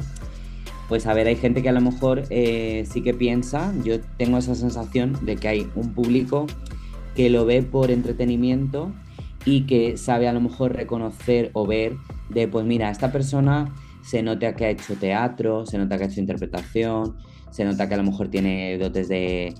pues 0.88 1.07
a 1.07 1.14
ver, 1.14 1.27
hay 1.27 1.37
gente 1.37 1.62
que 1.62 1.68
a 1.68 1.72
lo 1.72 1.81
mejor 1.81 2.22
eh, 2.31 2.87
sí 2.88 3.03
que 3.03 3.12
piensa, 3.12 3.72
yo 3.83 4.01
tengo 4.18 4.38
esa 4.38 4.55
sensación 4.55 5.18
de 5.22 5.37
que 5.37 5.48
hay 5.48 5.70
un 5.74 5.94
público 5.94 6.46
que 7.16 7.29
lo 7.29 7.44
ve 7.44 7.62
por 7.62 7.90
entretenimiento 7.90 8.92
y 9.44 9.62
que 9.62 9.96
sabe 9.96 10.29
a 10.29 10.33
lo 10.33 10.40
mejor 10.40 10.74
reconocer 10.74 11.51
o 11.55 11.66
ver 11.66 11.96
de, 12.29 12.46
pues 12.46 12.64
mira, 12.64 12.90
esta 12.90 13.11
persona 13.11 13.74
se 14.09 14.23
nota 14.23 14.57
que 14.57 14.64
ha 14.64 14.71
hecho 14.71 14.94
teatro, 14.94 15.66
se 15.66 15.77
nota 15.77 15.99
que 15.99 16.05
ha 16.05 16.07
hecho 16.07 16.21
interpretación, 16.21 17.18
se 17.51 17.62
nota 17.66 17.87
que 17.87 17.92
a 17.92 17.99
lo 17.99 18.05
mejor 18.05 18.29
tiene 18.29 18.79
dotes 18.79 19.07
de, 19.09 19.55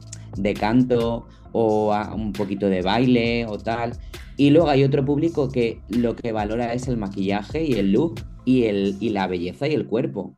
canto 0.59 1.29
o 1.53 1.95
un 2.15 2.33
poquito 2.33 2.71
de 2.71 2.81
baile 2.81 3.45
o 3.45 3.59
tal. 3.59 3.93
Y 4.39 4.49
luego 4.49 4.71
hay 4.71 4.85
otro 4.85 5.05
público 5.05 5.51
que 5.51 5.83
lo 5.91 6.17
que 6.17 6.33
valora 6.33 6.73
es 6.73 6.89
el 6.89 6.97
maquillaje 6.97 7.63
y 7.63 7.75
el 7.75 7.93
look 7.93 8.23
y, 8.47 8.65
el, 8.65 8.97
y 9.01 9.11
la 9.11 9.27
belleza 9.27 9.69
y 9.69 9.75
el 9.75 9.87
cuerpo. 9.87 10.35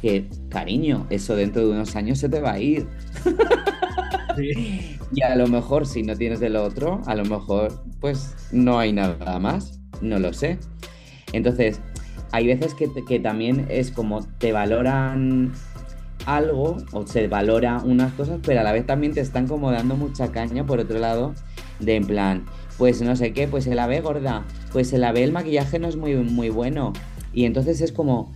Que, 0.00 0.28
cariño, 0.48 1.08
eso 1.10 1.34
dentro 1.34 1.62
de 1.62 1.72
unos 1.72 1.96
años 1.96 2.18
se 2.18 2.28
te 2.28 2.38
va 2.40 2.52
a 2.52 2.60
ir. 2.60 2.86
Y 5.12 5.22
a 5.22 5.34
lo 5.34 5.48
mejor 5.48 5.84
si 5.84 6.04
no 6.04 6.14
tienes 6.14 6.38
del 6.38 6.54
otro, 6.54 7.00
a 7.06 7.16
lo 7.16 7.24
mejor 7.24 7.82
pues 8.00 8.36
no 8.52 8.78
hay 8.78 8.92
nada 8.92 9.40
más, 9.40 9.80
no 10.00 10.20
lo 10.20 10.32
sé. 10.32 10.58
Entonces, 11.32 11.80
hay 12.36 12.46
veces 12.46 12.74
que, 12.74 12.90
que 13.08 13.18
también 13.18 13.66
es 13.70 13.90
como 13.90 14.22
te 14.22 14.52
valoran 14.52 15.52
algo 16.26 16.76
o 16.92 17.06
se 17.06 17.28
valora 17.28 17.78
unas 17.82 18.12
cosas, 18.12 18.40
pero 18.44 18.60
a 18.60 18.62
la 18.62 18.72
vez 18.72 18.84
también 18.84 19.14
te 19.14 19.20
están 19.20 19.46
como 19.46 19.70
dando 19.70 19.96
mucha 19.96 20.30
caña 20.32 20.66
por 20.66 20.78
otro 20.78 20.98
lado, 20.98 21.34
de 21.80 21.96
en 21.96 22.06
plan, 22.06 22.44
pues 22.76 23.00
no 23.00 23.16
sé 23.16 23.32
qué, 23.32 23.48
pues 23.48 23.64
se 23.64 23.74
la 23.74 23.86
ve 23.86 24.02
gorda, 24.02 24.44
pues 24.70 24.88
se 24.88 24.98
la 24.98 25.12
ve 25.12 25.24
el 25.24 25.32
maquillaje 25.32 25.78
no 25.78 25.88
es 25.88 25.96
muy, 25.96 26.14
muy 26.14 26.50
bueno. 26.50 26.92
Y 27.32 27.46
entonces 27.46 27.80
es 27.80 27.90
como 27.90 28.34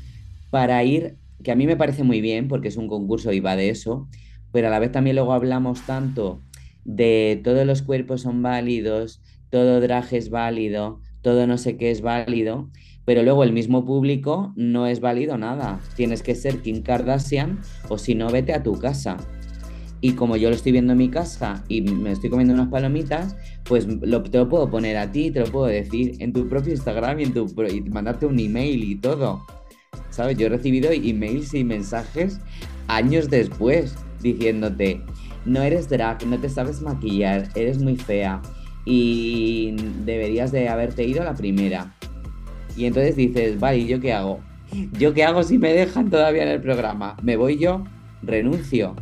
para 0.48 0.82
ir, 0.82 1.18
que 1.44 1.53
a 1.53 1.55
mí 1.55 1.66
me 1.66 1.76
parece 1.76 2.03
muy 2.03 2.22
bien 2.22 2.48
porque 2.48 2.68
es 2.68 2.78
un 2.78 2.88
concurso 2.88 3.32
y 3.32 3.40
va 3.40 3.55
de 3.55 3.68
eso, 3.68 4.09
pero 4.51 4.68
a 4.68 4.70
la 4.70 4.78
vez 4.78 4.92
también 4.92 5.16
luego 5.16 5.34
hablamos 5.34 5.82
tanto 5.82 6.40
de 6.84 7.38
todos 7.44 7.66
los 7.66 7.82
cuerpos 7.82 8.22
son 8.22 8.40
válidos, 8.40 9.20
todo 9.51 9.78
drag 9.82 10.14
es 10.14 10.30
válido, 10.30 11.03
todo 11.20 11.46
no 11.46 11.59
sé 11.59 11.76
qué 11.76 11.90
es 11.90 12.01
válido, 12.01 12.70
pero 13.05 13.22
luego 13.22 13.44
el 13.44 13.53
mismo 13.53 13.84
público 13.84 14.53
no 14.57 14.86
es 14.86 15.01
válido 15.01 15.36
nada. 15.38 15.80
Tienes 15.96 16.22
que 16.22 16.34
ser 16.34 16.61
Kim 16.62 16.82
Kardashian 16.82 17.61
o 17.88 17.98
si 17.98 18.14
no, 18.14 18.30
vete 18.30 18.53
a 18.53 18.62
tu 18.62 18.78
casa. 18.78 19.16
y 20.03 20.12
como 20.12 20.36
yo 20.36 20.48
lo 20.48 20.55
estoy 20.57 20.72
viendo 20.72 20.92
en 20.92 20.98
mi 20.98 21.11
casa 21.11 21.62
y 21.68 21.82
me 21.82 22.12
estoy 22.12 22.30
comiendo 22.30 22.55
unas 22.55 22.68
palomitas, 22.68 23.36
pues 23.64 23.86
lo, 23.86 24.22
te 24.22 24.38
lo 24.38 24.48
puedo 24.48 24.70
poner 24.70 24.96
a 24.96 25.12
ti, 25.12 25.30
te 25.30 25.40
lo 25.40 25.46
puedo 25.46 25.66
decir 25.66 26.16
en 26.20 26.32
tu 26.32 26.48
propio 26.48 26.72
Instagram 26.72 27.20
y, 27.20 27.24
en 27.24 27.34
tu, 27.34 27.55
y 27.70 27.82
mandarte 27.82 28.24
un 28.24 28.38
email 28.38 28.82
y 28.82 28.94
todo. 28.94 29.44
¿Sabes? 30.09 30.38
Yo 30.38 30.46
he 30.46 30.48
recibido 30.48 30.90
emails 30.90 31.53
y 31.53 31.64
mensajes 31.64 32.40
años 32.88 33.28
después 33.28 33.94
diciéndote, 34.22 35.03
no 35.44 35.62
eres 35.62 35.88
drag, 35.88 36.26
no 36.26 36.38
te 36.38 36.48
sabes 36.48 36.80
maquillar, 36.82 37.48
eres 37.55 37.82
muy 37.82 37.96
fea 37.96 38.40
y 38.84 39.74
deberías 40.05 40.53
de 40.53 40.68
haberte 40.68 41.05
ido 41.05 41.22
a 41.22 41.24
la 41.24 41.34
primera. 41.34 41.94
Y 42.77 42.87
entonces 42.87 43.16
dices, 43.16 43.59
vale, 43.59 43.79
¿y 43.79 43.87
yo 43.87 44.01
qué 44.01 44.12
hago? 44.12 44.41
¿Yo 44.93 45.12
qué 45.14 45.25
hago 45.25 45.43
si 45.43 45.59
me 45.59 45.73
dejan 45.73 46.11
todavía 46.11 46.43
en 46.43 46.49
el 46.49 46.61
programa? 46.61 47.16
¿Me 47.23 47.37
voy 47.37 47.59
yo? 47.59 47.85
¿Renuncio? 48.23 48.95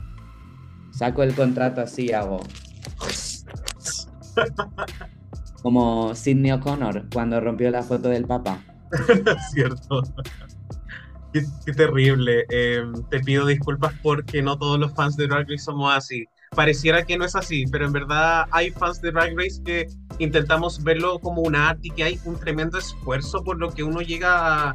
Saco 0.90 1.22
el 1.22 1.34
contrato 1.34 1.80
así, 1.80 2.12
hago. 2.12 2.40
Como 5.62 6.14
Sidney 6.14 6.52
O'Connor 6.52 7.06
cuando 7.12 7.40
rompió 7.40 7.70
la 7.70 7.82
foto 7.82 8.08
del 8.08 8.24
Papa. 8.26 8.62
Cierto. 9.52 10.02
Qué, 11.32 11.72
terrible. 11.72 12.46
Em, 12.48 12.92
te 13.10 13.20
pido 13.20 13.46
disculpas 13.46 13.92
porque 14.02 14.42
no 14.42 14.58
todos 14.58 14.78
los 14.78 14.94
fans 14.94 15.16
de 15.16 15.26
Drag 15.26 15.48
Race 15.48 15.58
somos 15.58 15.94
así. 15.94 16.26
Pareciera 16.54 17.04
que 17.04 17.16
no 17.16 17.24
es 17.24 17.36
así, 17.36 17.66
pero 17.70 17.86
en 17.86 17.92
verdad 17.92 18.46
hay 18.50 18.70
fans 18.70 19.00
de 19.00 19.12
Drag 19.12 19.36
Race 19.36 19.62
que 19.64 19.88
intentamos 20.18 20.82
verlo 20.82 21.18
como 21.18 21.42
un 21.42 21.54
arte 21.54 21.88
y 21.88 21.90
que 21.90 22.04
hay 22.04 22.20
un 22.24 22.38
tremendo 22.38 22.78
esfuerzo 22.78 23.44
por 23.44 23.58
lo 23.58 23.70
que 23.72 23.82
uno 23.82 24.00
llega 24.00 24.74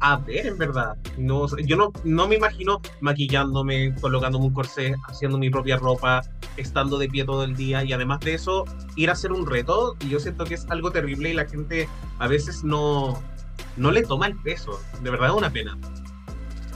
a, 0.00 0.16
ver, 0.18 0.46
en 0.46 0.58
verdad. 0.58 0.96
No, 1.16 1.46
yo 1.58 1.76
no, 1.76 1.92
no 2.04 2.28
me 2.28 2.36
imagino 2.36 2.80
maquillándome, 3.00 3.94
colocándome 4.00 4.46
un 4.46 4.52
corsé, 4.52 4.94
haciendo 5.08 5.38
mi 5.38 5.50
propia 5.50 5.78
ropa, 5.78 6.22
estando 6.56 6.98
de 6.98 7.08
pie 7.08 7.24
todo 7.24 7.44
el 7.44 7.56
día 7.56 7.82
y 7.82 7.92
además 7.92 8.20
de 8.20 8.34
eso, 8.34 8.64
ir 8.94 9.08
a 9.08 9.14
hacer 9.14 9.32
un 9.32 9.46
reto. 9.46 9.96
Y 10.00 10.10
yo 10.10 10.20
siento 10.20 10.44
que 10.44 10.54
es 10.54 10.66
algo 10.70 10.90
terrible 10.90 11.30
y 11.30 11.32
la 11.32 11.46
gente 11.46 11.88
a 12.18 12.28
veces 12.28 12.62
no, 12.62 13.20
no 13.76 13.90
le 13.90 14.02
toma 14.02 14.26
el 14.26 14.36
peso. 14.36 14.80
De 15.02 15.10
verdad 15.10 15.30
es 15.30 15.34
una 15.34 15.50
pena. 15.50 15.76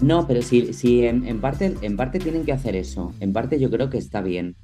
No, 0.00 0.26
pero 0.26 0.42
sí, 0.42 0.72
sí 0.72 1.04
en, 1.04 1.40
parte, 1.40 1.74
en 1.82 1.96
parte 1.96 2.18
tienen 2.18 2.44
que 2.44 2.52
hacer 2.52 2.74
eso. 2.74 3.12
En 3.20 3.32
parte 3.32 3.60
yo 3.60 3.70
creo 3.70 3.90
que 3.90 3.98
está 3.98 4.22
bien. 4.22 4.56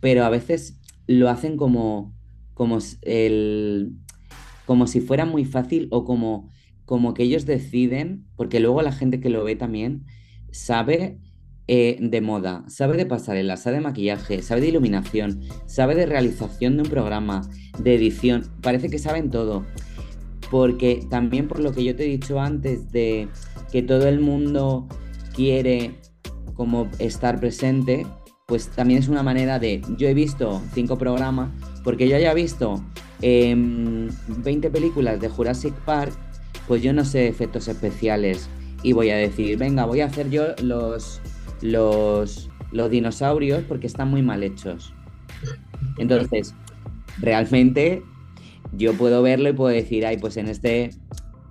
Pero 0.00 0.24
a 0.24 0.28
veces 0.28 0.80
lo 1.06 1.28
hacen 1.28 1.56
como, 1.56 2.14
como, 2.54 2.78
el, 3.02 3.92
como 4.66 4.86
si 4.86 5.00
fuera 5.00 5.24
muy 5.24 5.44
fácil 5.44 5.88
o 5.90 6.04
como 6.04 6.50
como 6.84 7.14
que 7.14 7.22
ellos 7.22 7.46
deciden, 7.46 8.26
porque 8.36 8.60
luego 8.60 8.82
la 8.82 8.92
gente 8.92 9.20
que 9.20 9.30
lo 9.30 9.44
ve 9.44 9.56
también 9.56 10.04
sabe 10.50 11.18
eh, 11.66 11.96
de 12.00 12.20
moda, 12.20 12.64
sabe 12.68 12.96
de 12.96 13.06
pasarela, 13.06 13.56
sabe 13.56 13.76
de 13.76 13.82
maquillaje, 13.82 14.42
sabe 14.42 14.60
de 14.60 14.68
iluminación, 14.68 15.40
sabe 15.66 15.94
de 15.94 16.06
realización 16.06 16.76
de 16.76 16.82
un 16.82 16.88
programa, 16.88 17.48
de 17.78 17.94
edición, 17.94 18.44
parece 18.60 18.90
que 18.90 18.98
saben 18.98 19.30
todo. 19.30 19.64
Porque 20.50 21.04
también 21.08 21.48
por 21.48 21.60
lo 21.60 21.72
que 21.72 21.84
yo 21.84 21.96
te 21.96 22.04
he 22.04 22.08
dicho 22.08 22.38
antes 22.38 22.92
de 22.92 23.28
que 23.74 23.82
todo 23.82 24.06
el 24.06 24.20
mundo 24.20 24.86
quiere 25.34 25.96
como 26.54 26.88
estar 27.00 27.40
presente, 27.40 28.06
pues 28.46 28.68
también 28.68 29.00
es 29.00 29.08
una 29.08 29.24
manera 29.24 29.58
de, 29.58 29.82
yo 29.96 30.06
he 30.06 30.14
visto 30.14 30.62
cinco 30.74 30.96
programas, 30.96 31.50
porque 31.82 32.08
yo 32.08 32.14
haya 32.14 32.32
visto 32.34 32.84
20 33.20 33.48
em, 33.50 34.72
películas 34.72 35.20
de 35.20 35.28
Jurassic 35.28 35.74
Park, 35.84 36.12
pues 36.68 36.84
yo 36.84 36.92
no 36.92 37.04
sé 37.04 37.26
efectos 37.26 37.66
especiales 37.66 38.48
y 38.84 38.92
voy 38.92 39.10
a 39.10 39.16
decir, 39.16 39.58
venga, 39.58 39.86
voy 39.86 40.02
a 40.02 40.06
hacer 40.06 40.30
yo 40.30 40.54
los, 40.62 41.20
los, 41.60 42.48
los 42.70 42.90
dinosaurios 42.92 43.64
porque 43.66 43.88
están 43.88 44.08
muy 44.08 44.22
mal 44.22 44.44
hechos. 44.44 44.94
Entonces, 45.98 46.54
realmente 47.18 48.04
yo 48.70 48.92
puedo 48.92 49.20
verlo 49.20 49.48
y 49.48 49.52
puedo 49.52 49.74
decir, 49.74 50.06
ay, 50.06 50.16
pues 50.18 50.36
en 50.36 50.46
este 50.46 50.90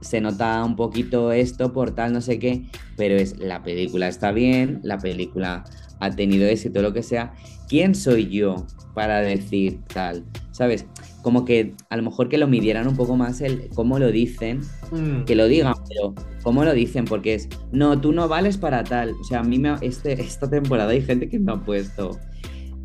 se 0.04 0.22
nota 0.22 0.64
un 0.64 0.76
poquito 0.76 1.32
esto 1.32 1.74
por 1.74 1.91
tal, 1.91 2.14
no 2.14 2.22
sé 2.22 2.39
qué, 2.39 2.66
pero 2.97 3.16
es 3.16 3.38
la 3.39 3.64
película 3.64 4.08
está 4.08 4.32
bien, 4.32 4.80
la 4.84 4.97
película 4.97 5.64
ha 5.99 6.12
tenido 6.12 6.47
éxito, 6.47 6.82
lo 6.82 6.93
que 6.93 7.04
sea. 7.04 7.34
¿Quién 7.68 7.95
soy 7.95 8.30
yo 8.30 8.66
para 8.93 9.22
decir 9.22 9.80
tal? 9.93 10.24
¿Sabes? 10.51 10.86
como 11.24 11.45
que 11.45 11.74
a 11.89 11.97
lo 11.97 12.04
mejor 12.04 12.30
que 12.30 12.38
lo 12.38 12.47
midieran 12.47 12.88
un 12.88 12.95
poco 12.95 13.16
más 13.16 13.41
el 13.41 13.70
cómo 13.74 13.97
lo 13.97 14.12
dicen, 14.12 14.60
mm. 14.91 15.24
que 15.24 15.36
lo 15.36 15.47
digan, 15.47 15.74
pero 15.88 16.14
cómo 16.43 16.64
lo 16.66 16.74
dicen, 16.74 17.06
porque 17.06 17.34
es, 17.34 17.49
no, 17.72 17.99
tú 17.99 18.12
no 18.12 18.28
vales 18.28 18.58
para 18.58 18.84
tal. 18.84 19.12
O 19.20 19.24
sea, 19.24 19.39
a 19.39 19.43
mí 19.43 19.58
me, 19.58 19.74
este, 19.82 20.22
esta 20.22 20.49
temporada 20.49 20.91
hay 20.91 21.01
gente 21.01 21.30
que 21.30 21.39
me 21.39 21.54
ha 21.54 21.56
puesto, 21.56 22.20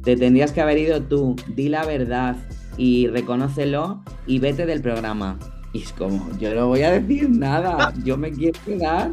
te 0.05 0.17
tendrías 0.17 0.53
que 0.53 0.61
haber 0.63 0.79
ido 0.79 1.03
tú, 1.03 1.37
di 1.55 1.69
la 1.69 1.85
verdad 1.85 2.37
y 2.79 3.09
reconócelo 3.09 4.05
y 4.27 4.39
vete 4.39 4.65
del 4.65 4.81
programa. 4.81 5.39
Y 5.73 5.83
es 5.83 5.93
como, 5.93 6.37
yo 6.39 6.55
no 6.55 6.69
voy 6.69 6.83
a 6.83 6.93
decir 6.93 7.29
nada, 7.29 7.93
yo 8.05 8.17
me 8.17 8.33
quiero 8.33 8.59
quedar. 8.65 9.13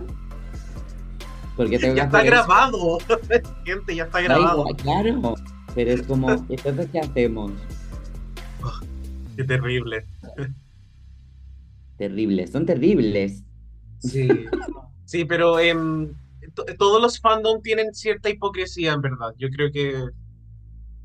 Porque 1.55 1.79
tengo 1.79 1.95
ya 1.95 2.03
está 2.03 2.23
grabado, 2.23 2.97
gente, 3.65 3.95
ya 3.95 4.03
está 4.03 4.21
grabado. 4.21 4.65
claro, 4.81 5.35
pero 5.73 5.91
es 5.91 6.03
como, 6.03 6.31
entonces, 6.31 6.89
¿qué 6.91 6.99
hacemos? 6.99 7.51
Qué 9.35 9.43
terrible. 9.43 10.05
Terribles, 11.97 12.51
son 12.51 12.65
terribles. 12.65 13.43
Sí, 13.99 14.27
sí, 15.05 15.25
pero 15.25 15.59
em, 15.59 16.13
todos 16.77 17.01
los 17.01 17.19
fandom 17.19 17.61
tienen 17.61 17.93
cierta 17.93 18.29
hipocresía, 18.29 18.93
en 18.93 19.01
verdad. 19.01 19.33
Yo 19.37 19.49
creo 19.49 19.71
que, 19.71 20.03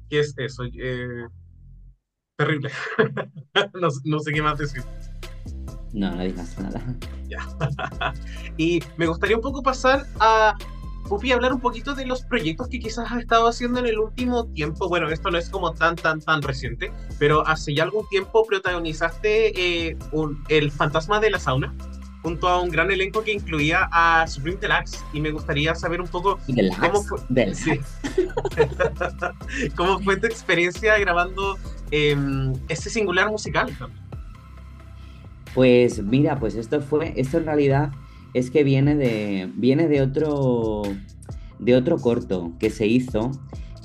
que 0.08 0.20
es 0.20 0.34
eso. 0.36 0.64
Eh, 0.64 1.26
terrible. 2.36 2.70
no, 4.04 4.20
sé 4.20 4.32
qué 4.32 4.42
más 4.42 4.58
decir. 4.58 4.82
No, 5.92 6.14
no 6.14 6.22
digas 6.22 6.58
nada. 6.58 6.82
Ya. 7.28 7.46
y 8.56 8.80
me 8.96 9.06
gustaría 9.06 9.36
un 9.36 9.42
poco 9.42 9.62
pasar 9.62 10.06
a 10.20 10.56
Pupi, 11.08 11.32
hablar 11.32 11.52
un 11.52 11.60
poquito 11.60 11.96
de 11.96 12.06
los 12.06 12.22
proyectos 12.22 12.68
que 12.68 12.78
quizás 12.78 13.10
has 13.10 13.18
estado 13.18 13.48
haciendo 13.48 13.80
en 13.80 13.86
el 13.86 13.98
último 13.98 14.46
tiempo. 14.46 14.88
Bueno, 14.88 15.08
esto 15.08 15.28
no 15.28 15.38
es 15.38 15.50
como 15.50 15.72
tan, 15.72 15.96
tan, 15.96 16.20
tan 16.20 16.40
reciente, 16.40 16.92
pero 17.18 17.44
hace 17.48 17.74
ya 17.74 17.82
algún 17.82 18.06
tiempo 18.08 18.44
protagonizaste 18.46 19.88
eh, 19.88 19.96
El 20.48 20.70
Fantasma 20.70 21.18
de 21.18 21.30
la 21.30 21.40
Sauna 21.40 21.74
junto 22.22 22.48
a 22.48 22.60
un 22.60 22.68
gran 22.68 22.90
elenco 22.90 23.24
que 23.24 23.32
incluía 23.32 23.88
a 23.90 24.26
Supreme 24.28 24.58
Deluxe 24.60 25.04
y 25.12 25.20
me 25.20 25.32
gustaría 25.32 25.74
saber 25.74 26.00
un 26.00 26.06
poco 26.06 26.38
cómo 26.78 27.02
fue, 27.02 27.18
cómo 29.76 29.98
fue 30.00 30.16
tu 30.16 30.26
experiencia 30.26 30.98
grabando 30.98 31.58
em, 31.90 32.52
este 32.68 32.90
singular 32.90 33.30
musical. 33.30 33.74
Pues 35.54 36.02
mira, 36.02 36.38
pues 36.38 36.54
esto 36.54 36.80
fue, 36.80 37.12
esto 37.16 37.38
en 37.38 37.46
realidad 37.46 37.90
es 38.34 38.50
que 38.50 38.62
viene 38.62 38.94
de, 38.94 39.50
viene 39.56 39.88
de 39.88 40.02
otro, 40.02 40.82
de 41.58 41.74
otro 41.74 41.98
corto 41.98 42.52
que 42.58 42.70
se 42.70 42.86
hizo 42.86 43.32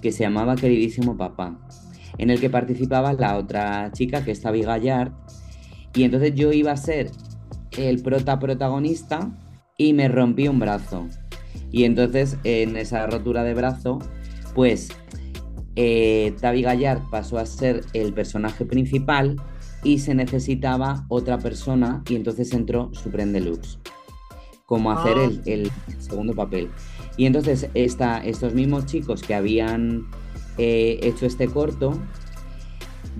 que 0.01 0.11
se 0.11 0.23
llamaba 0.23 0.55
Queridísimo 0.55 1.17
Papá, 1.17 1.57
en 2.19 2.29
el 2.29 2.39
que 2.39 2.49
participaba 2.49 3.13
la 3.13 3.37
otra 3.37 3.91
chica 3.91 4.23
que 4.23 4.31
está 4.31 4.51
Gallard 4.51 5.11
y 5.95 6.03
entonces 6.03 6.35
yo 6.35 6.51
iba 6.51 6.71
a 6.71 6.77
ser 6.77 7.09
el 7.77 8.01
prota 8.03 8.37
protagonista 8.37 9.31
y 9.77 9.93
me 9.93 10.07
rompí 10.07 10.47
un 10.47 10.59
brazo. 10.59 11.07
Y 11.71 11.85
entonces 11.85 12.37
en 12.43 12.77
esa 12.77 13.07
rotura 13.07 13.43
de 13.43 13.53
brazo, 13.53 13.99
pues 14.53 14.89
eh, 15.75 16.33
Tavi 16.39 16.61
Gallard 16.61 17.01
pasó 17.09 17.37
a 17.37 17.45
ser 17.45 17.81
el 17.93 18.13
personaje 18.13 18.65
principal 18.65 19.37
y 19.85 19.99
se 19.99 20.15
necesitaba 20.15 21.05
otra 21.07 21.37
persona 21.37 22.03
y 22.09 22.15
entonces 22.15 22.51
entró 22.53 22.91
Supreme 22.93 23.31
Deluxe 23.31 23.79
como 24.65 24.91
hacer 24.91 25.15
ah. 25.17 25.41
el, 25.45 25.71
segundo 25.99 26.33
papel. 26.33 26.69
Y 27.17 27.27
entonces 27.27 27.69
esta, 27.75 28.17
estos 28.25 28.53
mismos 28.53 28.87
chicos 28.87 29.21
que 29.21 29.35
habían 29.35 30.07
eh, 30.57 30.99
hecho 31.03 31.27
este 31.27 31.47
corto 31.47 31.99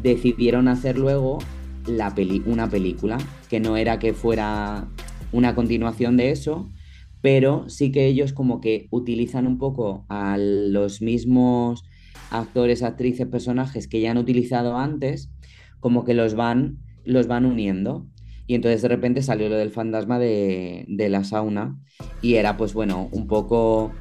decidieron 0.02 0.68
hacer 0.68 0.98
luego 0.98 1.38
la 1.86 2.16
peli 2.16 2.42
una 2.48 2.68
película, 2.68 3.18
que 3.48 3.60
no 3.60 3.78
era 3.78 4.00
que 4.00 4.14
fuera 4.14 4.88
una 5.32 5.54
continuación 5.54 6.18
de 6.18 6.32
eso, 6.32 6.70
pero 7.22 7.70
sí 7.70 7.92
que 7.92 8.08
ellos 8.08 8.34
como 8.34 8.60
que 8.60 8.88
utilizan 8.90 9.46
un 9.46 9.60
poco 9.60 10.06
a 10.10 10.38
los 10.38 11.02
mismos 11.02 11.84
actores, 12.32 12.84
actrices, 12.84 13.28
personajes 13.28 13.88
que 13.88 14.02
ya 14.02 14.12
han 14.12 14.18
utilizado 14.18 14.78
antes, 14.78 15.30
como 15.86 16.04
que 16.04 16.16
los 16.16 16.34
van, 16.34 16.80
los 17.04 17.28
van 17.28 17.46
uniendo. 17.46 18.08
Y 18.48 18.56
entonces 18.56 18.82
de 18.82 18.88
repente 18.88 19.22
salió 19.22 19.50
lo 19.50 19.56
del 19.56 19.70
fantasma 19.70 20.18
de, 20.18 20.88
la 20.88 21.24
sauna 21.24 21.80
y 22.24 22.38
era 22.38 22.58
pues 22.58 22.74
bueno, 22.74 23.08
un 23.12 23.28
poco 23.28 23.92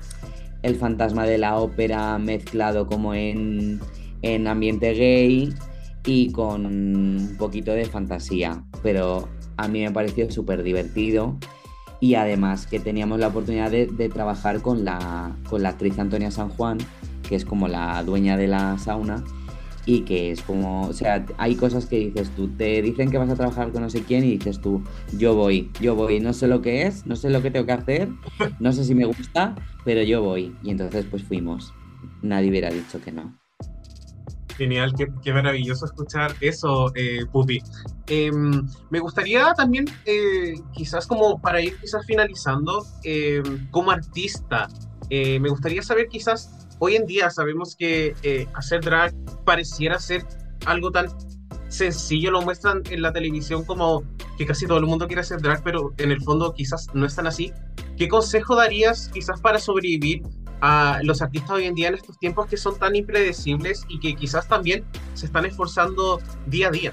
el 0.62 0.76
fantasma 0.76 1.26
de 1.26 1.36
la 1.36 1.58
ópera 1.58 2.16
mezclado 2.16 2.86
como 2.86 3.12
en, 3.12 3.80
en 4.22 4.46
ambiente 4.46 4.94
gay 4.94 5.52
y 6.06 6.32
con 6.32 6.64
un 6.64 7.36
poquito 7.38 7.72
de 7.72 7.84
fantasía. 7.84 8.64
Pero 8.82 9.28
a 9.58 9.68
mí 9.68 9.82
me 9.82 9.90
pareció 9.90 10.30
súper 10.30 10.62
divertido 10.62 11.36
y 12.00 12.14
además 12.14 12.66
que 12.66 12.80
teníamos 12.80 13.18
la 13.18 13.28
oportunidad 13.28 13.70
de, 13.70 14.08
trabajar 14.08 14.62
con 14.62 14.86
la, 14.86 15.36
con 15.50 15.62
la 15.62 15.68
actriz 15.68 15.98
Antonia 15.98 16.30
San 16.30 16.48
Juan, 16.48 16.78
que 17.28 17.36
es 17.36 17.44
como 17.44 17.68
la 17.68 18.02
dueña 18.04 18.38
de 18.38 18.46
la 18.46 18.78
sauna, 18.78 19.22
y 19.86 20.00
que 20.02 20.30
es 20.30 20.42
como, 20.42 20.88
o 20.88 20.92
sea, 20.92 21.24
hay 21.38 21.56
cosas 21.56 21.86
que 21.86 21.98
dices 21.98 22.30
tú, 22.34 22.48
te 22.48 22.80
dicen 22.82 23.10
que 23.10 23.18
vas 23.18 23.30
a 23.30 23.36
trabajar 23.36 23.70
con 23.70 23.82
no 23.82 23.90
sé 23.90 24.02
quién 24.02 24.24
y 24.24 24.38
dices 24.38 24.60
tú, 24.60 24.82
yo 25.18 25.34
voy, 25.34 25.70
yo 25.80 25.94
voy, 25.94 26.20
no 26.20 26.32
sé 26.32 26.46
lo 26.46 26.62
que 26.62 26.86
es, 26.86 27.06
no 27.06 27.16
sé 27.16 27.30
lo 27.30 27.42
que 27.42 27.50
tengo 27.50 27.66
que 27.66 27.72
hacer, 27.72 28.08
no 28.60 28.72
sé 28.72 28.84
si 28.84 28.94
me 28.94 29.04
gusta, 29.04 29.54
pero 29.84 30.02
yo 30.02 30.22
voy. 30.22 30.54
Y 30.62 30.70
entonces 30.70 31.06
pues 31.10 31.22
fuimos. 31.22 31.72
Nadie 32.22 32.50
hubiera 32.50 32.70
dicho 32.70 33.00
que 33.00 33.12
no. 33.12 33.38
Genial, 34.56 34.94
qué, 34.96 35.08
qué 35.22 35.32
maravilloso 35.32 35.84
escuchar 35.84 36.34
eso, 36.40 36.92
eh, 36.94 37.26
Pupi. 37.30 37.60
Em, 38.06 38.66
me 38.90 39.00
gustaría 39.00 39.52
también, 39.54 39.84
eh, 40.04 40.54
quizás 40.72 41.06
como 41.06 41.40
para 41.40 41.60
ir 41.60 41.76
quizás 41.80 42.06
finalizando, 42.06 42.86
em, 43.02 43.68
como 43.70 43.90
artista, 43.90 44.68
eh, 45.10 45.40
me 45.40 45.48
gustaría 45.48 45.82
saber 45.82 46.06
quizás 46.08 46.63
hoy 46.78 46.96
en 46.96 47.06
día 47.06 47.30
sabemos 47.30 47.76
que 47.76 48.14
eh, 48.22 48.46
hacer 48.54 48.82
drag 48.82 49.14
pareciera 49.44 49.98
ser 49.98 50.24
algo 50.66 50.90
tan 50.90 51.08
sencillo, 51.68 52.30
lo 52.30 52.42
muestran 52.42 52.82
en 52.90 53.02
la 53.02 53.12
televisión 53.12 53.64
como 53.64 54.04
que 54.38 54.46
casi 54.46 54.66
todo 54.66 54.78
el 54.78 54.86
mundo 54.86 55.06
quiere 55.06 55.22
hacer 55.22 55.40
drag, 55.40 55.62
pero 55.62 55.92
en 55.98 56.10
el 56.10 56.20
fondo 56.22 56.52
quizás 56.52 56.88
no 56.94 57.06
es 57.06 57.14
tan 57.14 57.26
así. 57.26 57.52
¿Qué 57.96 58.08
consejo 58.08 58.56
darías 58.56 59.10
quizás 59.12 59.40
para 59.40 59.58
sobrevivir 59.58 60.22
a 60.60 61.00
los 61.02 61.20
artistas 61.20 61.50
hoy 61.50 61.64
en 61.64 61.74
día 61.74 61.88
en 61.88 61.94
estos 61.94 62.18
tiempos 62.18 62.46
que 62.46 62.56
son 62.56 62.78
tan 62.78 62.96
impredecibles 62.96 63.84
y 63.88 64.00
que 64.00 64.14
quizás 64.14 64.48
también 64.48 64.84
se 65.14 65.26
están 65.26 65.44
esforzando 65.44 66.20
día 66.46 66.68
a 66.68 66.70
día? 66.70 66.92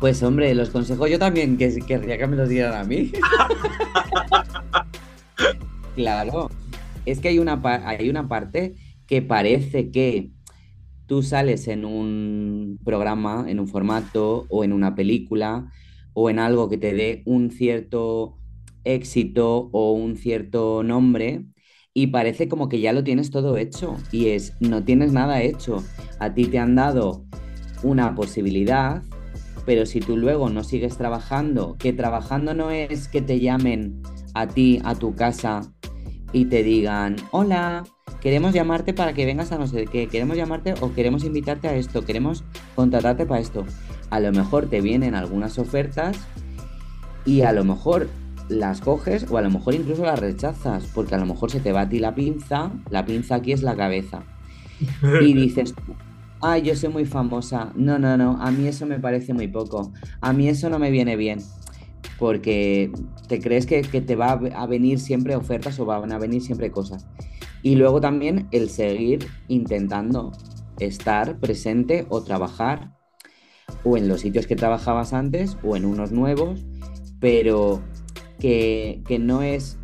Pues 0.00 0.22
hombre, 0.22 0.54
los 0.54 0.70
consejos 0.70 1.10
yo 1.10 1.18
también 1.18 1.58
que 1.58 1.76
querría 1.80 2.18
que 2.18 2.26
me 2.26 2.36
los 2.36 2.48
dieran 2.48 2.74
a 2.74 2.84
mí. 2.84 3.12
claro, 5.96 6.50
es 7.06 7.20
que 7.20 7.28
hay 7.28 7.38
una, 7.38 7.60
hay 7.64 8.08
una 8.08 8.28
parte 8.28 8.74
que 9.06 9.22
parece 9.22 9.90
que 9.90 10.30
tú 11.06 11.22
sales 11.22 11.68
en 11.68 11.84
un 11.84 12.78
programa, 12.84 13.46
en 13.48 13.60
un 13.60 13.68
formato 13.68 14.46
o 14.50 14.64
en 14.64 14.72
una 14.72 14.94
película 14.94 15.72
o 16.12 16.30
en 16.30 16.38
algo 16.38 16.68
que 16.68 16.78
te 16.78 16.92
dé 16.92 17.22
un 17.24 17.50
cierto 17.50 18.38
éxito 18.84 19.70
o 19.72 19.92
un 19.92 20.16
cierto 20.16 20.82
nombre 20.82 21.44
y 21.94 22.08
parece 22.08 22.48
como 22.48 22.68
que 22.68 22.80
ya 22.80 22.92
lo 22.92 23.02
tienes 23.02 23.30
todo 23.30 23.56
hecho 23.56 23.96
y 24.12 24.28
es, 24.28 24.54
no 24.60 24.84
tienes 24.84 25.12
nada 25.12 25.42
hecho. 25.42 25.82
A 26.20 26.34
ti 26.34 26.46
te 26.46 26.58
han 26.58 26.74
dado 26.74 27.24
una 27.82 28.14
posibilidad, 28.14 29.02
pero 29.66 29.86
si 29.86 30.00
tú 30.00 30.16
luego 30.16 30.48
no 30.48 30.62
sigues 30.62 30.96
trabajando, 30.96 31.76
que 31.78 31.92
trabajando 31.92 32.54
no 32.54 32.70
es 32.70 33.08
que 33.08 33.22
te 33.22 33.40
llamen 33.40 34.02
a 34.34 34.46
ti, 34.46 34.80
a 34.84 34.94
tu 34.94 35.14
casa 35.14 35.72
y 36.32 36.46
te 36.46 36.62
digan, 36.62 37.16
hola, 37.30 37.84
queremos 38.20 38.52
llamarte 38.52 38.92
para 38.92 39.12
que 39.12 39.24
vengas 39.26 39.52
a 39.52 39.58
no 39.58 39.66
sé 39.66 39.86
qué, 39.86 40.08
queremos 40.08 40.36
llamarte 40.36 40.74
o 40.80 40.92
queremos 40.92 41.24
invitarte 41.24 41.68
a 41.68 41.74
esto, 41.74 42.04
queremos 42.04 42.44
contratarte 42.74 43.26
para 43.26 43.40
esto. 43.40 43.64
A 44.10 44.20
lo 44.20 44.32
mejor 44.32 44.66
te 44.66 44.80
vienen 44.80 45.14
algunas 45.14 45.58
ofertas 45.58 46.16
y 47.24 47.42
a 47.42 47.52
lo 47.52 47.64
mejor 47.64 48.08
las 48.48 48.80
coges 48.80 49.26
o 49.30 49.36
a 49.36 49.42
lo 49.42 49.50
mejor 49.50 49.74
incluso 49.74 50.04
las 50.04 50.18
rechazas, 50.18 50.86
porque 50.94 51.14
a 51.14 51.18
lo 51.18 51.26
mejor 51.26 51.50
se 51.50 51.60
te 51.60 51.72
va 51.72 51.82
a 51.82 51.88
ti 51.88 51.98
la 51.98 52.14
pinza, 52.14 52.70
la 52.90 53.04
pinza 53.04 53.36
aquí 53.36 53.52
es 53.52 53.62
la 53.62 53.76
cabeza. 53.76 54.22
Y 55.22 55.34
dices, 55.34 55.74
ay, 56.40 56.62
yo 56.62 56.76
soy 56.76 56.90
muy 56.90 57.04
famosa. 57.04 57.72
No, 57.74 57.98
no, 57.98 58.16
no, 58.16 58.40
a 58.40 58.50
mí 58.50 58.68
eso 58.68 58.86
me 58.86 58.98
parece 58.98 59.34
muy 59.34 59.48
poco. 59.48 59.92
A 60.20 60.32
mí 60.32 60.48
eso 60.48 60.70
no 60.70 60.78
me 60.78 60.90
viene 60.90 61.16
bien 61.16 61.40
porque 62.18 62.90
te 63.28 63.40
crees 63.40 63.66
que, 63.66 63.82
te 63.82 64.16
va 64.16 64.32
a 64.32 64.66
venir 64.66 64.98
siempre 64.98 65.36
ofertas 65.36 65.78
o 65.78 65.84
van 65.84 66.12
a 66.12 66.18
venir 66.18 66.42
siempre 66.42 66.70
cosas. 66.70 67.06
Y 67.62 67.76
luego 67.76 68.00
también 68.00 68.48
el 68.50 68.70
seguir 68.70 69.26
intentando 69.48 70.32
estar 70.78 71.38
presente 71.38 72.06
o 72.08 72.22
trabajar 72.22 72.92
o 73.84 73.96
en 73.96 74.08
los 74.08 74.20
sitios 74.20 74.46
que 74.46 74.56
trabajabas 74.56 75.12
antes 75.12 75.56
o 75.62 75.76
en 75.76 75.84
unos 75.84 76.12
nuevos, 76.12 76.64
pero 77.20 77.82
que, 78.38 79.02
que 79.06 79.18
no 79.18 79.42
es 79.42 79.78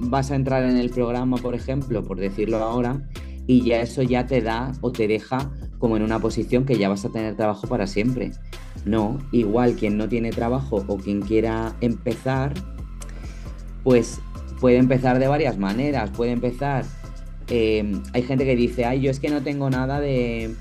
vas 0.00 0.30
a 0.30 0.34
entrar 0.34 0.64
en 0.64 0.78
el 0.78 0.90
programa, 0.90 1.36
por 1.36 1.54
ejemplo, 1.54 2.02
por 2.02 2.18
decirlo 2.18 2.58
ahora, 2.58 3.06
y 3.46 3.62
ya 3.64 3.80
eso 3.80 4.02
ya 4.02 4.26
te 4.26 4.40
da 4.40 4.72
o 4.80 4.92
te 4.92 5.06
deja 5.06 5.50
como 5.78 5.96
en 5.96 6.02
una 6.02 6.18
posición 6.18 6.64
que 6.64 6.78
ya 6.78 6.88
vas 6.88 7.04
a 7.04 7.10
tener 7.10 7.36
trabajo 7.36 7.66
para 7.66 7.86
siempre. 7.86 8.32
No, 8.84 9.18
igual 9.30 9.74
quien 9.74 9.96
no 9.96 10.08
tiene 10.08 10.30
trabajo 10.30 10.84
o 10.86 10.96
quien 10.96 11.20
quiera 11.20 11.76
empezar, 11.80 12.54
pues 13.82 14.20
puede 14.60 14.76
empezar 14.76 15.18
de 15.18 15.28
varias 15.28 15.58
maneras. 15.58 16.10
Puede 16.10 16.32
empezar, 16.32 16.84
em, 17.48 18.02
hay 18.12 18.22
gente 18.22 18.44
que 18.44 18.56
dice, 18.56 18.84
ay, 18.84 19.00
yo 19.00 19.10
es 19.10 19.20
que 19.20 19.28
no 19.28 19.42
tengo 19.42 19.70
nada 19.70 20.00
de, 20.00 20.54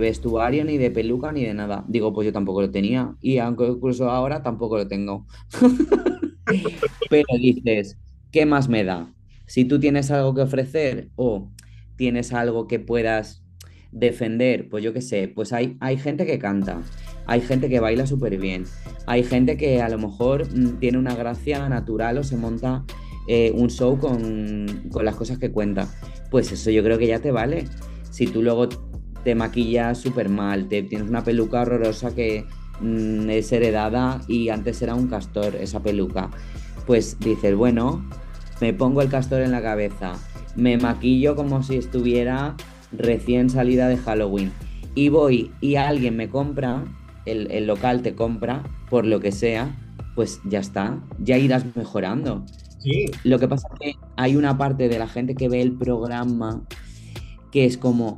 vestuario, 0.00 0.64
ni 0.64 0.78
de 0.78 0.90
peluca, 0.90 1.32
ni 1.32 1.44
de 1.44 1.54
nada. 1.54 1.84
Digo, 1.88 2.12
pues 2.12 2.26
yo 2.26 2.32
tampoco 2.32 2.60
lo 2.60 2.70
tenía. 2.70 3.16
Y 3.20 3.38
aunque 3.38 3.66
incluso 3.66 4.10
ahora 4.10 4.42
tampoco 4.42 4.76
lo 4.76 4.88
tengo. 4.88 5.26
Pero 7.10 7.26
dices, 7.38 7.98
¿qué 8.30 8.46
más 8.46 8.68
me 8.68 8.84
da? 8.84 9.12
Si 9.46 9.64
tú 9.64 9.78
tienes 9.78 10.10
algo 10.10 10.34
que 10.34 10.42
ofrecer 10.42 11.10
o 11.16 11.50
tienes 11.96 12.32
algo 12.32 12.66
que 12.66 12.80
puedas 12.80 13.44
defender, 13.92 14.68
pues 14.68 14.82
yo 14.82 14.92
qué 14.92 15.00
sé, 15.00 15.28
pues 15.28 15.52
hay, 15.52 15.76
hay 15.80 15.96
gente 15.96 16.26
que 16.26 16.38
canta, 16.38 16.82
hay 17.26 17.40
gente 17.40 17.68
que 17.68 17.80
baila 17.80 18.06
súper 18.06 18.38
bien, 18.38 18.64
hay 19.06 19.24
gente 19.24 19.56
que 19.56 19.82
a 19.82 19.88
lo 19.88 19.98
mejor 19.98 20.46
mm, 20.54 20.78
tiene 20.78 20.98
una 20.98 21.14
gracia 21.14 21.68
natural 21.68 22.18
o 22.18 22.24
se 22.24 22.36
monta 22.36 22.84
eh, 23.26 23.52
un 23.54 23.70
show 23.70 23.98
con, 23.98 24.90
las 25.02 25.16
cosas 25.16 25.38
que 25.38 25.50
cuenta. 25.50 25.88
Pues 26.30 26.52
eso 26.52 26.70
yo 26.70 26.82
creo 26.82 26.98
que 26.98 27.06
ya 27.06 27.20
te 27.20 27.30
vale. 27.30 27.64
Si 28.10 28.26
tú 28.26 28.42
luego 28.42 28.68
te 29.22 29.34
maquillas 29.34 29.98
súper 29.98 30.28
mal, 30.28 30.68
te 30.68 30.82
tienes 30.82 31.08
una 31.08 31.24
peluca 31.24 31.62
horrorosa 31.62 32.14
que 32.14 32.44
mm, 32.80 33.30
es 33.30 33.50
heredada 33.52 34.20
y 34.28 34.50
antes 34.50 34.82
era 34.82 34.94
un 34.94 35.08
castor 35.08 35.56
esa 35.56 35.82
peluca, 35.82 36.30
pues 36.86 37.18
dices, 37.18 37.54
bueno, 37.56 38.06
me 38.60 38.74
pongo 38.74 39.00
el 39.00 39.08
castor 39.08 39.40
en 39.40 39.52
la 39.52 39.62
cabeza, 39.62 40.12
me 40.54 40.76
maquillo 40.76 41.34
como 41.34 41.62
si 41.62 41.76
estuviera 41.76 42.54
recién 42.92 43.50
salida 43.50 43.88
de 43.88 43.96
Halloween 43.96 44.52
y 44.94 45.08
voy 45.08 45.50
y 45.60 45.76
alguien 45.76 46.16
me 46.16 46.28
compra, 46.28 46.84
el, 47.26 47.66
local 47.66 48.02
te 48.02 48.14
compra, 48.14 48.62
por 48.90 49.06
lo 49.06 49.20
que 49.20 49.32
sea, 49.32 49.76
pues 50.14 50.40
ya 50.44 50.60
está, 50.60 51.02
ya 51.18 51.38
irás 51.38 51.64
mejorando. 51.76 52.44
Sí. 52.78 53.06
Lo 53.24 53.38
que 53.38 53.48
pasa 53.48 53.68
es 53.72 53.80
que 53.80 53.98
hay 54.16 54.36
una 54.36 54.58
parte 54.58 54.88
de 54.88 54.98
la 54.98 55.08
gente 55.08 55.34
que 55.34 55.48
ve 55.48 55.62
el 55.62 55.72
programa 55.72 56.62
que 57.50 57.64
es 57.64 57.78
como, 57.78 58.16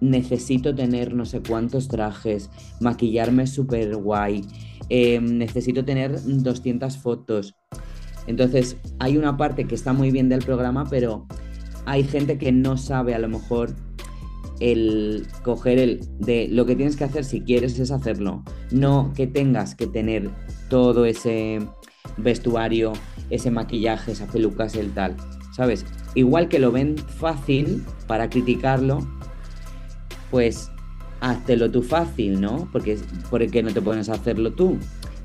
necesito 0.00 0.74
tener 0.74 1.14
no 1.14 1.24
sé 1.24 1.42
cuántos 1.42 1.88
trajes, 1.88 2.50
maquillarme 2.80 3.46
súper 3.46 3.96
guay, 3.96 4.44
em, 4.88 5.38
necesito 5.38 5.84
tener 5.84 6.20
200 6.24 6.96
fotos. 6.96 7.56
Entonces, 8.26 8.76
hay 8.98 9.16
una 9.16 9.36
parte 9.36 9.66
que 9.66 9.74
está 9.74 9.92
muy 9.92 10.10
bien 10.10 10.28
del 10.28 10.44
programa, 10.44 10.86
pero 10.88 11.26
hay 11.84 12.04
gente 12.04 12.38
que 12.38 12.52
no 12.52 12.76
sabe 12.76 13.14
a 13.14 13.18
lo 13.18 13.28
mejor 13.28 13.74
el 14.60 15.26
coger 15.42 15.78
el 15.78 16.00
de 16.18 16.48
lo 16.48 16.66
que 16.66 16.76
tienes 16.76 16.96
que 16.96 17.04
hacer 17.04 17.24
si 17.24 17.40
quieres 17.40 17.78
es 17.78 17.90
hacerlo, 17.90 18.44
no 18.70 19.12
que 19.16 19.26
tengas 19.26 19.74
que 19.74 19.86
tener 19.86 20.30
todo 20.68 21.06
ese 21.06 21.60
vestuario, 22.18 22.92
ese 23.30 23.50
maquillaje, 23.50 24.12
esas 24.12 24.30
pelucas, 24.30 24.76
el 24.76 24.92
tal, 24.92 25.16
¿sabes? 25.54 25.84
Igual 26.14 26.48
que 26.48 26.58
lo 26.58 26.72
ven 26.72 26.96
fácil 26.98 27.84
para 28.06 28.28
criticarlo, 28.28 28.98
pues 30.30 30.70
háztelo 31.20 31.70
tú 31.70 31.82
fácil, 31.82 32.40
¿no? 32.40 32.68
Porque, 32.72 32.98
porque 33.30 33.62
no 33.62 33.72
te 33.72 33.80
pones 33.80 34.08
a 34.08 34.14
hacerlo 34.14 34.52
tú. 34.52 34.78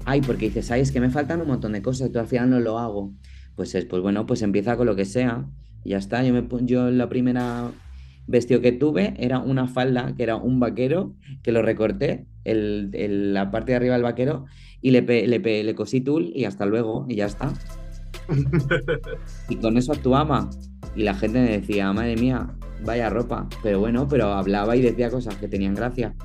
Ay, 0.06 0.22
porque 0.22 0.48
dices, 0.48 0.70
ay, 0.72 0.82
es 0.82 0.92
que 0.92 1.00
me 1.00 1.10
faltan 1.10 1.42
un 1.42 1.48
montón 1.48 1.72
de 1.72 1.82
cosas, 1.82 2.12
tú 2.12 2.20
al 2.20 2.28
final 2.28 2.50
no 2.50 2.60
lo 2.60 2.78
hago. 2.78 3.14
Pues 3.56 3.74
es, 3.76 3.86
pues 3.86 4.02
bueno, 4.02 4.26
pues 4.26 4.42
empieza 4.42 4.78
con 4.78 4.86
lo 4.86 4.96
que 4.96 5.06
sea. 5.06 5.46
Y 5.84 5.92
ya 5.92 5.98
está, 5.98 6.24
yo, 6.24 6.34
me, 6.34 6.48
yo 6.66 6.92
la 6.92 7.10
primera 7.10 7.72
vestido 8.28 8.62
que 8.62 8.72
tuve 8.72 9.14
era 9.18 9.40
una 9.40 9.68
falda 9.68 10.14
que 10.16 10.24
era 10.24 10.36
un 10.36 10.60
vaquero, 10.60 11.14
que 11.44 11.52
lo 11.52 11.62
recorté, 11.62 12.26
el, 12.44 13.34
la 13.34 13.52
parte 13.52 13.72
de 13.72 13.78
arriba 13.78 13.94
del 13.94 14.04
vaquero, 14.04 14.46
y 14.82 14.92
le, 14.92 15.02
le, 15.02 15.64
le 15.64 15.76
cosí 15.76 16.02
tul 16.02 16.32
y 16.34 16.46
hasta 16.46 16.66
luego, 16.66 17.06
y 17.10 17.16
ya 17.16 17.26
está. 17.26 17.54
y 19.50 19.56
con 19.58 19.78
eso 19.78 19.94
actuaba. 19.94 20.50
Y 20.96 21.04
la 21.04 21.14
gente 21.14 21.42
me 21.42 21.58
decía, 21.58 21.92
madre 21.94 22.16
mía, 22.16 22.56
vaya 22.84 23.10
ropa. 23.10 23.48
Pero 23.64 23.80
bueno, 23.80 24.08
pero 24.08 24.32
hablaba 24.34 24.76
y 24.76 24.82
decía 24.82 25.10
cosas 25.10 25.36
que 25.36 25.48
tenían 25.48 25.76
gracia. 25.76 26.16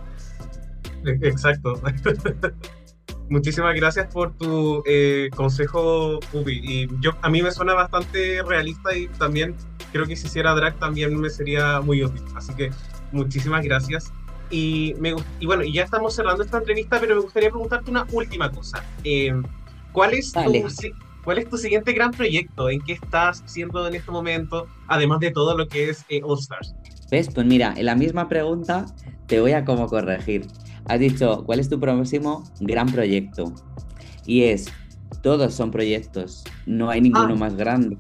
Exacto. 1.05 1.75
Muchísimas 3.31 3.77
gracias 3.77 4.13
por 4.13 4.33
tu 4.33 4.83
eh, 4.85 5.31
consejo, 5.37 6.19
Ubi. 6.33 6.61
Y 6.65 6.89
yo, 7.01 7.13
a 7.23 7.31
mí 7.31 7.43
me 7.43 7.53
suena 7.53 7.75
bastante 7.75 8.43
realista 8.43 8.95
y 8.95 9.07
también 9.07 9.55
creo 9.93 10.05
que 10.05 10.17
si 10.17 10.27
hiciera 10.27 10.53
drag 10.53 10.77
también 10.81 11.15
me 11.15 11.31
sería 11.31 11.81
muy 11.81 12.03
útil. 12.03 12.25
Así 12.35 12.53
que 12.55 12.71
muchísimas 13.13 13.65
gracias. 13.65 14.13
Y, 14.51 14.97
me, 14.99 15.15
y 15.39 15.47
bueno, 15.47 15.63
y 15.63 15.73
ya 15.73 15.85
estamos 15.85 16.17
cerrando 16.17 16.43
esta 16.43 16.59
entrevista, 16.59 16.99
pero 16.99 17.15
me 17.15 17.21
gustaría 17.21 17.51
preguntarte 17.51 17.89
una 17.93 18.05
última 18.11 18.51
cosa. 18.51 18.85
Eh, 19.05 19.33
¿Cuál 19.93 20.15
es 20.15 20.33
tu, 20.33 20.41
¿cuál 21.23 21.39
es 21.39 21.49
tu 21.49 21.57
siguiente 21.57 21.93
gran 21.93 22.11
proyecto? 22.11 22.69
¿En 22.69 22.81
qué 22.81 22.95
estás 22.95 23.43
haciendo 23.43 23.87
en 23.87 23.95
este 23.95 24.11
momento? 24.11 24.67
Además 24.89 25.21
de 25.21 25.31
todo 25.31 25.57
lo 25.57 25.69
que 25.69 25.91
es 25.91 26.05
eh, 26.09 26.21
All 26.25 26.41
Stars. 26.41 26.75
¿Ves? 27.13 27.29
Pues 27.33 27.47
mira, 27.47 27.75
en 27.77 27.87
la 27.87 27.95
misma 27.95 28.29
pregunta 28.29 28.87
te 29.29 29.41
voy 29.41 29.53
a 29.53 29.65
como 29.65 29.87
corregir. 29.87 30.49
Has 30.91 30.99
dicho, 31.01 31.45
¿cuál 31.47 31.61
es 31.61 31.69
tu 31.69 31.79
próximo 31.79 32.43
gran 32.61 32.89
proyecto? 32.91 33.53
Y 34.27 34.43
es, 34.43 34.67
todos 35.23 35.55
son 35.55 35.71
proyectos, 35.71 36.45
no 36.67 36.91
hay 36.91 37.01
ninguno 37.01 37.35
Ah. 37.35 37.39
más 37.39 37.57
grande. 37.57 37.97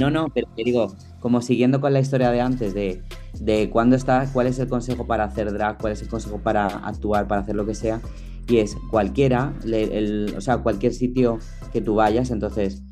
No, 0.00 0.10
no, 0.10 0.26
pero 0.34 0.48
te 0.56 0.64
digo, 0.64 0.94
como 1.20 1.40
siguiendo 1.42 1.80
con 1.80 1.92
la 1.92 2.00
historia 2.00 2.30
de 2.30 2.40
antes, 2.40 2.74
de, 2.74 3.02
de 3.40 3.70
cuándo 3.70 3.94
está, 3.96 4.28
cuál 4.32 4.46
es 4.48 4.58
el 4.58 4.68
consejo 4.68 5.06
para 5.06 5.24
hacer 5.24 5.52
drag, 5.52 5.78
cuál 5.78 5.92
es 5.92 6.02
el 6.02 6.08
consejo 6.08 6.38
para 6.38 6.66
actuar, 6.66 7.26
para 7.28 7.40
hacer 7.42 7.54
lo 7.56 7.66
que 7.66 7.74
sea, 7.74 8.00
y 8.48 8.58
es 8.58 8.76
cualquiera, 8.90 9.52
le- 9.64 9.96
el- 9.98 10.34
o 10.36 10.40
sea, 10.40 10.58
cualquier 10.58 10.92
sitio 10.94 11.38
que 11.72 11.80
tú 11.80 11.96
vayas, 11.96 12.30
entonces 12.30 12.82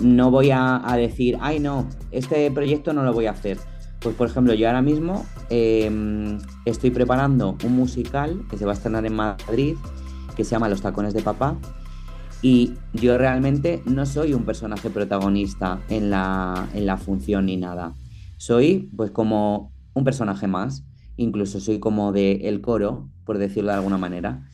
no 0.00 0.30
voy 0.30 0.50
a, 0.50 0.82
a 0.90 0.96
decir, 0.98 1.38
ay 1.40 1.60
no, 1.60 1.88
este 2.10 2.50
proyecto 2.50 2.92
no 2.92 3.02
lo 3.04 3.12
voy 3.14 3.24
a 3.26 3.30
hacer. 3.30 3.56
Pues 4.00 4.14
por 4.14 4.28
ejemplo, 4.28 4.54
yo 4.54 4.68
ahora 4.68 4.82
mismo 4.82 5.26
eh, 5.50 6.38
estoy 6.64 6.90
preparando 6.90 7.56
un 7.64 7.72
musical 7.72 8.44
que 8.50 8.56
se 8.56 8.64
va 8.64 8.72
a 8.72 8.74
estrenar 8.74 9.06
en 9.06 9.14
Madrid, 9.14 9.76
que 10.36 10.44
se 10.44 10.50
llama 10.50 10.68
Los 10.68 10.82
tacones 10.82 11.14
de 11.14 11.22
papá, 11.22 11.56
y 12.42 12.74
yo 12.92 13.18
realmente 13.18 13.82
no 13.86 14.06
soy 14.06 14.34
un 14.34 14.44
personaje 14.44 14.90
protagonista 14.90 15.80
en 15.88 16.10
la, 16.10 16.68
en 16.74 16.86
la 16.86 16.96
función 16.96 17.46
ni 17.46 17.56
nada. 17.56 17.94
Soy 18.36 18.90
pues 18.94 19.10
como 19.10 19.72
un 19.94 20.04
personaje 20.04 20.46
más, 20.46 20.84
incluso 21.16 21.58
soy 21.58 21.78
como 21.80 22.12
de 22.12 22.48
el 22.48 22.60
coro, 22.60 23.08
por 23.24 23.38
decirlo 23.38 23.70
de 23.70 23.78
alguna 23.78 23.98
manera. 23.98 24.48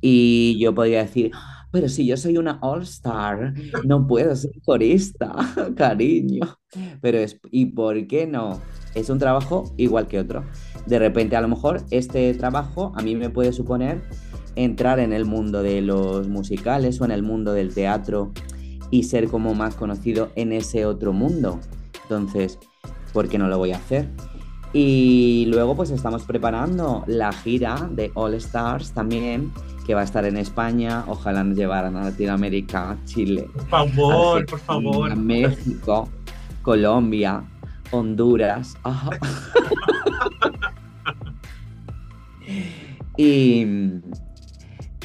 Y 0.00 0.58
yo 0.58 0.74
podría 0.74 1.02
decir, 1.02 1.30
pero 1.70 1.88
si 1.88 2.04
yo 2.06 2.16
soy 2.16 2.36
una 2.36 2.58
all 2.60 2.82
star, 2.82 3.54
no 3.84 4.06
puedo 4.06 4.34
ser 4.34 4.52
corista, 4.64 5.34
cariño. 5.76 6.58
Pero 7.00 7.18
es, 7.18 7.38
¿y 7.50 7.66
por 7.66 8.06
qué 8.06 8.26
no? 8.26 8.60
Es 8.94 9.10
un 9.10 9.18
trabajo 9.18 9.72
igual 9.76 10.08
que 10.08 10.18
otro. 10.18 10.44
De 10.86 10.98
repente, 10.98 11.36
a 11.36 11.40
lo 11.40 11.48
mejor, 11.48 11.82
este 11.90 12.32
trabajo 12.34 12.92
a 12.96 13.02
mí 13.02 13.14
me 13.14 13.30
puede 13.30 13.52
suponer 13.52 14.02
entrar 14.56 14.98
en 14.98 15.12
el 15.12 15.24
mundo 15.24 15.62
de 15.62 15.80
los 15.80 16.28
musicales 16.28 17.00
o 17.00 17.04
en 17.04 17.12
el 17.12 17.22
mundo 17.22 17.52
del 17.52 17.72
teatro 17.72 18.32
y 18.90 19.04
ser 19.04 19.28
como 19.28 19.54
más 19.54 19.74
conocido 19.74 20.30
en 20.34 20.52
ese 20.52 20.86
otro 20.86 21.12
mundo. 21.12 21.60
Entonces, 22.02 22.58
¿por 23.12 23.28
qué 23.28 23.38
no 23.38 23.48
lo 23.48 23.58
voy 23.58 23.72
a 23.72 23.76
hacer? 23.76 24.08
Y 24.72 25.46
luego 25.48 25.74
pues 25.74 25.90
estamos 25.90 26.24
preparando 26.24 27.04
la 27.06 27.32
gira 27.32 27.88
de 27.90 28.12
All 28.14 28.34
Stars 28.34 28.92
también, 28.92 29.52
que 29.84 29.94
va 29.94 30.02
a 30.02 30.04
estar 30.04 30.24
en 30.24 30.36
España, 30.36 31.04
ojalá 31.08 31.42
nos 31.42 31.56
llevaran 31.56 31.96
a 31.96 32.04
Latinoamérica, 32.04 32.96
Chile, 33.04 33.48
Por 33.52 33.68
favor, 33.68 34.42
Argentina, 34.42 34.46
por 34.50 34.60
favor. 34.60 35.16
México, 35.16 36.08
Colombia, 36.62 37.42
Honduras. 37.90 38.76
Y, 43.16 43.66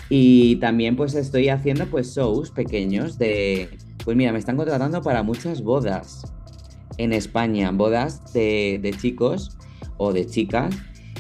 y 0.09 0.55
también 0.57 0.95
pues 0.95 1.15
estoy 1.15 1.49
haciendo 1.49 1.86
pues 1.88 2.15
shows 2.15 2.49
pequeños 2.49 3.17
de... 3.17 3.77
Pues 4.05 4.15
mira, 4.15 4.31
me 4.31 4.39
están 4.39 4.55
contratando 4.55 5.01
para 5.01 5.21
muchas 5.21 5.61
bodas 5.61 6.33
en 6.97 7.11
España, 7.11 7.71
bodas 7.71 8.31
de, 8.31 8.79
de 8.81 8.91
chicos 8.93 9.57
o 9.97 10.13
de 10.13 10.25
chicas 10.27 10.73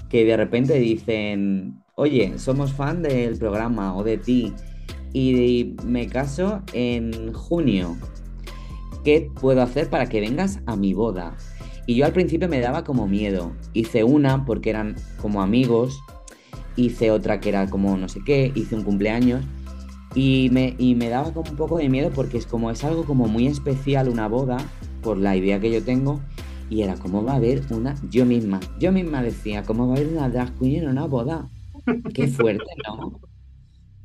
que 0.09 0.23
de 0.23 0.37
repente 0.37 0.79
dicen, 0.79 1.83
oye, 1.95 2.37
somos 2.37 2.71
fan 2.71 3.01
del 3.01 3.37
programa 3.37 3.97
o 3.97 4.03
de 4.03 4.17
ti 4.17 4.53
y 5.11 5.75
me 5.83 6.07
caso 6.07 6.61
en 6.71 7.33
junio. 7.33 7.97
¿Qué 9.03 9.29
puedo 9.39 9.61
hacer 9.61 9.89
para 9.89 10.07
que 10.07 10.21
vengas 10.21 10.59
a 10.65 10.75
mi 10.75 10.93
boda? 10.93 11.35
Y 11.87 11.95
yo 11.95 12.05
al 12.05 12.13
principio 12.13 12.47
me 12.49 12.59
daba 12.59 12.83
como 12.83 13.07
miedo. 13.07 13.53
Hice 13.73 14.03
una 14.03 14.45
porque 14.45 14.69
eran 14.71 14.95
como 15.21 15.41
amigos, 15.41 15.99
hice 16.75 17.11
otra 17.11 17.39
que 17.39 17.49
era 17.49 17.69
como 17.69 17.95
no 17.97 18.09
sé 18.09 18.21
qué, 18.25 18.51
hice 18.55 18.75
un 18.75 18.83
cumpleaños. 18.83 19.43
Y 20.15 20.49
me, 20.51 20.75
y 20.79 20.95
me 20.95 21.09
daba 21.09 21.33
como 21.33 21.49
un 21.51 21.57
poco 21.57 21.77
de 21.77 21.89
miedo 21.89 22.09
porque 22.15 22.37
es 22.37 22.45
como 22.47 22.71
es 22.71 22.83
algo 22.83 23.03
como 23.05 23.27
muy 23.27 23.47
especial 23.47 24.07
una 24.09 24.27
boda 24.27 24.57
por 25.01 25.17
la 25.17 25.35
idea 25.35 25.59
que 25.59 25.71
yo 25.71 25.83
tengo. 25.83 26.21
Y 26.69 26.81
era 26.81 26.95
como 26.95 27.23
va 27.23 27.33
a 27.33 27.35
haber 27.35 27.61
una 27.71 27.93
yo 28.09 28.25
misma 28.25 28.59
yo 28.79 28.91
misma 28.91 29.21
decía 29.21 29.61
cómo 29.63 29.87
va 29.87 29.93
a 29.93 29.97
haber 29.97 30.09
una 30.11 30.29
drag 30.29 30.57
queen 30.57 30.83
en 30.83 30.89
una 30.89 31.05
boda. 31.05 31.49
Qué 32.13 32.27
fuerte 32.27 32.63
no 32.87 33.19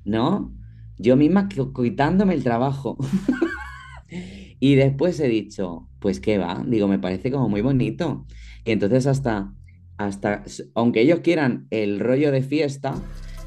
no 0.05 0.53
yo 0.99 1.17
misma 1.17 1.49
qui- 1.49 1.73
quitándome 1.73 2.35
el 2.35 2.43
trabajo. 2.43 2.99
Y 4.63 4.75
después 4.75 5.19
he 5.21 5.29
dicho 5.29 5.89
pues 6.01 6.21
qué 6.21 6.39
va 6.39 6.65
digo 6.67 6.89
me 6.89 6.99
parece 6.99 7.31
como 7.31 7.49
muy 7.49 7.61
bonito 7.61 8.27
que 8.65 8.73
entonces 8.73 9.07
hasta 9.07 9.53
hasta 9.97 10.43
aunque 10.75 11.03
ellos 11.03 11.21
quieran 11.21 11.67
el 11.71 12.01
rollo 12.01 12.33
de 12.33 12.43
fiesta 12.43 12.95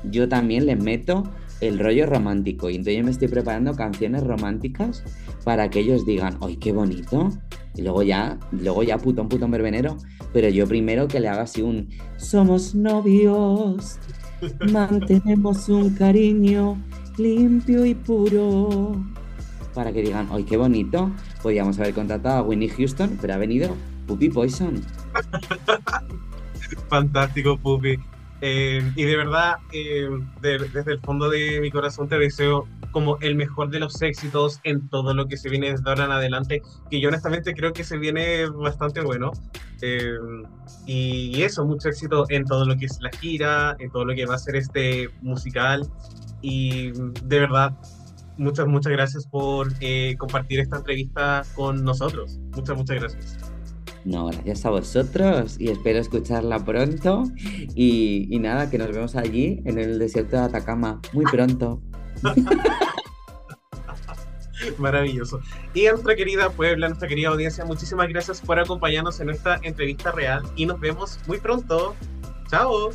yo 0.10 0.30
también 0.30 0.66
les 0.66 0.82
meto 0.82 1.24
el 1.62 1.80
rollo 1.80 2.06
romántico 2.06 2.70
y 2.70 2.76
entonces 2.76 2.98
yo 2.98 3.04
me 3.04 3.12
estoy 3.12 3.28
preparando 3.28 3.76
canciones 3.76 4.24
románticas 4.24 5.04
para 5.44 5.70
que 5.70 5.80
ellos 5.80 6.06
digan, 6.06 6.38
¡ay, 6.42 6.58
qué 6.58 6.72
bonito! 6.72 7.30
Y 7.76 7.82
luego 7.82 8.04
ya, 8.04 8.38
luego 8.52 8.84
ya 8.84 8.98
putón, 8.98 9.30
putón 9.30 9.50
verbenero, 9.52 9.98
pero 10.32 10.50
yo 10.50 10.68
primero 10.68 11.08
que 11.08 11.20
le 11.20 11.28
haga 11.28 11.44
así 11.44 11.62
un 11.62 11.90
Somos 12.18 12.76
novios, 12.76 13.98
mantenemos 14.72 15.70
un 15.70 15.92
cariño 15.92 16.78
limpio 17.18 17.86
y 17.86 17.96
puro. 17.96 18.92
Para 19.74 19.92
que 19.92 20.02
digan, 20.02 20.28
¡ay, 20.32 20.44
qué 20.44 20.58
bonito! 20.58 21.12
Podríamos 21.42 21.80
haber 21.80 21.94
contratado 21.94 22.38
a 22.38 22.42
Winnie 22.44 22.70
Houston, 22.70 23.18
pero 23.20 23.34
ha 23.34 23.38
venido 23.38 23.76
Puppy 24.08 24.30
Poison. 24.30 24.82
Fantástico, 26.90 27.58
Pupi. 27.58 27.98
Eh, 28.42 28.82
y 28.96 29.04
de 29.04 29.16
verdad, 29.16 29.56
eh, 29.72 30.10
de- 30.42 30.60
desde 30.74 30.92
el 30.94 31.00
fondo 31.00 31.30
de 31.30 31.60
mi 31.62 31.72
corazón 31.72 32.10
te 32.10 32.18
deseo 32.20 32.68
como 32.92 33.18
el 33.22 33.36
mejor 33.36 33.70
de 33.70 33.80
los 33.80 34.00
éxitos 34.02 34.60
en 34.66 34.88
todo 34.90 35.14
lo 35.14 35.28
que 35.28 35.38
se 35.38 35.50
viene 35.50 35.72
desde 35.72 35.90
ahora 35.90 36.06
en 36.06 36.12
adelante, 36.12 36.62
que 36.92 37.00
yo 37.00 37.08
honestamente 37.10 37.54
creo 37.54 37.72
que 37.74 37.84
se 37.84 37.98
viene 37.98 38.46
bastante 38.50 39.02
bueno. 39.02 39.32
Eh, 39.82 40.14
y 40.86 41.42
eso, 41.42 41.66
mucho 41.66 41.88
éxito 41.90 42.26
en 42.30 42.44
todo 42.46 42.66
lo 42.66 42.76
que 42.78 42.86
es 42.86 43.00
la 43.02 43.10
gira, 43.12 43.76
en 43.80 43.90
todo 43.92 44.06
lo 44.06 44.14
que 44.14 44.26
va 44.26 44.36
a 44.36 44.40
ser 44.40 44.58
este 44.58 45.10
musical. 45.22 45.88
Y 46.42 46.92
de 46.92 47.40
verdad, 47.40 47.74
muchas, 48.38 48.68
muchas 48.68 48.92
gracias 48.92 49.28
por 49.28 49.72
eh, 49.80 50.16
compartir 50.18 50.60
esta 50.60 50.78
entrevista 50.78 51.44
con 51.56 51.84
nosotros. 51.84 52.40
Muchas, 52.56 52.78
muchas 52.78 53.00
gracias. 53.00 53.38
No, 54.06 54.28
gracias 54.28 54.66
a 54.66 54.70
vosotros 54.70 55.56
y 55.60 55.70
espero 55.70 56.00
escucharla 56.00 56.64
pronto. 56.66 57.24
Y, 57.76 58.28
y 58.30 58.40
nada, 58.40 58.70
que 58.70 58.78
nos 58.78 58.90
vemos 58.90 59.16
allí 59.16 59.62
en 59.66 59.80
el 59.80 60.00
desierto 60.00 60.36
de 60.36 60.44
Atacama 60.44 61.00
muy 61.14 61.26
pronto. 61.26 61.82
Maravilloso. 64.78 65.42
Y 65.74 65.88
a 65.88 65.92
nuestra 65.92 66.16
querida 66.16 66.50
Puebla, 66.50 66.88
nuestra 66.88 67.08
querida 67.08 67.30
audiencia, 67.30 67.66
muchísimas 67.66 68.08
gracias 68.10 68.42
por 68.42 68.60
acompañarnos 68.60 69.20
en 69.20 69.30
esta 69.30 69.60
entrevista 69.64 70.12
real 70.12 70.44
y 70.56 70.66
nos 70.66 70.80
vemos 70.80 71.20
muy 71.28 71.40
pronto. 71.40 71.96
Chao. 72.50 72.92